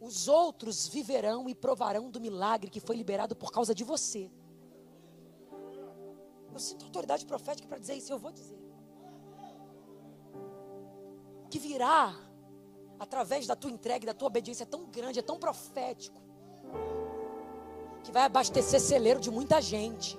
Os 0.01 0.27
outros 0.27 0.89
viverão 0.89 1.49
e 1.49 1.55
provarão 1.55 2.11
do 2.11 2.21
milagre 2.21 2.69
que 2.69 2.81
foi 2.81 2.97
liberado 2.97 3.37
por 3.37 3.53
causa 3.53 3.73
de 3.73 3.85
você. 3.85 4.29
Eu 6.53 6.59
sinto 6.59 6.85
autoridade 6.85 7.25
profética 7.27 7.69
para 7.69 7.79
dizer 7.79 7.95
isso, 7.95 8.13
eu 8.13 8.19
vou 8.19 8.33
dizer. 8.33 8.58
Que 11.51 11.59
virá 11.59 12.15
através 12.99 13.47
da 13.47 13.55
tua 13.55 13.71
entrega, 13.71 14.07
da 14.07 14.15
tua 14.15 14.27
obediência 14.27 14.65
é 14.65 14.67
tão 14.67 14.85
grande, 14.85 15.21
é 15.21 15.23
tão 15.23 15.39
profético, 15.39 16.21
que 18.03 18.11
vai 18.11 18.25
abastecer 18.25 18.81
celeiro 18.81 19.21
de 19.21 19.31
muita 19.31 19.61
gente. 19.61 20.19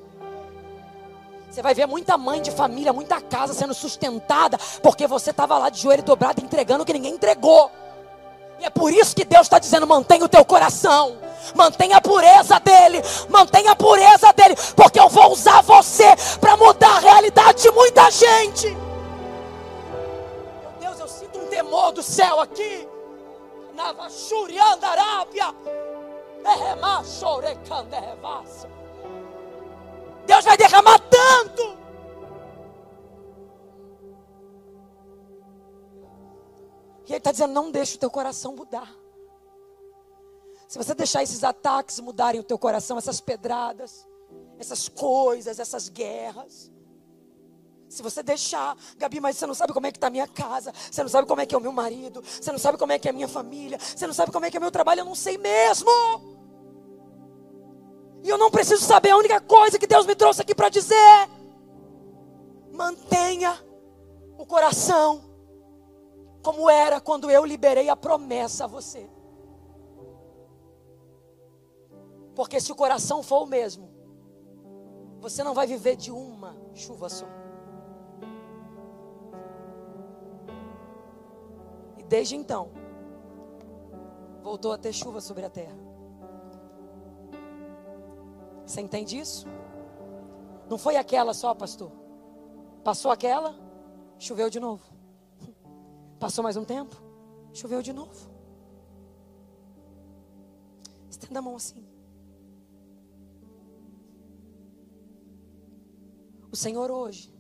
Você 1.50 1.62
vai 1.62 1.74
ver 1.74 1.88
muita 1.88 2.18
mãe 2.18 2.42
de 2.42 2.52
família, 2.52 2.94
muita 2.94 3.20
casa 3.20 3.54
sendo 3.54 3.74
sustentada, 3.74 4.58
porque 4.82 5.08
você 5.08 5.32
estava 5.32 5.58
lá 5.58 5.70
de 5.70 5.82
joelho 5.82 6.04
dobrado 6.04 6.44
entregando 6.44 6.84
o 6.84 6.86
que 6.86 6.94
ninguém 6.94 7.16
entregou. 7.16 7.72
E 8.60 8.66
é 8.66 8.70
por 8.70 8.94
isso 8.94 9.16
que 9.16 9.26
Deus 9.26 9.44
está 9.44 9.58
dizendo: 9.58 9.88
mantenha 9.88 10.26
o 10.26 10.30
teu 10.30 10.46
coração, 10.46 11.18
mantenha 11.56 11.98
a 11.98 12.02
pureza 12.02 12.60
dele, 12.60 13.02
mantenha 13.30 13.72
a 13.72 13.76
pureza 13.76 14.32
dele, 14.34 14.56
porque 14.76 15.00
eu 15.00 15.10
vou 15.10 15.32
usar 15.32 15.62
você 15.62 16.16
para 16.40 16.56
mudar 16.56 16.98
a 16.98 17.00
realidade 17.00 17.64
de 17.64 17.72
muita 17.72 18.10
gente 18.12 18.89
temor 21.70 21.92
do 21.92 22.02
céu 22.02 22.40
aqui. 22.40 22.88
Navachuriandarábia. 23.76 25.46
Deus 30.26 30.44
vai 30.44 30.58
derramar 30.58 31.00
tanto. 31.00 31.78
E 37.06 37.12
Ele 37.12 37.18
está 37.18 37.32
dizendo: 37.32 37.54
não 37.54 37.72
deixe 37.72 37.96
o 37.96 38.00
teu 38.00 38.10
coração 38.10 38.56
mudar. 38.56 38.92
Se 40.68 40.78
você 40.78 40.94
deixar 40.94 41.24
esses 41.24 41.44
ataques 41.44 42.00
mudarem 42.00 42.40
o 42.40 42.44
teu 42.44 42.58
coração, 42.58 42.98
essas 42.98 43.20
pedradas, 43.22 44.08
essas 44.60 44.88
coisas, 44.90 45.60
essas 45.60 45.90
guerras. 45.90 46.72
Se 47.90 48.04
você 48.04 48.22
deixar, 48.22 48.78
Gabi, 48.98 49.20
mas 49.20 49.36
você 49.36 49.48
não 49.48 49.56
sabe 49.56 49.74
como 49.74 49.88
é 49.88 49.92
que 49.92 49.98
está 49.98 50.08
a 50.08 50.12
minha 50.12 50.28
casa, 50.28 50.72
você 50.92 51.02
não 51.02 51.10
sabe 51.10 51.28
como 51.28 51.42
é 51.42 51.46
que 51.46 51.56
é 51.56 51.58
o 51.58 51.62
meu 51.62 51.72
marido, 51.72 52.22
você 52.22 52.52
não 52.52 52.60
sabe 52.60 52.78
como 52.78 52.92
é 52.92 53.00
que 53.00 53.08
é 53.08 53.12
a 53.12 53.14
minha 53.14 53.28
família, 53.28 53.80
você 53.80 54.06
não 54.06 54.14
sabe 54.14 54.32
como 54.32 54.46
é 54.46 54.52
que 54.52 54.58
é 54.58 54.60
o 54.60 54.62
meu 54.62 54.72
trabalho, 54.72 55.00
eu 55.00 55.06
não 55.06 55.16
sei 55.16 55.40
mesmo. 55.40 55.90
E 58.24 58.30
eu 58.30 58.38
não 58.38 58.52
preciso 58.52 58.86
saber, 58.86 59.10
a 59.10 59.18
única 59.18 59.42
coisa 59.42 59.80
que 59.80 59.88
Deus 59.88 60.06
me 60.06 60.14
trouxe 60.14 60.42
aqui 60.42 60.54
para 60.54 60.70
dizer: 60.70 61.30
mantenha 62.72 63.58
o 64.38 64.46
coração 64.46 65.24
como 66.44 66.70
era 66.70 67.02
quando 67.02 67.32
eu 67.32 67.44
liberei 67.44 67.90
a 67.90 67.96
promessa 67.96 68.66
a 68.66 68.68
você. 68.68 69.10
Porque 72.36 72.60
se 72.62 72.72
o 72.72 72.76
coração 72.76 73.24
for 73.24 73.44
o 73.44 73.48
mesmo, 73.48 73.90
você 75.20 75.44
não 75.44 75.54
vai 75.54 75.66
viver 75.66 75.96
de 75.96 76.12
uma 76.12 76.56
chuva 76.74 77.10
só. 77.10 77.39
Desde 82.10 82.36
então, 82.36 82.72
voltou 84.42 84.72
a 84.72 84.78
ter 84.78 84.92
chuva 84.92 85.22
sobre 85.22 85.46
a 85.46 85.50
terra. 85.50 85.78
Você 88.66 88.82
entende 88.82 89.18
isso? 89.18 89.46
Não 90.68 90.78
foi 90.78 90.96
aquela 90.96 91.34
só, 91.34 91.54
pastor. 91.54 91.92
Passou 92.84 93.12
aquela, 93.12 93.56
choveu 94.18 94.50
de 94.50 94.60
novo. 94.60 94.84
Passou 96.20 96.44
mais 96.44 96.58
um 96.58 96.66
tempo, 96.66 96.96
choveu 97.54 97.82
de 97.82 97.94
novo. 97.94 98.30
Estenda 101.10 101.40
a 101.40 101.42
mão 101.42 101.56
assim. 101.56 101.86
O 106.52 106.56
Senhor 106.56 106.90
hoje 106.90 107.32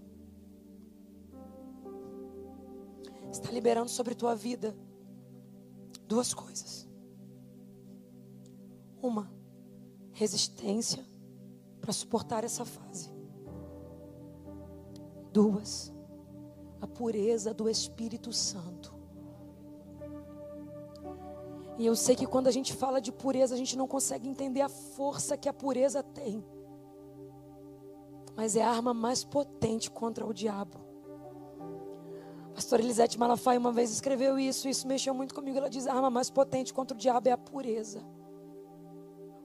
está 3.32 3.52
liberando 3.52 3.90
sobre 3.90 4.16
tua 4.16 4.36
vida 4.36 4.76
duas 6.10 6.34
coisas. 6.34 6.90
Uma, 9.02 9.32
resistência 10.12 11.06
para 11.80 11.94
suportar 11.94 12.44
essa 12.44 12.66
fase. 12.66 13.10
Duas, 15.32 15.94
a 16.82 16.88
pureza 16.88 17.54
do 17.54 17.70
Espírito 17.70 18.34
Santo. 18.34 18.94
E 21.78 21.86
eu 21.86 21.96
sei 21.96 22.16
que 22.16 22.26
quando 22.26 22.48
a 22.48 22.52
gente 22.52 22.74
fala 22.74 23.00
de 23.00 23.12
pureza, 23.12 23.56
a 23.56 23.58
gente 23.58 23.78
não 23.78 23.88
consegue 23.88 24.28
entender 24.28 24.62
a 24.62 24.68
força 24.68 25.38
que 25.38 25.48
a 25.48 25.54
pureza 25.54 26.04
tem. 26.04 26.44
Mas 28.36 28.58
é 28.58 28.64
a 28.64 28.70
arma 28.70 28.94
mais 28.94 29.24
potente 29.24 29.90
contra 29.90 30.26
o 30.26 30.34
diabo. 30.34 30.89
Pastora 32.70 32.84
Elisete 32.84 33.17
Malafaia 33.17 33.57
uma 33.57 33.72
vez 33.72 33.89
escreveu 33.89 34.38
isso, 34.38 34.67
e 34.67 34.72
isso 34.72 34.88
mexeu 34.88 35.11
muito 35.11 35.34
comigo. 35.34 35.57
Ela 35.57 35.72
diz: 35.72 35.88
a 35.88 35.93
arma 35.93 36.11
mais 36.11 36.30
potente 36.30 36.72
contra 36.72 36.95
o 36.95 36.99
diabo 36.99 37.28
é 37.28 37.32
a 37.32 37.38
pureza. 37.38 38.05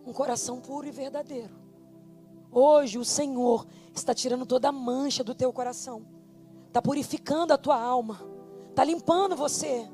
Um 0.07 0.13
coração 0.13 0.61
puro 0.61 0.87
e 0.87 0.91
verdadeiro. 0.91 1.55
Hoje 2.53 2.99
o 2.99 3.05
Senhor 3.05 3.67
está 3.95 4.13
tirando 4.13 4.45
toda 4.45 4.69
a 4.69 4.73
mancha 4.73 5.25
do 5.25 5.35
teu 5.35 5.51
coração 5.55 6.05
está 6.75 6.83
purificando 6.83 7.53
a 7.53 7.57
tua 7.57 7.81
alma, 7.81 8.21
está 8.69 8.83
limpando 8.83 9.37
você. 9.37 9.89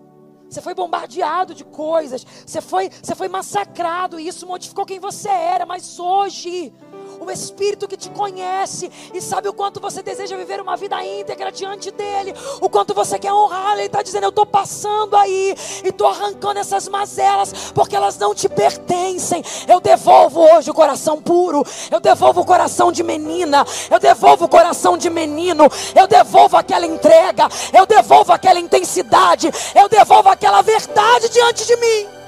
Você 0.48 0.62
foi 0.62 0.74
bombardeado 0.74 1.54
de 1.54 1.62
coisas, 1.62 2.26
você 2.44 2.60
foi, 2.60 2.88
você 2.88 3.14
foi 3.14 3.28
massacrado 3.28 4.18
e 4.18 4.26
isso 4.26 4.46
modificou 4.46 4.86
quem 4.86 4.98
você 4.98 5.28
era, 5.28 5.66
mas 5.66 6.00
hoje 6.00 6.72
o 7.20 7.30
Espírito 7.30 7.86
que 7.86 7.96
te 7.96 8.10
conhece. 8.10 8.90
E 9.12 9.20
sabe 9.20 9.48
o 9.48 9.52
quanto 9.52 9.80
você 9.80 10.02
deseja 10.02 10.36
viver 10.36 10.60
uma 10.60 10.76
vida 10.76 11.02
íntegra 11.04 11.52
diante 11.52 11.90
dEle, 11.90 12.34
o 12.60 12.68
quanto 12.68 12.94
você 12.94 13.18
quer 13.18 13.32
honrar, 13.32 13.74
Ele 13.74 13.86
está 13.86 14.02
dizendo: 14.02 14.24
Eu 14.24 14.30
estou 14.30 14.46
passando 14.46 15.16
aí 15.16 15.54
e 15.84 15.88
estou 15.88 16.08
arrancando 16.08 16.58
essas 16.58 16.88
mazelas, 16.88 17.70
porque 17.74 17.94
elas 17.94 18.18
não 18.18 18.34
te 18.34 18.48
pertencem. 18.48 19.44
Eu 19.68 19.80
devolvo 19.80 20.40
hoje 20.40 20.70
o 20.70 20.74
coração 20.74 21.20
puro, 21.20 21.64
eu 21.90 22.00
devolvo 22.00 22.40
o 22.40 22.46
coração 22.46 22.90
de 22.90 23.02
menina, 23.02 23.64
eu 23.90 23.98
devolvo 23.98 24.46
o 24.46 24.48
coração 24.48 24.96
de 24.96 25.10
menino, 25.10 25.68
eu 25.94 26.06
devolvo 26.06 26.56
aquela 26.56 26.86
entrega, 26.86 27.48
eu 27.72 27.86
devolvo 27.86 28.32
aquela 28.32 28.58
intensidade, 28.58 29.50
eu 29.74 29.88
devolvo 29.88 30.28
aquela 30.28 30.62
verdade 30.62 31.28
diante 31.28 31.66
de 31.66 31.76
mim. 31.76 32.19